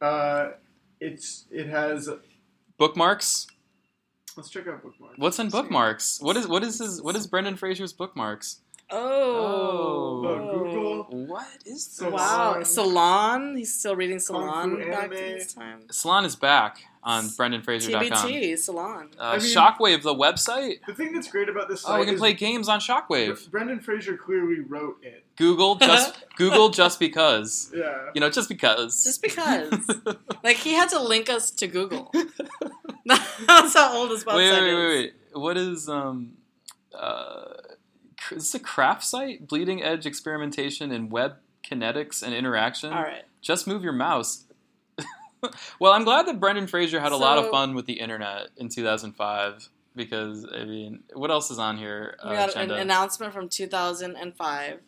Uh, 0.00 0.50
it's 1.00 1.46
it 1.50 1.68
has. 1.68 2.08
bookmarks? 2.76 3.46
Let's 4.36 4.50
check 4.50 4.68
out 4.68 4.82
bookmarks. 4.82 5.18
What's 5.18 5.38
in 5.38 5.48
bookmarks? 5.48 6.18
What 6.20 6.36
is 6.36 6.46
what 6.46 6.62
is 6.62 6.78
his 6.78 7.02
what 7.02 7.16
is 7.16 7.26
Brendan 7.26 7.56
Fraser's 7.56 7.92
bookmarks? 7.92 8.60
Oh. 8.90 10.24
Uh, 10.24 10.52
Google. 10.52 11.04
What 11.26 11.46
is 11.64 11.86
this? 11.86 12.00
Wow. 12.00 12.62
Salon. 12.62 12.64
Salon. 12.64 13.56
He's 13.56 13.74
still 13.74 13.96
reading 13.96 14.18
Salon 14.18 14.76
back 14.76 15.10
to 15.10 15.16
anime. 15.18 15.38
this 15.38 15.54
time. 15.54 15.80
Salon 15.90 16.24
is 16.24 16.36
back 16.36 16.78
on 17.02 17.24
BrendanFraser.com. 17.24 18.02
TBT. 18.30 18.58
Salon. 18.58 19.10
Uh, 19.18 19.22
I 19.22 19.38
mean- 19.38 19.46
Shockwave, 19.46 20.02
the 20.02 20.14
website. 20.14 20.80
The 20.86 20.94
thing 20.94 21.12
that's 21.12 21.30
great 21.30 21.48
about 21.48 21.68
this 21.68 21.82
site 21.82 21.96
Oh, 21.96 22.00
we 22.00 22.04
can 22.06 22.14
is 22.14 22.20
play 22.20 22.34
games 22.34 22.68
on 22.68 22.80
Shockwave. 22.80 23.50
Brendan 23.50 23.80
Fraser 23.80 24.16
clearly 24.16 24.60
wrote 24.60 24.96
it. 25.02 25.24
Google 25.36 25.74
just 25.80 26.24
Google 26.36 26.68
just 26.70 26.98
because. 26.98 27.70
Yeah. 27.74 28.10
You 28.14 28.20
know, 28.20 28.30
just 28.30 28.48
because. 28.48 29.04
Just 29.04 29.22
because. 29.22 29.72
like 30.42 30.56
he 30.56 30.72
had 30.74 30.88
to 30.90 31.00
link 31.02 31.30
us 31.30 31.50
to 31.52 31.66
Google. 31.66 32.12
That's 33.06 33.74
how 33.74 33.96
old 33.96 34.10
his 34.10 34.24
website 34.24 34.36
wait, 34.36 34.52
wait, 34.52 34.68
is. 34.68 34.74
wait, 34.74 35.12
wait. 35.34 35.40
What 35.40 35.56
is 35.56 35.88
um 35.88 36.32
uh 36.94 37.44
cr- 38.28 38.34
is 38.36 38.52
this 38.52 38.54
a 38.54 38.64
craft 38.64 39.04
site? 39.04 39.46
Bleeding 39.48 39.82
edge 39.82 40.06
experimentation 40.06 40.92
in 40.92 41.08
web 41.08 41.36
kinetics 41.64 42.22
and 42.22 42.34
interaction. 42.34 42.92
All 42.92 43.02
right. 43.02 43.24
Just 43.40 43.66
move 43.66 43.82
your 43.82 43.92
mouse. 43.92 44.44
well, 45.80 45.92
I'm 45.92 46.04
glad 46.04 46.26
that 46.26 46.40
Brendan 46.40 46.66
Fraser 46.66 47.00
had 47.00 47.12
a 47.12 47.16
lot 47.16 47.38
of 47.38 47.50
fun 47.50 47.74
with 47.74 47.86
the 47.86 47.94
internet 47.94 48.48
in 48.56 48.68
2005 48.68 49.68
because 49.94 50.46
I 50.52 50.64
mean, 50.64 51.04
what 51.14 51.30
else 51.30 51.50
is 51.50 51.58
on 51.58 51.76
here? 51.76 52.16
We 52.24 52.30
uh, 52.30 52.46
got 52.46 52.56
an 52.56 52.70
announcement 52.70 53.32
from 53.32 53.48
2005. 53.48 54.80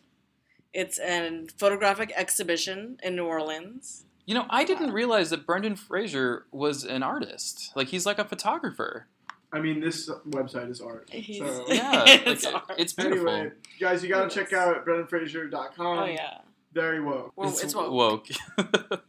It's 0.73 0.99
a 0.99 1.47
photographic 1.57 2.13
exhibition 2.15 2.97
in 3.03 3.15
New 3.15 3.25
Orleans. 3.25 4.05
You 4.25 4.35
know, 4.35 4.45
I 4.49 4.63
didn't 4.63 4.91
realize 4.91 5.29
that 5.31 5.45
Brendan 5.45 5.75
Fraser 5.75 6.45
was 6.51 6.85
an 6.85 7.03
artist. 7.03 7.71
Like 7.75 7.87
he's 7.87 8.05
like 8.05 8.19
a 8.19 8.25
photographer. 8.25 9.07
I 9.53 9.59
mean, 9.59 9.79
this 9.81 10.09
website 10.29 10.69
is 10.69 10.79
art. 10.81 11.09
He's- 11.11 11.39
So. 11.39 11.65
Yeah, 11.73 11.91
like, 12.03 12.27
It's 12.27 12.45
it- 12.45 12.53
art. 12.53 12.63
it's 12.77 12.93
beautiful. 12.93 13.29
Anyway, 13.29 13.51
guys, 13.79 14.01
you 14.03 14.09
gotta 14.09 14.25
Yes. 14.25 14.33
check 14.33 14.53
out 14.53 14.85
BrendanFraser.com. 14.85 15.99
Oh 15.99 16.05
yeah. 16.05 16.37
Very 16.73 17.01
woke. 17.01 17.33
Well, 17.35 17.49
it's, 17.49 17.63
it's 17.63 17.75
woke. 17.75 17.91
woke. 17.91 18.27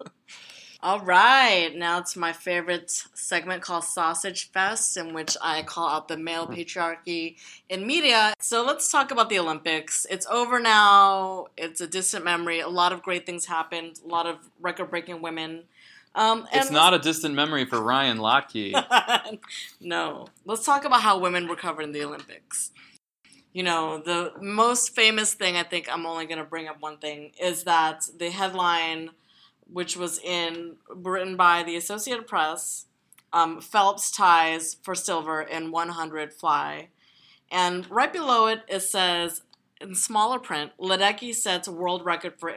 All 0.85 0.99
right, 0.99 1.71
now 1.77 2.01
it's 2.01 2.17
my 2.17 2.33
favorite 2.33 2.91
segment 3.15 3.63
called 3.63 3.85
Sausage 3.85 4.51
Fest, 4.51 4.97
in 4.97 5.15
which 5.15 5.37
I 5.41 5.63
call 5.63 5.89
out 5.89 6.09
the 6.09 6.17
male 6.17 6.49
patriarchy 6.49 7.37
in 7.69 7.87
media. 7.87 8.35
So 8.41 8.65
let's 8.65 8.91
talk 8.91 9.13
about 9.13 9.29
the 9.31 9.39
Olympics. 9.39 10.09
It's 10.11 10.27
over 10.27 10.59
now. 10.59 11.47
It's 11.57 11.81
a 11.81 11.87
distant 11.87 12.25
memory. 12.25 12.59
A 12.59 12.69
lot 12.69 12.93
of 12.93 13.01
great 13.01 13.27
things 13.27 13.45
happened. 13.47 14.01
A 14.05 14.09
lot 14.09 14.27
of 14.27 14.39
record-breaking 14.61 15.23
women. 15.23 15.63
Um, 16.15 16.47
it's 16.53 16.71
not 16.71 16.93
a 16.93 16.99
distant 16.99 17.35
memory 17.35 17.65
for 17.65 17.81
Ryan 17.81 18.19
Lochte. 18.19 18.73
no. 19.81 20.29
Let's 20.45 20.65
talk 20.65 20.85
about 20.85 21.01
how 21.01 21.19
women 21.19 21.49
were 21.49 21.57
covered 21.57 21.83
in 21.83 21.93
the 21.93 22.05
Olympics. 22.05 22.71
You 23.53 23.63
know, 23.63 23.99
the 23.99 24.33
most 24.41 24.95
famous 24.95 25.35
thing, 25.35 25.57
I 25.57 25.63
think 25.63 25.89
I'm 25.91 26.07
only 26.07 26.27
going 26.27 26.39
to 26.39 26.45
bring 26.45 26.69
up 26.69 26.81
one 26.81 26.99
thing, 26.99 27.33
is 27.41 27.65
that 27.65 28.07
the 28.19 28.31
headline, 28.31 29.11
which 29.71 29.97
was 29.97 30.19
in 30.19 30.77
written 30.89 31.37
by 31.37 31.63
the 31.63 31.77
Associated 31.77 32.27
Press, 32.27 32.87
um, 33.33 33.61
Phelps 33.61 34.11
ties 34.11 34.77
for 34.83 34.95
silver 34.95 35.41
in 35.41 35.71
100 35.71 36.33
fly. 36.33 36.89
And 37.51 37.91
right 37.91 38.13
below 38.13 38.47
it, 38.47 38.63
it 38.69 38.81
says, 38.81 39.43
in 39.81 39.95
smaller 39.95 40.39
print, 40.39 40.73
Ledecky 40.79 41.35
sets 41.35 41.69
world 41.69 42.05
record 42.05 42.35
for 42.39 42.55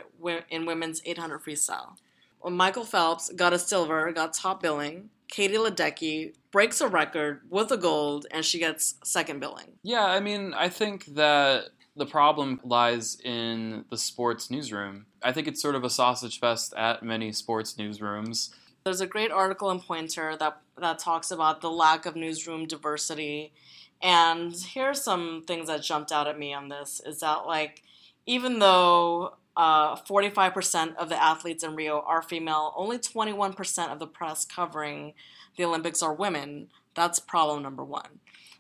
in 0.50 0.66
women's 0.66 1.02
800 1.06 1.44
freestyle. 1.44 1.96
Well, 2.42 2.54
Michael 2.54 2.86
Phelps 2.86 3.32
got 3.32 3.54
a 3.54 3.60
silver, 3.60 4.12
got 4.12 4.34
top 4.34 4.62
billing. 4.62 5.10
Katie 5.28 5.56
Ledecky 5.56 6.34
breaks 6.52 6.82
a 6.82 6.88
record 6.88 7.42
with 7.50 7.72
a 7.72 7.78
gold, 7.78 8.28
and 8.32 8.46
she 8.46 8.60
gets 8.60 8.96
second 9.04 9.40
billing. 9.40 9.74
Yeah, 9.84 10.06
I 10.06 10.20
mean, 10.20 10.54
I 10.54 10.70
think 10.70 11.06
that 11.16 11.70
the 11.96 12.06
problem 12.06 12.60
lies 12.64 13.18
in 13.24 13.86
the 13.90 13.98
sports 13.98 14.52
newsroom. 14.52 15.06
I 15.24 15.32
think 15.32 15.48
it's 15.48 15.62
sort 15.62 15.76
of 15.76 15.84
a 15.84 15.90
sausage 15.90 16.40
fest 16.40 16.74
at 16.76 17.04
many 17.04 17.32
sports 17.32 17.76
newsrooms. 17.76 18.52
There's 18.84 19.02
a 19.02 19.08
great 19.08 19.32
article 19.32 19.72
in 19.72 19.80
Poynter 19.80 20.36
that 20.38 20.62
that 20.78 21.00
talks 21.00 21.32
about 21.32 21.62
the 21.62 21.72
lack 21.72 22.06
of 22.06 22.16
newsroom 22.16 22.68
diversity. 22.68 23.54
And 24.02 24.54
here 24.54 24.90
are 24.90 24.94
some 24.94 25.44
things 25.48 25.68
that 25.68 25.82
jumped 25.82 26.12
out 26.12 26.28
at 26.28 26.38
me 26.38 26.54
on 26.54 26.70
this 26.70 27.02
is 27.06 27.22
that 27.22 27.48
like 27.48 27.82
even 28.26 28.60
though 28.60 29.38
uh, 29.58 29.96
45% 29.96 30.96
of 30.96 31.10
the 31.10 31.22
athletes 31.22 31.64
in 31.64 31.76
Rio 31.76 32.02
are 32.02 32.22
female, 32.22 32.74
only 32.76 32.98
21% 32.98 33.92
of 33.92 34.00
the 34.00 34.08
press 34.08 34.46
covering 34.46 35.14
the 35.58 35.66
Olympics 35.66 36.02
are 36.02 36.14
women. 36.14 36.68
That's 36.94 37.20
problem 37.20 37.64
number 37.64 37.84
one. 37.84 38.20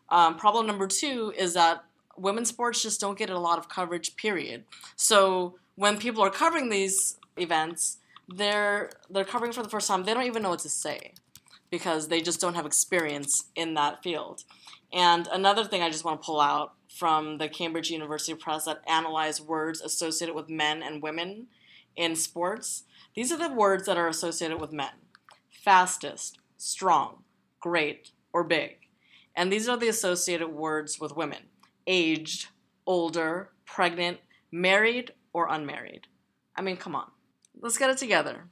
Um, 0.09 0.37
problem 0.37 0.67
number 0.67 0.87
two 0.87 1.33
is 1.37 1.53
that 1.55 1.83
women's 2.17 2.49
sports 2.49 2.81
just 2.81 3.01
don't 3.01 3.17
get 3.17 3.29
a 3.29 3.39
lot 3.39 3.57
of 3.57 3.69
coverage. 3.69 4.15
Period. 4.15 4.63
So 4.95 5.55
when 5.75 5.97
people 5.97 6.23
are 6.23 6.29
covering 6.29 6.69
these 6.69 7.17
events, 7.37 7.97
they're 8.27 8.91
they're 9.09 9.25
covering 9.25 9.51
for 9.51 9.63
the 9.63 9.69
first 9.69 9.87
time. 9.87 10.03
They 10.03 10.13
don't 10.13 10.23
even 10.23 10.43
know 10.43 10.49
what 10.49 10.59
to 10.59 10.69
say 10.69 11.13
because 11.69 12.07
they 12.07 12.21
just 12.21 12.39
don't 12.39 12.55
have 12.55 12.65
experience 12.65 13.45
in 13.55 13.73
that 13.73 14.01
field. 14.01 14.43
And 14.93 15.27
another 15.27 15.65
thing 15.65 15.81
I 15.81 15.89
just 15.89 16.05
want 16.05 16.21
to 16.21 16.25
pull 16.25 16.39
out 16.39 16.73
from 16.95 17.37
the 17.39 17.49
Cambridge 17.49 17.89
University 17.89 18.33
Press 18.33 18.65
that 18.65 18.81
analyzed 18.87 19.45
words 19.45 19.81
associated 19.81 20.33
with 20.33 20.49
men 20.49 20.81
and 20.81 21.03
women 21.03 21.47
in 21.95 22.15
sports. 22.15 22.83
These 23.15 23.31
are 23.31 23.37
the 23.37 23.53
words 23.53 23.85
that 23.85 23.97
are 23.97 24.07
associated 24.07 24.61
with 24.61 24.71
men 24.71 24.91
fastest, 25.49 26.37
strong, 26.57 27.23
great, 27.59 28.11
or 28.31 28.43
big. 28.43 28.77
And 29.35 29.51
these 29.51 29.67
are 29.67 29.77
the 29.77 29.87
associated 29.87 30.49
words 30.49 30.99
with 30.99 31.15
women 31.15 31.43
aged, 31.87 32.47
older, 32.85 33.49
pregnant, 33.65 34.19
married, 34.51 35.11
or 35.33 35.47
unmarried. 35.49 36.07
I 36.55 36.61
mean, 36.61 36.77
come 36.77 36.95
on. 36.95 37.11
Let's 37.59 37.77
get 37.77 37.89
it 37.89 37.97
together. 37.97 38.45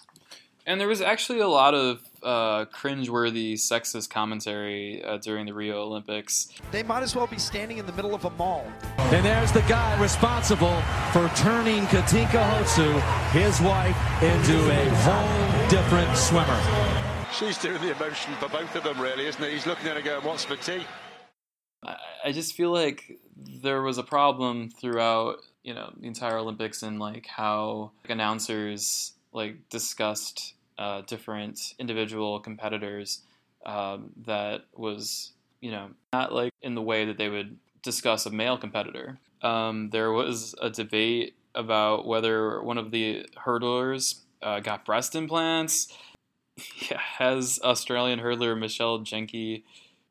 And 0.66 0.80
there 0.80 0.88
was 0.88 1.02
actually 1.02 1.40
a 1.40 1.48
lot 1.48 1.74
of 1.74 2.00
uh, 2.24 2.66
cringeworthy 2.74 3.56
sexist 3.56 4.10
commentary 4.10 5.04
uh, 5.04 5.18
during 5.18 5.46
the 5.46 5.54
Rio 5.54 5.82
Olympics. 5.82 6.48
They 6.72 6.84
might 6.84 7.04
as 7.04 7.14
well 7.14 7.28
be 7.28 7.38
standing 7.38 7.80
in 7.80 7.86
the 7.86 7.92
middle 7.92 8.16
of 8.16 8.24
a 8.24 8.30
mall. 8.30 8.66
And 8.98 9.26
there's 9.26 9.52
the 9.52 9.62
guy 9.64 10.00
responsible 10.02 10.82
for 11.12 11.30
turning 11.36 11.86
Katinka 11.88 12.42
Hosszu, 12.42 12.98
his 13.32 13.60
wife, 13.60 13.98
into 14.24 14.72
a 14.72 14.90
whole 15.02 15.70
different 15.70 16.16
swimmer. 16.18 17.28
She's 17.34 17.58
doing 17.58 17.82
the 17.82 17.92
emotion 17.92 18.34
for 18.36 18.48
both 18.48 18.74
of 18.76 18.84
them, 18.84 19.02
really, 19.02 19.28
isn't 19.28 19.44
it? 19.44 19.52
He's 19.52 19.66
looking 19.66 19.88
at 19.88 19.98
her 19.98 20.02
going, 20.02 20.24
What's 20.24 20.46
for 20.46 20.56
tea? 20.56 20.86
I, 21.84 21.98
I 22.26 22.32
just 22.32 22.56
feel 22.56 22.72
like 22.72 23.20
there 23.36 23.82
was 23.82 23.98
a 23.98 24.04
problem 24.04 24.70
throughout, 24.70 25.40
you 25.62 25.74
know, 25.74 25.92
the 26.00 26.08
entire 26.08 26.38
Olympics 26.38 26.84
and 26.84 27.00
like 27.00 27.26
how 27.26 27.92
like, 28.04 28.12
announcers 28.12 29.14
like 29.34 29.70
discussed 29.70 30.54
uh, 30.78 31.02
different 31.02 31.74
individual 31.80 32.40
competitors 32.40 33.22
um, 33.66 34.12
that 34.26 34.66
was 34.74 35.32
you 35.62 35.72
know 35.72 35.90
not 36.12 36.34
like 36.34 36.52
in 36.62 36.76
the 36.76 36.82
way 36.82 37.06
that 37.06 37.18
they 37.18 37.30
would 37.30 37.58
discuss 37.82 38.26
a 38.26 38.32
male 38.32 38.58
competitor. 38.58 39.20
Um, 39.42 39.90
there 39.90 40.12
was 40.12 40.56
a 40.62 40.70
debate 40.70 41.36
about 41.54 42.08
whether 42.08 42.62
one 42.62 42.78
of 42.78 42.92
the 42.92 43.26
hurdlers 43.46 44.22
uh, 44.42 44.60
got 44.60 44.86
breast 44.86 45.16
implants. 45.16 45.88
Yeah, 46.88 47.00
has 47.18 47.60
Australian 47.64 48.20
hurdler 48.20 48.56
Michelle 48.56 49.00
Jenneke 49.00 49.64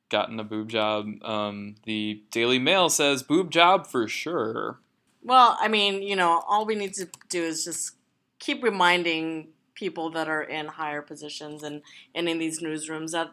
gotten 0.09 0.41
a 0.41 0.45
boob 0.45 0.71
job? 0.71 1.07
Um, 1.23 1.77
the 1.85 2.25
Daily 2.33 2.59
Mail 2.59 2.89
says 2.89 3.23
boob 3.23 3.53
job 3.53 3.87
for 3.87 4.09
sure. 4.09 4.81
Well, 5.23 5.57
I 5.61 5.69
mean, 5.69 6.03
you 6.03 6.17
know, 6.17 6.43
all 6.49 6.67
we 6.67 6.75
need 6.75 6.95
to 6.95 7.09
do 7.29 7.45
is 7.45 7.65
just 7.65 7.95
keep 8.43 8.63
reminding 8.63 9.49
people 9.75 10.11
that 10.11 10.29
are 10.29 10.43
in 10.43 10.67
higher 10.67 11.01
positions 11.01 11.63
and, 11.63 11.81
and 12.15 12.29
in 12.29 12.39
these 12.39 12.61
newsrooms 12.61 13.13
that 13.13 13.31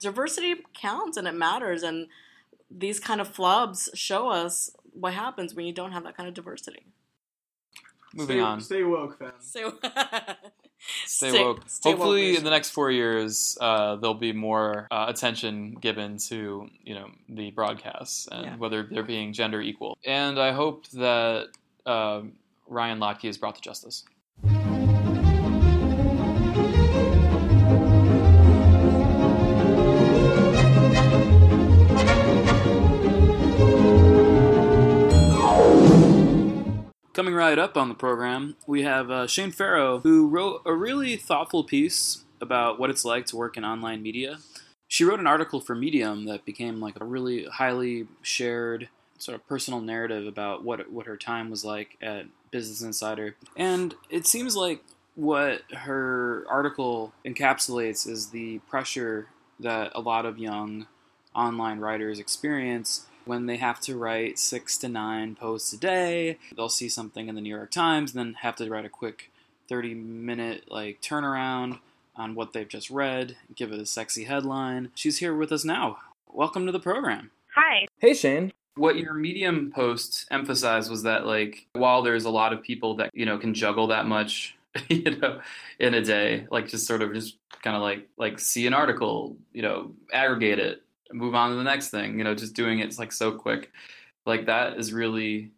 diversity 0.00 0.54
counts 0.72 1.16
and 1.16 1.26
it 1.26 1.34
matters. 1.34 1.82
And 1.82 2.06
these 2.70 3.00
kind 3.00 3.20
of 3.20 3.34
flubs 3.34 3.88
show 3.94 4.28
us 4.28 4.70
what 4.92 5.12
happens 5.12 5.54
when 5.54 5.66
you 5.66 5.72
don't 5.72 5.90
have 5.92 6.04
that 6.04 6.16
kind 6.16 6.28
of 6.28 6.34
diversity. 6.34 6.86
Moving 8.14 8.36
stay, 8.36 8.40
on. 8.40 8.60
Stay 8.60 8.82
woke, 8.84 9.18
fam. 9.18 9.32
Stay, 9.40 9.64
Stay, 11.06 11.30
Stay- 11.30 11.42
woke. 11.44 11.62
stay 11.66 11.90
Hopefully, 11.90 12.22
nation. 12.26 12.38
in 12.38 12.44
the 12.44 12.50
next 12.50 12.70
four 12.70 12.90
years, 12.92 13.58
uh, 13.60 13.96
there'll 13.96 14.14
be 14.14 14.32
more 14.32 14.86
uh, 14.92 15.06
attention 15.08 15.74
given 15.80 16.18
to 16.28 16.68
you 16.84 16.94
know 16.94 17.08
the 17.28 17.50
broadcasts 17.50 18.28
and 18.30 18.44
Yeah. 18.44 18.56
whether 18.56 18.84
they're 18.84 19.02
being 19.02 19.32
gender 19.32 19.60
equal. 19.60 19.98
And 20.06 20.38
I 20.38 20.52
hope 20.52 20.86
that 20.90 21.48
um 21.86 22.34
Ryan 22.68 22.98
Lochte 23.00 23.28
is 23.28 23.36
brought 23.36 23.56
to 23.56 23.60
justice. 23.60 24.04
Coming 37.24 37.36
right 37.36 37.58
up 37.58 37.78
on 37.78 37.88
the 37.88 37.94
program, 37.94 38.54
we 38.66 38.82
have 38.82 39.10
uh, 39.10 39.26
Shane 39.26 39.50
Ferro, 39.50 40.00
who 40.00 40.28
wrote 40.28 40.60
a 40.66 40.74
really 40.74 41.16
thoughtful 41.16 41.64
piece 41.64 42.22
about 42.38 42.78
what 42.78 42.90
it's 42.90 43.02
like 43.02 43.24
to 43.28 43.36
work 43.36 43.56
in 43.56 43.64
online 43.64 44.02
media. 44.02 44.40
She 44.88 45.04
wrote 45.04 45.20
an 45.20 45.26
article 45.26 45.58
for 45.58 45.74
Medium 45.74 46.26
that 46.26 46.44
became 46.44 46.82
like 46.82 47.00
a 47.00 47.04
really 47.06 47.46
highly 47.46 48.08
shared 48.20 48.90
sort 49.16 49.36
of 49.36 49.48
personal 49.48 49.80
narrative 49.80 50.26
about 50.26 50.64
what 50.64 50.92
what 50.92 51.06
her 51.06 51.16
time 51.16 51.48
was 51.48 51.64
like 51.64 51.96
at 52.02 52.26
Business 52.50 52.82
Insider. 52.82 53.36
And 53.56 53.94
it 54.10 54.26
seems 54.26 54.54
like 54.54 54.84
what 55.14 55.62
her 55.72 56.44
article 56.46 57.14
encapsulates 57.24 58.06
is 58.06 58.32
the 58.32 58.58
pressure 58.68 59.28
that 59.60 59.92
a 59.94 60.00
lot 60.02 60.26
of 60.26 60.36
young 60.36 60.88
online 61.34 61.78
writers 61.78 62.18
experience 62.18 63.06
when 63.24 63.46
they 63.46 63.56
have 63.56 63.80
to 63.80 63.96
write 63.96 64.38
six 64.38 64.76
to 64.78 64.88
nine 64.88 65.34
posts 65.34 65.72
a 65.72 65.76
day. 65.76 66.38
They'll 66.56 66.68
see 66.68 66.88
something 66.88 67.28
in 67.28 67.34
the 67.34 67.40
New 67.40 67.54
York 67.54 67.70
Times 67.70 68.14
and 68.14 68.18
then 68.18 68.34
have 68.40 68.56
to 68.56 68.68
write 68.68 68.84
a 68.84 68.90
quick 68.90 69.30
30 69.68 69.94
minute 69.94 70.64
like 70.70 71.00
turnaround 71.00 71.78
on 72.16 72.34
what 72.34 72.52
they've 72.52 72.68
just 72.68 72.90
read, 72.90 73.36
give 73.54 73.72
it 73.72 73.80
a 73.80 73.86
sexy 73.86 74.24
headline. 74.24 74.90
She's 74.94 75.18
here 75.18 75.34
with 75.34 75.50
us 75.50 75.64
now. 75.64 75.98
Welcome 76.32 76.66
to 76.66 76.72
the 76.72 76.80
program. 76.80 77.30
Hi. 77.54 77.86
Hey 77.98 78.14
Shane. 78.14 78.52
What 78.76 78.96
your 78.96 79.14
Medium 79.14 79.72
post 79.72 80.26
emphasized 80.30 80.90
was 80.90 81.04
that 81.04 81.26
like 81.26 81.66
while 81.72 82.02
there's 82.02 82.24
a 82.24 82.30
lot 82.30 82.52
of 82.52 82.62
people 82.62 82.96
that, 82.96 83.10
you 83.14 83.26
know, 83.26 83.38
can 83.38 83.54
juggle 83.54 83.88
that 83.88 84.06
much, 84.06 84.56
you 84.88 85.16
know, 85.16 85.40
in 85.78 85.94
a 85.94 86.02
day, 86.02 86.46
like 86.50 86.68
just 86.68 86.86
sort 86.86 87.02
of 87.02 87.12
just 87.14 87.36
kind 87.62 87.76
of 87.76 87.82
like 87.82 88.08
like 88.16 88.38
see 88.38 88.66
an 88.66 88.74
article, 88.74 89.36
you 89.52 89.62
know, 89.62 89.92
aggregate 90.12 90.58
it, 90.58 90.82
move 91.12 91.34
on 91.34 91.50
to 91.50 91.56
the 91.56 91.62
next 91.64 91.90
thing, 91.90 92.18
you 92.18 92.24
know, 92.24 92.34
just 92.34 92.54
doing 92.54 92.78
it's 92.80 92.98
like 92.98 93.12
so 93.12 93.32
quick. 93.32 93.70
Like 94.26 94.46
that 94.46 94.78
is 94.78 94.92
really 94.92 95.50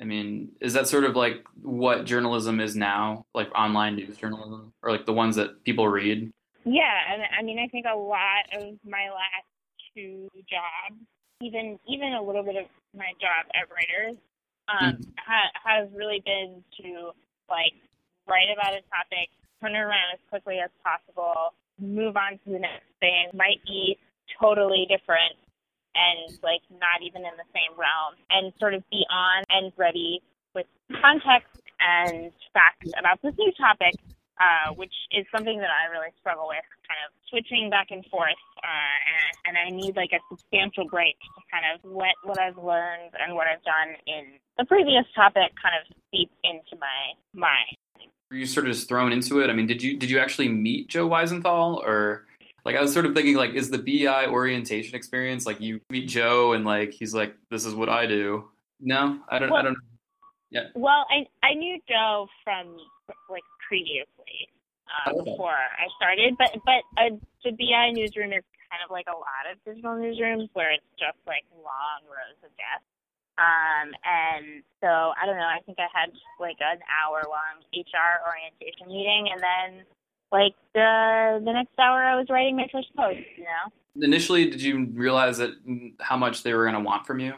I 0.00 0.04
mean, 0.04 0.52
is 0.60 0.72
that 0.72 0.88
sort 0.88 1.04
of 1.04 1.16
like 1.16 1.44
what 1.60 2.06
journalism 2.06 2.60
is 2.60 2.74
now, 2.74 3.26
like 3.34 3.50
online 3.54 3.96
news 3.96 4.16
journalism, 4.16 4.72
or 4.82 4.90
like 4.90 5.06
the 5.06 5.12
ones 5.12 5.36
that 5.36 5.62
people 5.64 5.86
read? 5.86 6.32
Yeah, 6.64 6.98
and 7.12 7.22
I 7.38 7.42
mean, 7.42 7.58
I 7.58 7.68
think 7.68 7.86
a 7.86 7.96
lot 7.96 8.46
of 8.52 8.78
my 8.88 9.10
last 9.10 9.46
two 9.94 10.28
jobs, 10.48 11.00
even 11.40 11.78
even 11.86 12.14
a 12.14 12.22
little 12.22 12.42
bit 12.42 12.56
of 12.56 12.64
my 12.96 13.12
job 13.20 13.46
at 13.54 13.68
Reuters, 13.68 14.16
um, 14.68 14.94
Mhm. 14.94 15.12
ha- 15.18 15.52
has 15.62 15.90
really 15.92 16.20
been 16.20 16.64
to 16.82 17.12
like 17.50 17.74
write 18.26 18.48
about 18.50 18.74
a 18.74 18.80
topic, 18.82 19.30
turn 19.60 19.74
it 19.74 19.78
around 19.78 20.14
as 20.14 20.20
quickly 20.30 20.58
as 20.58 20.70
possible, 20.82 21.54
move 21.78 22.16
on 22.16 22.38
to 22.38 22.50
the 22.50 22.58
next 22.58 22.86
thing. 23.00 23.28
Might 23.34 23.62
be 23.64 23.98
totally 24.40 24.86
different 24.88 25.36
and 25.94 26.38
like 26.42 26.62
not 26.70 27.02
even 27.04 27.22
in 27.22 27.36
the 27.36 27.48
same 27.52 27.76
realm, 27.76 28.16
and 28.30 28.52
sort 28.58 28.74
of 28.74 28.82
be 28.90 29.04
on 29.10 29.44
and 29.50 29.72
ready 29.76 30.22
with 30.54 30.66
context 31.00 31.60
and 31.80 32.32
facts 32.54 32.88
about 32.98 33.20
this 33.22 33.34
new 33.36 33.52
topic 33.58 33.94
uh, 34.42 34.74
which 34.74 34.94
is 35.12 35.26
something 35.34 35.58
that 35.58 35.70
I 35.70 35.90
really 35.92 36.10
struggle 36.18 36.48
with, 36.48 36.64
kind 36.88 36.98
of 37.06 37.12
switching 37.30 37.70
back 37.70 37.88
and 37.90 38.04
forth, 38.06 38.40
uh, 38.58 38.96
and, 39.06 39.32
and 39.46 39.54
I 39.54 39.70
need 39.70 39.94
like 39.94 40.10
a 40.12 40.20
substantial 40.30 40.88
break 40.88 41.14
to 41.20 41.40
kind 41.52 41.64
of 41.70 41.78
let 41.84 42.16
what 42.24 42.40
I've 42.40 42.56
learned 42.56 43.12
and 43.20 43.34
what 43.34 43.46
I've 43.46 43.62
done 43.62 43.94
in 44.06 44.40
the 44.58 44.64
previous 44.64 45.04
topic 45.14 45.52
kind 45.60 45.76
of 45.78 45.86
seep 46.10 46.30
into 46.42 46.74
my 46.80 47.14
mind. 47.34 47.76
Were 48.30 48.36
you 48.36 48.46
sort 48.46 48.66
of 48.66 48.72
just 48.72 48.88
thrown 48.88 49.12
into 49.12 49.40
it? 49.40 49.50
I 49.50 49.52
mean, 49.52 49.66
did 49.66 49.82
you 49.82 49.98
did 49.98 50.10
you 50.10 50.18
actually 50.18 50.48
meet 50.48 50.88
Joe 50.88 51.08
Weisenthal, 51.08 51.76
or 51.84 52.24
like 52.64 52.76
I 52.76 52.80
was 52.82 52.92
sort 52.92 53.06
of 53.06 53.14
thinking 53.14 53.36
like, 53.36 53.54
is 53.54 53.70
the 53.70 53.78
BI 53.78 54.26
orientation 54.26 54.94
experience 54.94 55.46
like 55.46 55.60
you 55.60 55.80
meet 55.90 56.08
Joe 56.08 56.52
and 56.52 56.64
like 56.64 56.92
he's 56.92 57.14
like, 57.14 57.34
this 57.50 57.64
is 57.64 57.74
what 57.74 57.88
I 57.88 58.06
do? 58.06 58.48
No, 58.80 59.20
I 59.28 59.38
don't. 59.38 59.52
I 59.52 59.62
don't. 59.62 59.76
Yeah. 60.50 60.68
Well, 60.74 61.06
I 61.10 61.26
I 61.46 61.54
knew 61.54 61.80
Joe 61.88 62.28
from 62.44 62.76
like 63.30 63.42
previously 63.66 64.50
uh, 64.90 65.10
Okay. 65.10 65.30
before 65.30 65.54
I 65.54 65.86
started, 65.96 66.34
but 66.38 66.52
but 66.64 66.82
uh, 66.98 67.16
the 67.44 67.52
BI 67.52 67.90
newsroom 67.92 68.32
is 68.32 68.44
kind 68.70 68.82
of 68.84 68.90
like 68.90 69.06
a 69.08 69.16
lot 69.16 69.44
of 69.50 69.58
digital 69.64 69.92
newsrooms 69.96 70.48
where 70.52 70.72
it's 70.72 70.86
just 70.98 71.18
like 71.26 71.44
long 71.56 72.02
rows 72.06 72.38
of 72.42 72.50
desks. 72.56 72.88
Um, 73.38 73.94
and 74.04 74.62
so 74.80 75.16
I 75.16 75.24
don't 75.24 75.36
know. 75.40 75.48
I 75.48 75.60
think 75.64 75.78
I 75.78 75.88
had 75.92 76.12
like 76.38 76.60
an 76.60 76.78
hour 76.90 77.22
long 77.26 77.64
HR 77.72 78.20
orientation 78.28 78.88
meeting, 78.88 79.32
and 79.32 79.40
then 79.40 79.68
like 80.32 80.54
the 80.74 81.40
the 81.44 81.52
next 81.52 81.78
hour 81.78 82.02
I 82.02 82.16
was 82.16 82.26
writing 82.30 82.56
my 82.56 82.68
first 82.72 82.88
post. 82.96 83.20
You 83.36 83.44
know. 83.44 84.04
Initially, 84.06 84.48
did 84.48 84.62
you 84.62 84.86
realize 84.94 85.38
that 85.38 85.50
mm, 85.66 85.92
how 86.00 86.16
much 86.16 86.42
they 86.42 86.54
were 86.54 86.64
going 86.64 86.74
to 86.74 86.80
want 86.80 87.06
from 87.06 87.20
you? 87.20 87.34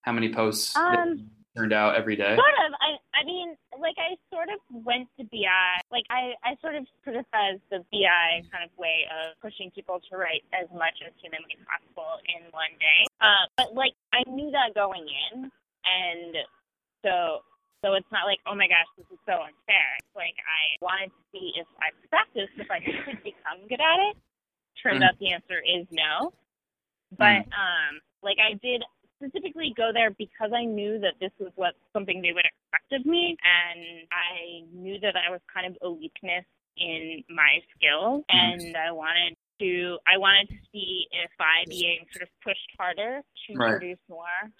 How 0.00 0.12
many 0.12 0.32
posts 0.32 0.74
Um, 0.76 1.30
turned 1.56 1.72
out 1.72 1.94
every 1.94 2.16
day? 2.16 2.34
Sort 2.34 2.58
of. 2.66 2.72
I 2.80 2.96
I 3.20 3.24
mean, 3.24 3.54
like 3.78 3.94
I 3.98 4.16
sort 4.34 4.48
of 4.48 4.60
went 4.84 5.08
to 5.18 5.24
BI, 5.24 5.80
like 5.92 6.04
I, 6.10 6.34
I 6.42 6.56
sort 6.60 6.74
of 6.74 6.84
criticized 7.02 7.60
the 7.70 7.84
BI 7.92 8.42
kind 8.50 8.64
of 8.64 8.70
way 8.78 9.06
of 9.12 9.38
pushing 9.40 9.70
people 9.70 10.00
to 10.10 10.16
write 10.16 10.42
as 10.52 10.68
much 10.72 10.98
as 11.06 11.12
humanly 11.20 11.56
possible 11.68 12.18
in 12.26 12.50
one 12.50 12.72
day. 12.80 13.06
Uh, 13.20 13.44
but 13.56 13.74
like 13.74 13.92
I 14.12 14.28
knew 14.28 14.50
that 14.50 14.74
going 14.74 15.06
in, 15.32 15.50
and 15.84 16.36
so 17.04 17.40
so 17.84 17.94
it's 17.94 18.08
not 18.10 18.24
like 18.24 18.40
oh 18.48 18.56
my 18.56 18.66
gosh 18.66 18.88
this 18.96 19.06
is 19.12 19.20
so 19.28 19.44
unfair. 19.44 19.88
It's 20.00 20.16
like 20.16 20.36
I 20.40 20.80
wanted 20.80 21.12
to 21.12 21.22
see 21.32 21.52
if 21.60 21.68
I 21.78 21.92
practiced 22.08 22.56
if 22.56 22.70
I 22.72 22.80
could 22.80 23.22
become 23.22 23.68
good 23.68 23.80
at 23.84 24.00
it. 24.10 24.16
Turns 24.82 25.02
Mhm. 25.02 25.06
out 25.06 25.18
the 25.20 25.32
answer 25.32 25.60
is 25.60 25.86
no. 25.92 26.32
But 27.18 27.46
um, 27.54 28.00
like 28.22 28.38
I 28.40 28.54
did 28.54 28.82
specifically 29.16 29.72
go 29.76 29.92
there 29.94 30.10
because 30.12 30.52
I 30.54 30.64
knew 30.64 30.98
that 31.00 31.14
this 31.20 31.32
was 31.38 31.52
what 31.56 31.74
something 31.92 32.22
they 32.22 32.32
would 32.32 32.44
expect 32.46 32.92
of 32.92 33.06
me, 33.06 33.36
and 33.44 34.08
I 34.12 34.64
knew 34.72 34.98
that 35.00 35.16
I 35.16 35.30
was 35.30 35.40
kind 35.52 35.66
of 35.66 35.78
a 35.82 35.90
weakness 35.90 36.44
in 36.76 37.22
my 37.30 37.60
skill, 37.76 38.24
and 38.28 38.76
I 38.76 38.90
wanted 38.92 39.36
to 39.60 39.98
I 40.06 40.18
wanted 40.18 40.48
to 40.48 40.56
see 40.72 41.06
if 41.12 41.30
by 41.38 41.64
being 41.68 42.04
sort 42.12 42.22
of 42.24 42.28
pushed 42.42 42.68
harder 42.78 43.22
to 43.48 43.52
Right. 43.56 43.78
produce 43.78 44.00
more, 44.08 44.50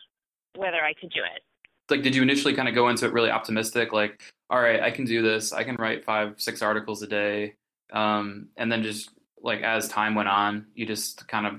whether 0.56 0.84
I 0.84 0.94
could 0.94 1.10
do 1.10 1.22
it. 1.24 1.42
Like 1.90 2.02
did 2.02 2.14
you 2.14 2.22
initially 2.22 2.54
kind 2.54 2.68
of 2.68 2.74
go 2.74 2.88
into 2.88 3.06
it 3.06 3.12
really 3.12 3.30
optimistic 3.30 3.92
like 3.92 4.20
all 4.50 4.60
right 4.60 4.82
i 4.82 4.90
can 4.90 5.04
do 5.04 5.22
this 5.22 5.52
i 5.52 5.64
can 5.64 5.76
write 5.76 6.04
five 6.04 6.34
six 6.38 6.62
articles 6.62 7.02
a 7.02 7.06
day 7.06 7.54
um, 7.92 8.48
and 8.56 8.72
then 8.72 8.82
just 8.82 9.10
like 9.42 9.62
as 9.62 9.88
time 9.88 10.14
went 10.14 10.28
on 10.28 10.66
you 10.74 10.86
just 10.86 11.28
kind 11.28 11.46
of 11.46 11.54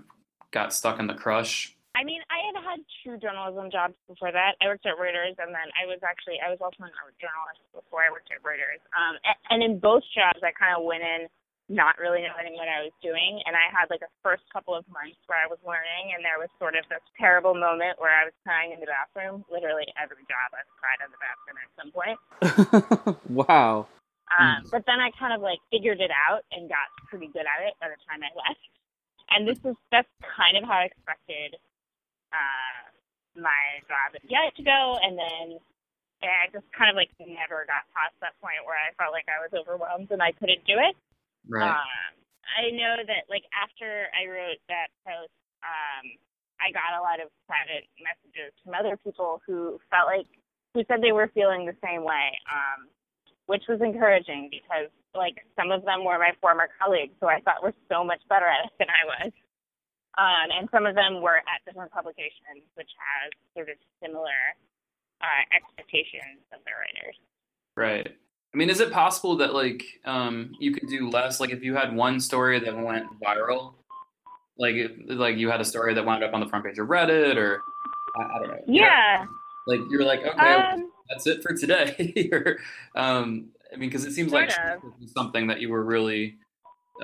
got 0.52 0.74
stuck 0.74 1.00
in 1.00 1.08
the 1.08 1.14
crush 1.14 1.76
I 1.96 2.04
mean, 2.04 2.20
I 2.28 2.44
had 2.52 2.60
had 2.60 2.80
two 3.00 3.16
journalism 3.24 3.72
jobs 3.72 3.96
before 4.04 4.28
that. 4.28 4.60
I 4.60 4.68
worked 4.68 4.86
at 4.86 5.00
Reuters, 5.00 5.40
and 5.40 5.56
then 5.56 5.72
I 5.80 5.88
was 5.88 6.04
actually 6.04 6.44
I 6.44 6.52
was 6.52 6.60
also 6.60 6.84
an 6.84 6.92
art 7.00 7.16
journalist 7.24 7.64
before 7.72 8.04
I 8.04 8.12
worked 8.12 8.28
at 8.36 8.44
Reuters. 8.44 8.84
Um, 8.92 9.16
and, 9.24 9.38
and 9.48 9.60
in 9.64 9.80
both 9.80 10.04
jobs, 10.12 10.44
I 10.44 10.52
kind 10.52 10.76
of 10.76 10.84
went 10.84 11.08
in 11.08 11.32
not 11.68 11.98
really 11.98 12.22
knowing 12.22 12.54
what 12.54 12.70
I 12.70 12.86
was 12.86 12.94
doing, 13.02 13.42
and 13.50 13.58
I 13.58 13.74
had 13.74 13.90
like 13.90 14.06
a 14.06 14.12
first 14.22 14.46
couple 14.54 14.78
of 14.78 14.86
months 14.86 15.18
where 15.26 15.42
I 15.42 15.50
was 15.50 15.58
learning, 15.66 16.14
and 16.14 16.22
there 16.22 16.38
was 16.38 16.50
sort 16.62 16.78
of 16.78 16.86
this 16.94 17.02
terrible 17.18 17.58
moment 17.58 17.98
where 17.98 18.14
I 18.14 18.30
was 18.30 18.36
crying 18.46 18.70
in 18.70 18.80
the 18.80 18.86
bathroom. 18.86 19.42
Literally 19.50 19.90
every 19.98 20.22
job 20.30 20.54
I've 20.54 20.70
cried 20.78 21.02
in 21.02 21.10
the 21.10 21.22
bathroom 21.22 21.58
at 21.58 21.70
some 21.74 21.90
point. 21.90 22.20
wow. 23.34 23.90
Um, 24.30 24.66
but 24.74 24.86
then 24.86 25.02
I 25.02 25.10
kind 25.18 25.34
of 25.34 25.42
like 25.42 25.62
figured 25.70 26.02
it 26.02 26.14
out 26.14 26.46
and 26.54 26.70
got 26.70 26.90
pretty 27.10 27.30
good 27.34 27.46
at 27.46 27.62
it 27.66 27.74
by 27.82 27.90
the 27.90 28.00
time 28.10 28.22
I 28.22 28.34
left. 28.34 28.62
And 29.34 29.50
this 29.50 29.58
is 29.66 29.78
that's 29.90 30.10
kind 30.22 30.58
of 30.58 30.70
how 30.70 30.86
I 30.86 30.90
expected 30.90 31.58
uh, 32.30 32.78
my 33.42 33.82
job 33.90 34.14
at 34.14 34.22
Yet 34.30 34.54
to 34.58 34.64
go, 34.64 35.02
and 35.02 35.18
then 35.18 35.58
I 36.22 36.50
just 36.54 36.66
kind 36.74 36.90
of 36.90 36.96
like 36.96 37.10
never 37.20 37.66
got 37.66 37.90
past 37.94 38.14
that 38.22 38.38
point 38.42 38.62
where 38.66 38.78
I 38.78 38.94
felt 38.98 39.14
like 39.14 39.26
I 39.30 39.42
was 39.42 39.54
overwhelmed 39.54 40.10
and 40.14 40.22
I 40.22 40.32
couldn't 40.32 40.66
do 40.66 40.78
it. 40.78 40.96
Right 41.50 41.70
Um, 41.70 42.16
I 42.56 42.72
know 42.72 43.04
that 43.04 43.28
like 43.28 43.44
after 43.52 44.08
I 44.16 44.30
wrote 44.30 44.62
that 44.70 44.94
post, 45.04 45.34
um, 45.66 46.06
I 46.62 46.72
got 46.72 46.96
a 46.96 47.04
lot 47.04 47.20
of 47.20 47.28
private 47.50 47.90
messages 48.00 48.54
from 48.64 48.78
other 48.78 48.96
people 49.02 49.42
who 49.44 49.82
felt 49.92 50.08
like 50.08 50.30
who 50.74 50.84
said 50.88 51.02
they 51.02 51.16
were 51.16 51.32
feeling 51.34 51.66
the 51.66 51.76
same 51.84 52.04
way, 52.04 52.36
um, 52.52 52.88
which 53.48 53.64
was 53.68 53.80
encouraging 53.82 54.52
because 54.52 54.92
like 55.16 55.40
some 55.56 55.72
of 55.72 55.84
them 55.84 56.04
were 56.04 56.20
my 56.20 56.36
former 56.40 56.68
colleagues 56.80 57.16
who 57.20 57.28
I 57.28 57.40
thought 57.42 57.64
were 57.64 57.76
so 57.92 58.04
much 58.04 58.20
better 58.28 58.48
at 58.48 58.68
it 58.68 58.74
than 58.80 58.92
I 58.92 59.04
was. 59.08 59.32
Um, 60.16 60.48
and 60.52 60.70
some 60.72 60.86
of 60.88 60.96
them 60.96 61.20
were 61.20 61.44
at 61.44 61.60
different 61.68 61.92
publications, 61.92 62.64
which 62.80 62.92
has 62.96 63.32
sort 63.52 63.68
of 63.68 63.76
similar 64.00 64.56
uh, 65.20 65.44
expectations 65.52 66.40
of 66.56 66.64
their 66.64 66.80
writers. 66.80 67.18
right 67.76 68.08
i 68.56 68.58
mean 68.58 68.70
is 68.70 68.80
it 68.80 68.90
possible 68.92 69.36
that 69.36 69.54
like 69.54 69.84
um, 70.06 70.56
you 70.60 70.72
could 70.72 70.88
do 70.88 71.10
less 71.10 71.42
like 71.42 71.52
if 71.52 71.62
you 71.62 71.76
had 71.76 71.94
one 71.94 72.22
story 72.22 72.58
that 72.58 72.74
went 72.76 73.06
viral 73.22 73.74
like 74.58 74.76
if, 74.76 74.92
like 75.08 75.36
you 75.36 75.50
had 75.52 75.60
a 75.60 75.66
story 75.66 75.94
that 75.94 76.06
wound 76.06 76.24
up 76.24 76.34
on 76.34 76.40
the 76.40 76.48
front 76.48 76.64
page 76.64 76.80
of 76.80 76.88
reddit 76.88 77.36
or 77.36 77.60
i, 78.18 78.24
I 78.24 78.40
don't 78.40 78.48
know 78.48 78.64
Yeah. 78.66 79.26
like 79.68 79.82
you're 79.90 80.06
like 80.06 80.22
okay 80.24 80.54
Um, 80.54 80.90
that's 81.10 81.28
it 81.28 81.44
for 81.44 81.54
today 81.54 82.30
or 82.32 82.58
um 82.96 83.50
i 83.74 83.76
mean 83.76 83.90
because 83.90 84.06
it 84.06 84.14
seems 84.14 84.32
like 84.32 84.50
of. 84.50 84.82
something 85.14 85.48
that 85.48 85.60
you 85.60 85.70
were 85.70 85.84
really 85.84 86.38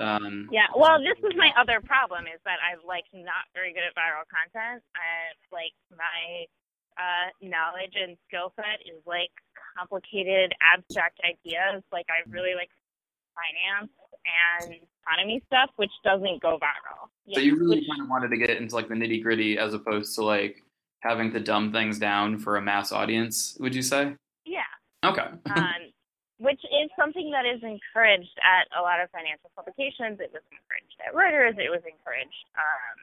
um 0.00 0.48
Yeah, 0.50 0.72
well, 0.74 0.96
this 0.98 1.20
was 1.22 1.34
my 1.36 1.52
other 1.60 1.84
problem 1.84 2.24
is 2.24 2.40
that 2.48 2.56
I'm 2.64 2.80
like 2.88 3.04
not 3.12 3.44
very 3.52 3.74
good 3.76 3.84
at 3.84 3.92
viral 3.92 4.24
content. 4.24 4.80
I 4.96 5.36
like 5.52 5.76
my 5.92 6.48
uh, 6.96 7.28
knowledge 7.44 7.92
and 8.00 8.16
skill 8.26 8.52
set 8.56 8.80
is 8.88 9.04
like 9.04 9.32
complicated, 9.76 10.52
abstract 10.60 11.20
ideas. 11.24 11.82
Like 11.92 12.06
I 12.10 12.28
really 12.30 12.54
like 12.54 12.70
finance 13.34 13.90
and 14.62 14.74
economy 15.02 15.42
stuff, 15.46 15.70
which 15.76 15.90
doesn't 16.04 16.40
go 16.42 16.58
viral. 16.58 17.08
so 17.32 17.40
you 17.40 17.56
really 17.58 17.84
kind 17.88 18.02
of 18.02 18.08
wanted 18.08 18.28
to 18.30 18.36
get 18.36 18.50
into 18.50 18.74
like 18.74 18.88
the 18.88 18.94
nitty 18.94 19.22
gritty 19.22 19.58
as 19.58 19.74
opposed 19.74 20.14
to 20.16 20.22
like 20.24 20.62
having 21.00 21.32
to 21.32 21.40
dumb 21.40 21.72
things 21.72 21.98
down 21.98 22.38
for 22.38 22.56
a 22.56 22.62
mass 22.62 22.92
audience 22.92 23.56
would 23.58 23.74
you 23.74 23.82
say 23.82 24.14
Yeah. 24.46 24.62
okay 25.04 25.26
um, 25.56 25.82
which 26.38 26.60
is 26.62 26.90
something 26.98 27.30
that 27.32 27.42
is 27.46 27.58
encouraged 27.62 28.38
at 28.44 28.66
a 28.78 28.82
lot 28.82 29.00
of 29.00 29.10
financial 29.10 29.50
publications. 29.56 30.18
It 30.18 30.30
was 30.34 30.42
encouraged 30.50 30.98
at 31.06 31.14
Reuters. 31.14 31.54
It 31.58 31.70
was 31.70 31.82
encouraged, 31.86 32.42
um, 32.58 32.96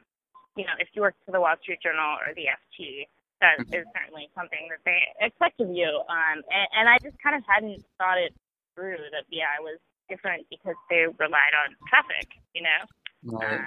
you 0.55 0.63
know, 0.65 0.75
if 0.79 0.87
you 0.93 1.01
work 1.01 1.15
for 1.25 1.31
the 1.31 1.39
Wall 1.39 1.55
Street 1.63 1.79
Journal 1.81 2.19
or 2.19 2.35
the 2.35 2.47
FT, 2.51 3.07
that 3.41 3.59
is 3.71 3.85
certainly 3.95 4.29
something 4.35 4.67
that 4.69 4.83
they 4.85 4.99
expect 5.25 5.61
of 5.61 5.69
you. 5.71 5.87
Um, 6.09 6.43
and, 6.51 6.67
and 6.75 6.89
I 6.89 6.97
just 7.01 7.17
kind 7.21 7.35
of 7.35 7.43
hadn't 7.47 7.83
thought 7.97 8.17
it 8.17 8.33
through 8.75 8.97
that 9.11 9.25
BI 9.31 9.59
was 9.61 9.79
different 10.09 10.45
because 10.49 10.75
they 10.89 11.05
relied 11.17 11.55
on 11.65 11.75
traffic, 11.87 12.27
you 12.53 12.63
know. 12.63 13.37
Right. 13.37 13.59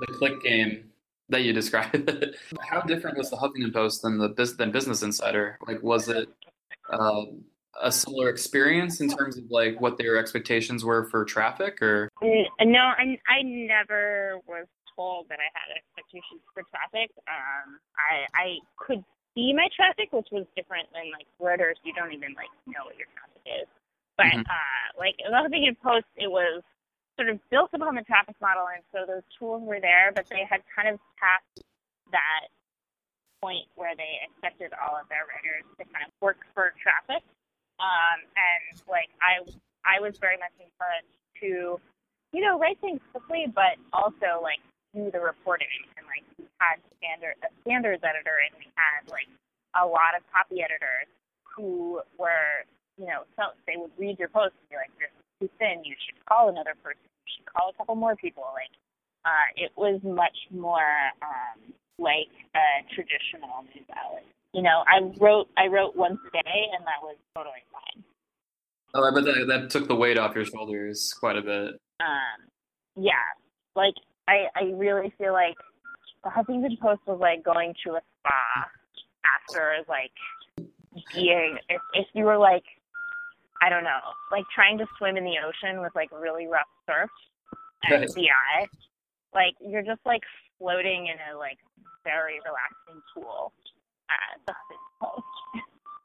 the 0.00 0.06
click 0.14 0.42
game 0.42 0.90
that 1.28 1.42
you 1.42 1.52
described 1.52 2.10
how 2.60 2.80
different 2.82 3.18
was 3.18 3.30
the 3.30 3.36
huffington 3.36 3.72
post 3.72 4.02
than 4.02 4.18
the 4.18 4.28
than 4.58 4.70
business 4.70 5.02
insider 5.02 5.58
like 5.66 5.82
was 5.82 6.08
it 6.08 6.28
uh, 6.92 7.24
a 7.80 7.90
similar 7.90 8.28
experience 8.28 9.00
in 9.00 9.08
terms 9.08 9.36
of 9.36 9.44
like 9.50 9.80
what 9.80 9.98
their 9.98 10.18
expectations 10.18 10.84
were 10.84 11.08
for 11.10 11.24
traffic 11.24 11.80
or 11.82 12.08
No, 12.22 12.80
I, 12.80 13.18
I 13.26 13.42
never 13.42 14.38
was 14.46 14.66
told 14.96 15.28
that 15.28 15.38
I 15.40 15.48
had 15.52 15.72
expectations 15.74 16.42
for 16.54 16.62
traffic. 16.68 17.10
Um, 17.28 17.80
I 17.96 18.26
I 18.34 18.46
could 18.76 19.04
see 19.34 19.52
my 19.52 19.68
traffic, 19.74 20.12
which 20.12 20.28
was 20.32 20.46
different 20.56 20.88
than 20.92 21.10
like 21.12 21.26
Reuters. 21.40 21.80
You 21.84 21.92
don't 21.92 22.12
even 22.12 22.34
like 22.34 22.52
know 22.66 22.84
what 22.86 22.96
your 22.96 23.08
traffic 23.12 23.42
is. 23.46 23.68
But 24.16 24.32
Mhm. 24.32 24.46
uh, 24.46 24.86
like 24.98 25.16
the 25.18 25.32
Huffington 25.32 25.78
Post, 25.80 26.06
it 26.16 26.30
was 26.30 26.62
sort 27.16 27.28
of 27.28 27.38
built 27.50 27.70
upon 27.72 27.94
the 27.94 28.04
traffic 28.04 28.36
model, 28.40 28.68
and 28.68 28.84
so 28.92 29.04
those 29.06 29.24
tools 29.38 29.62
were 29.62 29.80
there, 29.80 30.12
but 30.12 30.28
they 30.28 30.44
had 30.44 30.62
kind 30.74 30.88
of 30.88 31.00
passed 31.16 31.64
that 32.10 32.48
point 33.40 33.66
where 33.74 33.96
they 33.96 34.20
expected 34.22 34.72
all 34.74 34.96
of 34.96 35.08
their 35.08 35.26
writers 35.26 35.64
to 35.78 35.84
kind 35.92 36.06
of 36.06 36.12
work 36.20 36.38
for 36.54 36.72
traffic. 36.80 37.24
Um, 37.80 38.18
and 38.36 38.82
like 38.88 39.10
I 39.20 39.40
I 39.84 40.00
was 40.00 40.18
very 40.18 40.36
much 40.36 40.52
encouraged 40.60 41.18
to 41.40 41.80
you 42.32 42.40
know, 42.40 42.58
write 42.58 42.80
things 42.80 43.00
quickly, 43.12 43.46
but 43.54 43.76
also 43.92 44.40
like 44.42 44.60
do 44.94 45.10
the 45.10 45.20
reporting. 45.20 45.68
And 45.96 46.06
like 46.06 46.24
we 46.38 46.44
had 46.60 46.78
standard 46.98 47.36
a 47.42 47.50
standards 47.64 48.02
editor, 48.04 48.36
and 48.44 48.52
we 48.58 48.68
had 48.76 49.08
like 49.10 49.28
a 49.76 49.84
lot 49.84 50.16
of 50.16 50.22
copy 50.32 50.60
editors 50.62 51.08
who 51.44 52.00
were, 52.18 52.64
you 52.96 53.06
know, 53.06 53.24
so 53.36 53.52
they 53.66 53.76
would 53.76 53.92
read 53.98 54.18
your 54.18 54.28
post 54.28 54.54
and 54.60 54.68
be 54.70 54.76
like, 54.76 54.92
"This 55.00 55.12
is 55.12 55.24
too 55.40 55.50
thin. 55.58 55.84
You 55.84 55.96
should 56.06 56.20
call 56.26 56.48
another 56.48 56.74
person. 56.82 57.02
You 57.26 57.30
should 57.40 57.48
call 57.48 57.70
a 57.70 57.74
couple 57.76 57.94
more 57.96 58.16
people." 58.16 58.44
Like, 58.54 58.72
uh, 59.24 59.48
it 59.56 59.72
was 59.76 60.00
much 60.04 60.36
more 60.50 60.92
um, 61.22 61.72
like 61.98 62.32
a 62.56 62.84
traditional 62.94 63.64
news 63.72 63.88
outlet. 63.96 64.24
You 64.52 64.62
know, 64.62 64.84
I 64.86 65.00
wrote 65.20 65.48
I 65.56 65.68
wrote 65.68 65.96
once 65.96 66.20
a 66.28 66.30
day, 66.32 66.62
and 66.76 66.84
that 66.84 67.00
was 67.02 67.16
totally 67.34 67.64
fine. 67.72 68.04
oh 68.94 69.04
i 69.08 69.10
bet 69.14 69.24
that, 69.24 69.46
that 69.48 69.70
took 69.70 69.88
the 69.88 69.94
weight 69.96 70.18
off 70.18 70.34
your 70.34 70.44
shoulders 70.44 71.14
quite 71.18 71.36
a 71.36 71.42
bit 71.42 71.80
um 72.00 72.38
yeah 72.96 73.24
like 73.74 73.94
i 74.28 74.46
i 74.56 74.64
really 74.74 75.12
feel 75.18 75.32
like 75.32 75.56
the 76.24 76.30
huffington 76.30 76.78
post 76.80 77.00
was 77.06 77.18
like 77.20 77.42
going 77.44 77.74
to 77.84 77.92
a 77.92 78.00
spa 78.20 78.68
after 79.24 79.76
like 79.88 80.12
being 81.14 81.58
if 81.68 81.80
if 81.94 82.06
you 82.14 82.24
were 82.24 82.38
like 82.38 82.64
i 83.62 83.68
don't 83.68 83.84
know 83.84 84.00
like 84.30 84.44
trying 84.54 84.78
to 84.78 84.86
swim 84.98 85.16
in 85.16 85.24
the 85.24 85.36
ocean 85.44 85.80
with 85.80 85.92
like 85.94 86.08
really 86.12 86.46
rough 86.46 86.66
surf 86.86 87.10
and 87.84 88.02
Right. 88.02 88.14
bi 88.14 88.68
like 89.34 89.54
you're 89.60 89.82
just 89.82 90.00
like 90.04 90.22
floating 90.58 91.06
in 91.08 91.16
a 91.34 91.38
like 91.38 91.58
very 92.04 92.34
relaxing 92.44 93.02
pool 93.14 93.52
at 94.10 94.40
the 94.46 94.52
huffington 94.52 95.00
post. 95.00 95.24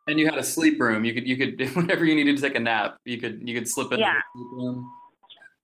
And 0.08 0.18
you 0.20 0.26
had 0.26 0.38
a 0.38 0.44
sleep 0.44 0.80
room. 0.80 1.04
You 1.04 1.14
could 1.14 1.28
you 1.28 1.36
could 1.36 1.60
whenever 1.76 2.06
you 2.06 2.16
needed 2.16 2.38
to 2.38 2.42
take 2.42 2.56
a 2.56 2.60
nap 2.60 2.98
you 3.06 3.20
could 3.20 3.48
you 3.48 3.54
could 3.54 3.68
slip 3.68 3.88
into 3.92 4.00
Yeah. 4.00 4.14
the 4.14 4.40
sleep 4.40 4.48
room. 4.54 4.90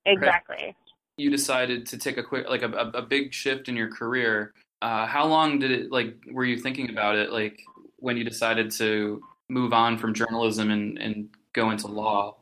Exactly 0.05 0.75
you 1.17 1.29
decided 1.29 1.85
to 1.85 1.97
take 1.97 2.17
a 2.17 2.23
quick 2.23 2.49
like 2.49 2.63
a, 2.63 2.71
a, 2.93 3.01
big 3.01 3.33
shift 3.33 3.69
in 3.69 3.75
your 3.75 3.89
career 3.89 4.53
uh, 4.81 5.05
how 5.05 5.25
long 5.25 5.59
did 5.59 5.71
it 5.71 5.91
like 5.91 6.15
were 6.31 6.43
you 6.43 6.57
thinking 6.57 6.89
about 6.89 7.15
it 7.15 7.31
like 7.31 7.59
when 7.97 8.17
you 8.17 8.23
decided 8.25 8.69
to 8.69 9.21
move 9.47 9.71
on 9.71 9.97
from 9.97 10.13
journalism 10.13 10.71
and, 10.71 10.97
and 10.97 11.29
go 11.53 11.71
into 11.71 11.87
law? 11.87 12.35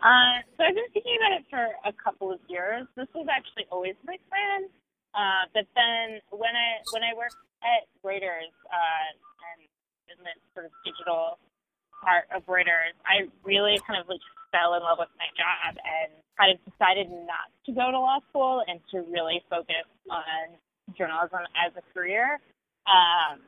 Uh, 0.00 0.40
so 0.56 0.64
I've 0.64 0.74
been 0.74 0.90
thinking 0.92 1.18
about 1.20 1.38
it 1.38 1.44
for 1.50 1.68
a 1.84 1.92
couple 1.92 2.32
of 2.32 2.40
years. 2.48 2.86
This 2.96 3.06
was 3.14 3.26
actually 3.30 3.66
always 3.70 3.94
my 4.04 4.16
plan. 4.30 4.70
Uh, 5.14 5.44
but 5.52 5.66
then 5.76 6.18
when 6.30 6.56
I 6.56 6.80
when 6.92 7.02
I 7.04 7.12
worked 7.14 7.36
at 7.60 7.84
Reuters 8.00 8.50
uh, 8.72 9.08
and 9.52 9.68
in 10.08 10.16
the 10.24 10.32
sort 10.54 10.66
of 10.66 10.72
digital 10.84 11.38
part 12.02 12.24
of 12.34 12.42
Reuters, 12.46 12.96
I 13.04 13.28
really 13.44 13.78
kind 13.86 14.00
of 14.00 14.08
like 14.08 14.24
fell 14.52 14.76
in 14.76 14.82
love 14.84 15.00
with 15.00 15.12
my 15.18 15.28
job 15.34 15.74
and 15.80 16.12
kind 16.38 16.52
of 16.52 16.58
decided 16.68 17.10
not 17.10 17.50
to 17.66 17.72
go 17.72 17.90
to 17.90 17.98
law 17.98 18.20
school 18.30 18.62
and 18.68 18.80
to 18.92 19.02
really 19.10 19.42
focus 19.50 19.88
on 20.10 20.54
journalism 20.96 21.40
as 21.56 21.72
a 21.76 21.84
career 21.92 22.38
um, 22.86 23.40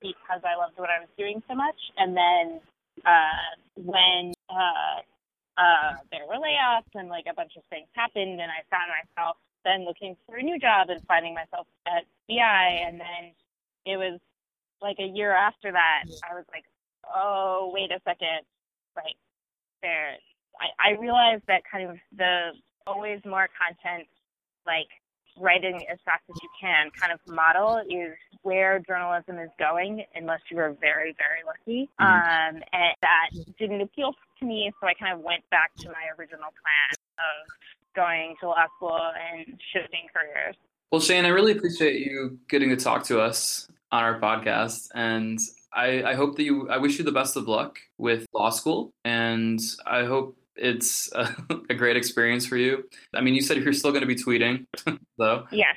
because 0.00 0.44
I 0.44 0.56
loved 0.56 0.76
what 0.76 0.90
I 0.90 1.00
was 1.00 1.08
doing 1.18 1.42
so 1.48 1.54
much. 1.54 1.76
And 1.96 2.16
then 2.16 2.60
uh, 3.04 3.50
when 3.76 4.32
uh, 4.48 5.00
uh, 5.56 5.92
there 6.12 6.24
were 6.28 6.40
layoffs 6.40 6.92
and 6.94 7.08
like 7.08 7.26
a 7.30 7.34
bunch 7.34 7.56
of 7.56 7.62
things 7.70 7.88
happened, 7.92 8.40
and 8.40 8.50
I 8.50 8.64
found 8.70 8.88
myself 8.88 9.36
then 9.64 9.84
looking 9.84 10.16
for 10.26 10.36
a 10.36 10.42
new 10.42 10.58
job 10.58 10.88
and 10.88 11.00
finding 11.06 11.34
myself 11.34 11.66
at 11.86 12.04
BI, 12.28 12.68
and 12.86 13.00
then 13.00 13.32
it 13.84 13.96
was 13.96 14.18
like 14.80 14.96
a 14.98 15.06
year 15.06 15.32
after 15.32 15.70
that, 15.72 16.04
I 16.24 16.34
was 16.34 16.44
like, 16.52 16.64
oh, 17.04 17.70
wait 17.72 17.90
a 17.92 18.00
second, 18.04 18.48
like 18.96 19.16
there, 19.82 20.16
I, 20.60 20.90
I 20.90 21.00
realized 21.00 21.42
that 21.48 21.62
kind 21.70 21.88
of 21.90 21.96
the 22.16 22.50
always 22.86 23.20
more 23.24 23.48
content, 23.58 24.06
like 24.66 24.88
writing 25.38 25.86
as 25.90 25.98
fast 26.04 26.22
as 26.28 26.36
you 26.42 26.48
can 26.60 26.90
kind 26.90 27.12
of 27.12 27.20
model 27.32 27.80
is 27.88 28.12
where 28.42 28.80
journalism 28.80 29.38
is 29.38 29.48
going 29.58 30.04
unless 30.14 30.40
you 30.50 30.58
are 30.58 30.76
very 30.80 31.14
very 31.18 31.40
lucky 31.46 31.88
Mm-hmm. 32.00 32.56
um, 32.56 32.62
and 32.72 32.94
that 33.00 33.30
didn't 33.58 33.80
appeal 33.80 34.12
to 34.40 34.44
me 34.44 34.72
so 34.80 34.88
i 34.88 34.94
kind 34.94 35.14
of 35.16 35.20
went 35.20 35.48
back 35.50 35.70
to 35.78 35.88
my 35.88 36.10
original 36.18 36.50
plan 36.60 36.90
of 37.18 37.94
going 37.94 38.34
to 38.40 38.48
law 38.48 38.66
school 38.76 38.98
and 38.98 39.46
shifting 39.72 40.06
careers 40.12 40.56
Well, 40.90 41.00
Shane, 41.00 41.24
I 41.24 41.28
really 41.28 41.52
appreciate 41.52 42.04
you 42.04 42.38
getting 42.48 42.70
to 42.70 42.76
talk 42.76 43.04
to 43.04 43.20
us 43.20 43.68
on 43.92 44.02
our 44.02 44.18
podcast, 44.20 44.88
and 44.94 45.38
I, 45.72 46.02
I 46.02 46.14
hope 46.14 46.36
that 46.36 46.42
you. 46.42 46.68
I 46.68 46.78
wish 46.78 46.98
you 46.98 47.04
the 47.04 47.12
best 47.12 47.36
of 47.36 47.46
luck 47.46 47.78
with 47.98 48.26
law 48.34 48.50
school, 48.50 48.90
and 49.04 49.60
I 49.86 50.04
hope 50.04 50.36
it's 50.60 51.12
a, 51.14 51.34
a 51.70 51.74
great 51.74 51.96
experience 51.96 52.46
for 52.46 52.56
you. 52.56 52.84
I 53.14 53.20
mean, 53.20 53.34
you 53.34 53.42
said 53.42 53.56
you're 53.58 53.72
still 53.72 53.90
going 53.92 54.02
to 54.02 54.06
be 54.06 54.16
tweeting, 54.16 54.66
though. 55.18 55.46
yes 55.50 55.76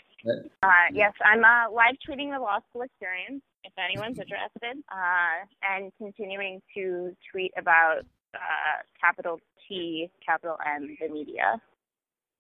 uh, 0.64 0.70
yes 0.94 1.12
i'm 1.26 1.44
uh, 1.44 1.70
live 1.72 1.96
tweeting 2.08 2.32
the 2.32 2.40
law 2.40 2.60
school 2.70 2.82
experience 2.82 3.42
if 3.66 3.74
anyone's 3.78 4.18
interested 4.18 4.82
uh, 4.90 5.46
and 5.70 5.92
continuing 5.98 6.62
to 6.74 7.14
tweet 7.30 7.52
about 7.58 8.00
uh, 8.34 8.80
capital 9.00 9.40
t 9.68 10.10
capital 10.26 10.58
m 10.66 10.96
the 11.02 11.10
media 11.10 11.62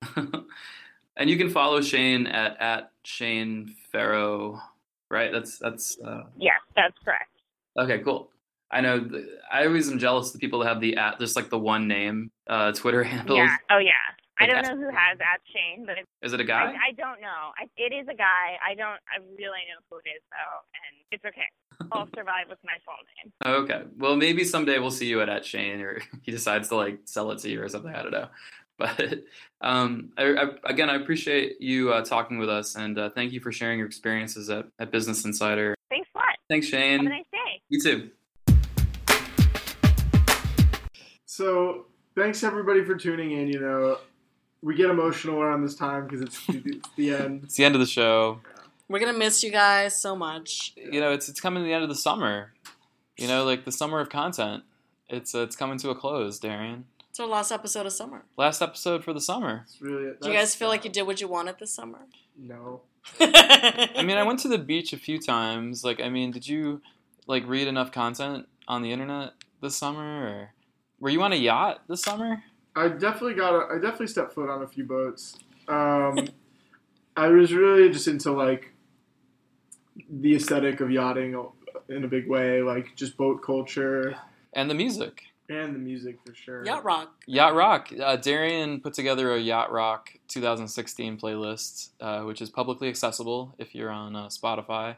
and 1.17 1.29
you 1.29 1.37
can 1.37 1.49
follow 1.49 1.81
Shane 1.81 2.27
at 2.27 2.59
at 2.59 2.91
Shane 3.03 3.73
Ferro, 3.91 4.61
right? 5.09 5.31
That's 5.31 5.57
that's. 5.57 5.97
Uh, 5.99 6.23
yes 6.37 6.59
that's 6.75 6.97
correct 7.03 7.29
Okay, 7.77 7.99
cool. 7.99 8.29
I 8.73 8.81
know. 8.81 9.07
I 9.51 9.67
always 9.67 9.89
am 9.91 9.99
jealous 9.99 10.27
of 10.27 10.33
the 10.33 10.39
people 10.39 10.59
that 10.59 10.67
have 10.67 10.81
the 10.81 10.97
at 10.97 11.19
just 11.19 11.35
like 11.35 11.49
the 11.49 11.59
one 11.59 11.87
name 11.87 12.31
uh, 12.47 12.71
Twitter 12.71 13.03
handles. 13.13 13.37
Yeah. 13.37 13.55
Oh, 13.69 13.77
yeah. 13.77 13.91
I 14.39 14.47
don't 14.47 14.63
know 14.63 14.75
who 14.75 14.95
has 14.95 15.17
that 15.19 15.37
Shane, 15.53 15.85
but 15.85 15.97
it's, 15.99 16.07
Is 16.23 16.33
it 16.33 16.41
a 16.41 16.43
guy? 16.43 16.71
I, 16.71 16.89
I 16.89 16.91
don't 16.97 17.21
know. 17.21 17.53
I, 17.57 17.69
it 17.77 17.93
is 17.93 18.07
a 18.09 18.15
guy. 18.15 18.57
I 18.67 18.73
don't. 18.73 18.99
I 19.07 19.19
really 19.37 19.61
know 19.69 19.79
who 19.89 19.97
it 19.97 20.09
is 20.09 20.23
though, 20.31 20.59
and 20.73 21.05
it's 21.11 21.23
okay. 21.23 21.89
I'll 21.91 22.09
survive 22.15 22.49
with 22.49 22.57
my 22.65 22.73
full 22.83 22.95
name. 23.21 23.63
Okay. 23.63 23.83
Well, 23.97 24.15
maybe 24.15 24.43
someday 24.43 24.79
we'll 24.79 24.91
see 24.91 25.05
you 25.05 25.21
at 25.21 25.29
at 25.29 25.45
Shane, 25.45 25.81
or 25.81 26.01
he 26.23 26.31
decides 26.31 26.69
to 26.69 26.75
like 26.75 26.99
sell 27.05 27.29
it 27.31 27.39
to 27.39 27.49
you 27.49 27.61
or 27.61 27.69
something. 27.69 27.93
I 27.93 28.01
don't 28.01 28.11
know. 28.11 28.27
But 28.79 29.19
um, 29.61 30.09
I, 30.17 30.33
I, 30.33 30.45
again, 30.65 30.89
I 30.89 30.95
appreciate 30.95 31.61
you 31.61 31.93
uh, 31.93 32.03
talking 32.03 32.39
with 32.39 32.49
us, 32.49 32.75
and 32.75 32.97
uh, 32.97 33.11
thank 33.11 33.31
you 33.31 33.39
for 33.39 33.51
sharing 33.51 33.77
your 33.77 33.87
experiences 33.87 34.49
at, 34.49 34.65
at 34.79 34.91
Business 34.91 35.25
Insider. 35.25 35.75
Thanks 35.89 36.09
a 36.15 36.17
lot. 36.17 36.35
Thanks, 36.49 36.67
Shane. 36.67 36.97
Have 36.97 37.05
a 37.05 37.09
nice 37.09 37.25
day. 37.31 37.61
You 37.69 37.79
too. 37.79 38.09
So 41.35 41.87
thanks 42.13 42.43
everybody 42.43 42.85
for 42.85 42.93
tuning 42.93 43.31
in. 43.31 43.47
You 43.47 43.59
know, 43.59 43.97
we 44.61 44.75
get 44.75 44.91
emotional 44.91 45.41
around 45.41 45.63
this 45.63 45.73
time 45.73 46.05
because 46.05 46.21
it's, 46.21 46.39
it's 46.47 46.89
the 46.95 47.15
end. 47.15 47.45
It's 47.45 47.55
the 47.55 47.65
end 47.65 47.73
of 47.73 47.81
the 47.81 47.87
show. 47.87 48.39
We're 48.87 48.99
gonna 48.99 49.17
miss 49.17 49.41
you 49.41 49.49
guys 49.49 49.99
so 49.99 50.15
much. 50.15 50.73
You 50.75 51.01
know, 51.01 51.11
it's 51.11 51.29
it's 51.29 51.41
coming 51.41 51.63
to 51.63 51.67
the 51.67 51.73
end 51.73 51.81
of 51.81 51.89
the 51.89 51.95
summer. 51.95 52.53
You 53.17 53.27
know, 53.27 53.45
like 53.45 53.65
the 53.65 53.71
summer 53.71 53.99
of 53.99 54.09
content. 54.09 54.61
It's 55.09 55.33
uh, 55.33 55.39
it's 55.39 55.55
coming 55.55 55.79
to 55.79 55.89
a 55.89 55.95
close, 55.95 56.37
Darian. 56.37 56.85
It's 57.09 57.19
our 57.19 57.25
last 57.25 57.51
episode 57.51 57.87
of 57.87 57.93
summer. 57.93 58.25
Last 58.37 58.61
episode 58.61 59.03
for 59.03 59.11
the 59.11 59.21
summer. 59.21 59.61
It's 59.63 59.81
really. 59.81 60.13
Do 60.21 60.29
you 60.29 60.35
guys 60.35 60.53
feel 60.53 60.67
like 60.67 60.85
you 60.85 60.91
did 60.91 61.07
what 61.07 61.19
you 61.19 61.27
wanted 61.27 61.57
this 61.57 61.73
summer? 61.73 62.05
No. 62.37 62.81
I 63.19 64.03
mean, 64.05 64.17
I 64.17 64.23
went 64.23 64.37
to 64.41 64.47
the 64.47 64.59
beach 64.59 64.93
a 64.93 64.97
few 64.97 65.17
times. 65.17 65.83
Like, 65.83 65.99
I 65.99 66.09
mean, 66.09 66.29
did 66.29 66.47
you 66.47 66.83
like 67.25 67.47
read 67.47 67.67
enough 67.67 67.91
content 67.91 68.47
on 68.67 68.83
the 68.83 68.91
internet 68.91 69.31
this 69.61 69.75
summer, 69.75 70.27
or 70.27 70.53
were 71.03 71.09
you 71.09 71.21
on 71.21 71.33
a 71.33 71.35
yacht 71.35 71.81
this 71.89 72.01
summer? 72.01 72.41
I 72.75 72.87
definitely 72.87 73.33
got. 73.35 73.53
A, 73.53 73.73
I 73.75 73.75
definitely 73.75 74.07
stepped 74.07 74.33
foot 74.33 74.49
on 74.49 74.63
a 74.63 74.67
few 74.67 74.85
boats. 74.85 75.37
Um, 75.67 76.27
I 77.17 77.27
was 77.27 77.53
really 77.53 77.89
just 77.91 78.07
into 78.07 78.31
like 78.31 78.73
the 80.09 80.35
aesthetic 80.35 80.79
of 80.79 80.89
yachting 80.89 81.35
in 81.89 82.03
a 82.03 82.07
big 82.07 82.27
way, 82.27 82.61
like 82.61 82.95
just 82.95 83.17
boat 83.17 83.43
culture 83.43 84.15
And 84.53 84.69
the 84.69 84.73
music. 84.73 85.23
and 85.49 85.75
the 85.75 85.79
music 85.79 86.17
for 86.25 86.33
sure. 86.33 86.65
Yacht 86.65 86.83
Rock. 86.83 87.11
Yacht 87.27 87.53
Rock. 87.53 87.89
Uh, 88.01 88.15
Darian 88.15 88.79
put 88.79 88.93
together 88.93 89.35
a 89.35 89.39
Yacht 89.39 89.71
Rock 89.71 90.09
2016 90.29 91.17
playlist, 91.19 91.89
uh, 92.01 92.21
which 92.21 92.41
is 92.41 92.49
publicly 92.49 92.87
accessible 92.89 93.53
if 93.59 93.75
you're 93.75 93.91
on 93.91 94.15
uh, 94.15 94.27
Spotify. 94.27 94.95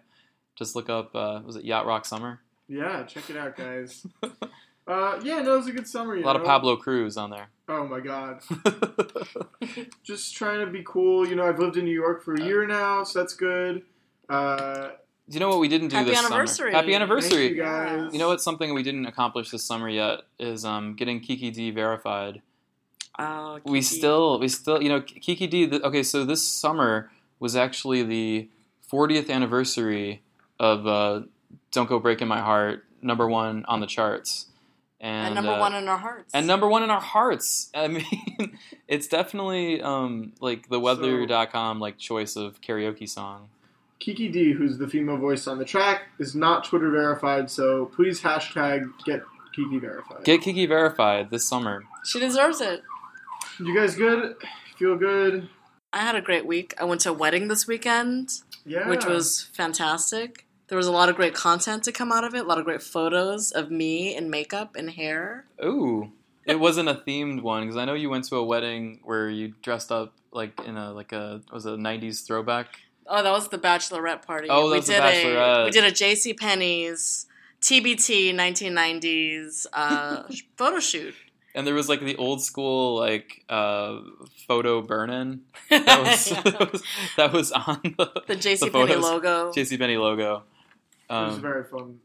Just 0.56 0.76
look 0.76 0.90
up, 0.90 1.14
uh, 1.16 1.42
was 1.44 1.56
it 1.58 1.66
Yacht 1.66 1.86
Rock 1.86 2.06
Summer? 2.06 2.40
Yeah, 2.70 3.04
check 3.04 3.30
it 3.30 3.36
out, 3.36 3.58
guys. 3.58 4.06
uh, 4.88 5.20
yeah, 5.24 5.42
no, 5.42 5.56
it 5.56 5.58
was 5.58 5.68
a 5.68 5.72
good 5.72 5.88
summer. 5.88 6.16
A 6.16 6.22
lot 6.22 6.36
of? 6.36 6.44
Pablo 6.44 6.76
Cruise 6.76 7.18
on 7.18 7.30
there. 7.30 7.48
Oh 7.68 7.88
my 7.88 8.00
god. 8.00 8.42
just 10.04 10.36
trying 10.36 10.60
to 10.66 10.68
be 10.72 10.84
cool. 10.86 11.28
You 11.28 11.36
know, 11.36 11.46
I've 11.48 11.60
lived 11.60 11.78
in 11.78 11.86
New 11.86 11.92
York 11.94 12.24
for 12.24 12.36
a 12.36 12.42
year 12.44 12.66
now, 12.68 13.04
so 13.04 13.20
that's 13.20 13.34
good. 13.34 13.84
Uh, 14.30 14.90
Do 15.30 15.34
you 15.34 15.40
know 15.40 15.50
what 15.50 15.60
we 15.60 15.68
didn't 15.68 15.88
do 15.90 15.96
Happy 15.98 16.10
this 16.12 16.20
anniversary. 16.20 16.72
summer? 16.72 16.82
Happy 16.82 16.94
anniversary. 16.96 17.48
Thank 17.48 17.58
you, 17.58 17.64
guys. 17.64 18.14
You 18.14 18.20
know 18.20 18.28
what? 18.28 18.42
Something 18.42 18.74
we 18.74 18.84
didn't 18.84 19.06
accomplish 19.06 19.50
this 19.50 19.64
summer 19.64 19.90
yet 19.90 20.22
is 20.40 20.66
um, 20.66 20.96
getting 20.96 21.20
Kiki 21.20 21.52
Dee 21.52 21.72
verified. 21.72 22.42
Oh, 23.18 23.60
We 23.66 23.82
still, 23.82 24.40
we 24.40 24.50
still, 24.50 24.82
you 24.84 24.90
know, 24.90 25.02
Kiki 25.02 25.48
Dee. 25.48 25.68
th- 25.68 25.82
Okay, 25.84 26.04
so 26.04 26.26
this 26.26 26.44
summer 26.44 27.10
was 27.40 27.56
actually 27.56 28.04
the 28.04 28.50
40th 28.92 29.30
anniversary 29.30 30.22
of 30.60 30.86
uh, 30.86 31.22
"Don't 31.72 31.88
Go 31.88 31.98
Breaking 32.00 32.28
My 32.28 32.42
Heart," 32.42 32.84
number 33.02 33.28
one 33.28 33.64
on 33.68 33.80
the 33.80 33.88
charts, 33.88 34.48
and, 35.02 35.28
and 35.28 35.36
number 35.36 35.52
uh, 35.52 35.60
one 35.60 35.76
in 35.76 35.88
our 35.88 35.98
hearts. 35.98 36.34
and 36.34 36.48
number 36.48 36.68
one 36.68 36.84
in 36.84 36.90
our 36.90 37.02
hearts. 37.02 37.70
I 37.76 37.88
mean, 37.88 38.58
it's 38.88 39.08
definitely 39.08 39.82
um, 39.82 40.34
like 40.40 40.70
the 40.70 40.80
weather.com 40.80 41.80
like 41.80 41.98
choice 41.98 42.36
of 42.36 42.62
karaoke 42.62 43.08
song. 43.08 43.50
Kiki 44.00 44.28
Dee, 44.28 44.52
who's 44.52 44.78
the 44.78 44.88
female 44.88 45.18
voice 45.18 45.48
on 45.48 45.58
the 45.58 45.66
track, 45.66 46.04
is 46.20 46.36
not 46.36 46.66
Twitter 46.66 46.92
verified, 46.92 47.50
so 47.50 47.86
please 47.96 48.22
hashtag 48.22 48.92
get 49.06 49.24
Kiki 49.56 49.80
verified. 49.80 50.24
Get 50.26 50.42
Kiki 50.42 50.66
verified 50.66 51.30
this 51.30 51.48
summer. 51.48 51.84
she 52.06 52.20
deserves 52.20 52.60
it. 52.62 52.82
you 53.60 53.74
guys 53.76 53.96
good? 53.96 54.36
Feel 54.78 54.98
good? 54.98 55.48
I 55.94 56.00
had 56.00 56.16
a 56.16 56.22
great 56.22 56.46
week. 56.46 56.74
I 56.78 56.84
went 56.84 57.00
to 57.02 57.12
a 57.12 57.14
wedding 57.14 57.48
this 57.48 57.68
weekend, 57.68 58.30
Yeah. 58.66 58.90
which 58.90 59.06
was 59.06 59.50
fantastic. 59.54 60.45
There 60.68 60.78
was 60.78 60.88
a 60.88 60.92
lot 60.92 61.10
of 61.10 61.16
great 61.16 61.34
content 61.36 61.84
to 61.84 61.92
come 61.92 62.12
out 62.12 62.24
of 62.24 62.34
it. 62.34 62.40
A 62.40 62.48
lot 62.48 62.58
of 62.58 62.66
great 62.66 62.82
photos 62.82 63.52
of 63.52 63.70
me 63.70 64.16
in 64.16 64.30
makeup 64.30 64.76
and 64.76 64.90
hair. 64.90 65.46
Ooh, 65.64 66.12
it 66.46 66.60
wasn't 66.60 66.90
a 66.90 66.96
themed 66.96 67.42
one 67.42 67.64
because 67.64 67.78
I 67.78 67.86
know 67.86 67.94
you 67.94 68.10
went 68.10 68.26
to 68.26 68.38
a 68.38 68.44
wedding 68.44 69.00
where 69.04 69.30
you 69.30 69.54
dressed 69.62 69.92
up 69.92 70.14
like 70.32 70.60
in 70.66 70.76
a 70.78 70.92
like 70.92 71.12
a 71.12 71.42
was 71.52 71.66
it 71.66 71.74
a 71.74 71.78
'90s 71.78 72.26
throwback. 72.26 72.68
Oh, 73.08 73.22
that 73.22 73.32
was 73.32 73.50
the 73.50 73.60
bachelorette 73.60 74.26
party. 74.26 74.48
Oh, 74.50 74.68
that 74.68 74.72
we 74.72 74.78
was 74.78 74.88
the 74.88 74.94
did 74.94 75.04
bachelorette. 75.04 75.62
A, 75.62 75.66
we 75.66 75.72
did 75.72 75.84
a 75.84 75.92
J.C. 75.92 76.34
Penney's 76.34 77.28
TBT 77.62 78.34
1990s 78.34 79.66
uh, 79.74 80.24
photo 80.58 80.80
shoot. 80.80 81.16
And 81.54 81.66
there 81.66 81.74
was 81.74 81.88
like 81.88 82.02
the 82.02 82.16
old 82.18 82.42
school 82.44 82.98
like 82.98 83.44
uh, 83.48 84.00
photo 84.48 84.82
burn-in 84.82 85.42
that 85.70 85.86
was, 86.04 86.26
that 86.44 86.72
was 86.72 86.84
that 87.18 87.34
was 87.34 87.52
on 87.52 87.96
the, 87.98 88.24
The 88.28 88.36
J.C. 88.36 88.66
logo. 88.70 88.86
Penney 88.86 89.96
photos. 89.96 90.02
logo. 90.02 90.44
JC 91.10 91.22
it 91.22 91.26
was 91.28 91.36
Um, 91.36 91.42
very 91.42 91.64
fun. 91.64 92.00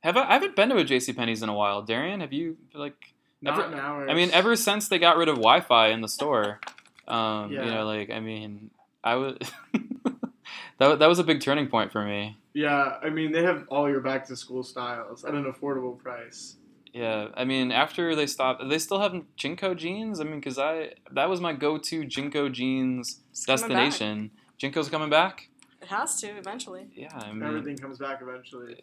have 0.00 0.16
I, 0.16 0.28
I 0.30 0.32
haven't 0.34 0.56
been 0.56 0.68
to 0.70 0.76
a 0.76 0.84
JC 0.84 1.14
Penney's 1.16 1.42
in 1.42 1.48
a 1.48 1.54
while. 1.54 1.82
Darian, 1.82 2.20
have 2.20 2.32
you 2.32 2.56
like? 2.74 3.14
Not 3.42 3.58
ever- 3.58 3.72
in 3.72 3.78
ours. 3.78 4.08
I 4.10 4.14
mean, 4.14 4.30
ever 4.32 4.54
since 4.56 4.88
they 4.88 4.98
got 4.98 5.16
rid 5.16 5.28
of 5.28 5.36
Wi-Fi 5.36 5.88
in 5.88 6.00
the 6.02 6.08
store, 6.08 6.60
um, 7.08 7.50
Yeah. 7.52 7.64
you 7.64 7.70
know, 7.70 7.86
like 7.86 8.10
I 8.10 8.20
mean, 8.20 8.70
I 9.02 9.14
was 9.16 9.38
that 10.78 10.98
that 10.98 11.06
was 11.08 11.18
a 11.18 11.24
big 11.24 11.40
turning 11.40 11.68
point 11.68 11.92
for 11.92 12.04
me. 12.04 12.36
Yeah, 12.52 12.98
I 13.02 13.10
mean, 13.10 13.30
they 13.32 13.42
have 13.44 13.64
all 13.68 13.88
your 13.88 14.00
back 14.00 14.26
to 14.26 14.36
school 14.36 14.62
styles 14.62 15.24
at 15.24 15.34
an 15.34 15.44
affordable 15.50 15.96
price. 15.98 16.56
Yeah, 16.92 17.28
I 17.34 17.44
mean, 17.44 17.70
after 17.70 18.16
they 18.16 18.26
stopped, 18.26 18.68
they 18.68 18.78
still 18.80 18.98
have 19.00 19.12
JNCO 19.38 19.76
jeans. 19.76 20.18
I 20.20 20.24
mean, 20.24 20.40
because 20.40 20.58
I 20.58 20.94
that 21.12 21.28
was 21.28 21.40
my 21.40 21.52
go-to 21.52 22.02
JNCO 22.02 22.50
jeans 22.52 23.20
coming 23.46 23.46
destination. 23.46 24.30
JNCO's 24.60 24.88
coming 24.88 25.08
back. 25.10 25.48
It 25.82 25.88
has 25.88 26.20
to 26.20 26.26
eventually. 26.28 26.86
Yeah, 26.94 27.08
I 27.14 27.32
mean, 27.32 27.42
Everything 27.42 27.76
comes 27.78 27.98
back 27.98 28.20
eventually. 28.22 28.76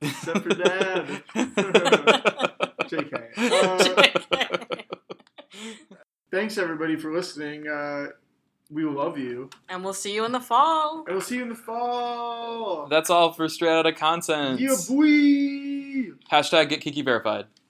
Except 0.00 0.40
for 0.40 0.48
Dad. 0.54 1.06
JK. 2.88 3.32
Uh, 4.32 4.58
thanks 6.30 6.58
everybody 6.58 6.96
for 6.96 7.12
listening. 7.12 7.66
Uh, 7.68 8.06
we 8.70 8.84
love 8.84 9.18
you. 9.18 9.48
And 9.68 9.82
we'll 9.82 9.94
see 9.94 10.14
you 10.14 10.24
in 10.24 10.32
the 10.32 10.40
fall. 10.40 11.04
And 11.06 11.14
we'll 11.14 11.20
see 11.22 11.36
you 11.36 11.42
in 11.42 11.48
the 11.48 11.54
fall. 11.54 12.86
That's 12.88 13.08
all 13.10 13.32
for 13.32 13.48
straight 13.48 13.70
out 13.72 13.86
of 13.86 13.96
content. 13.96 14.60
Yeah, 14.60 14.76
boy. 14.88 16.12
Hashtag 16.30 16.68
get 16.68 16.80
Kiki 16.82 17.02
verified. 17.02 17.46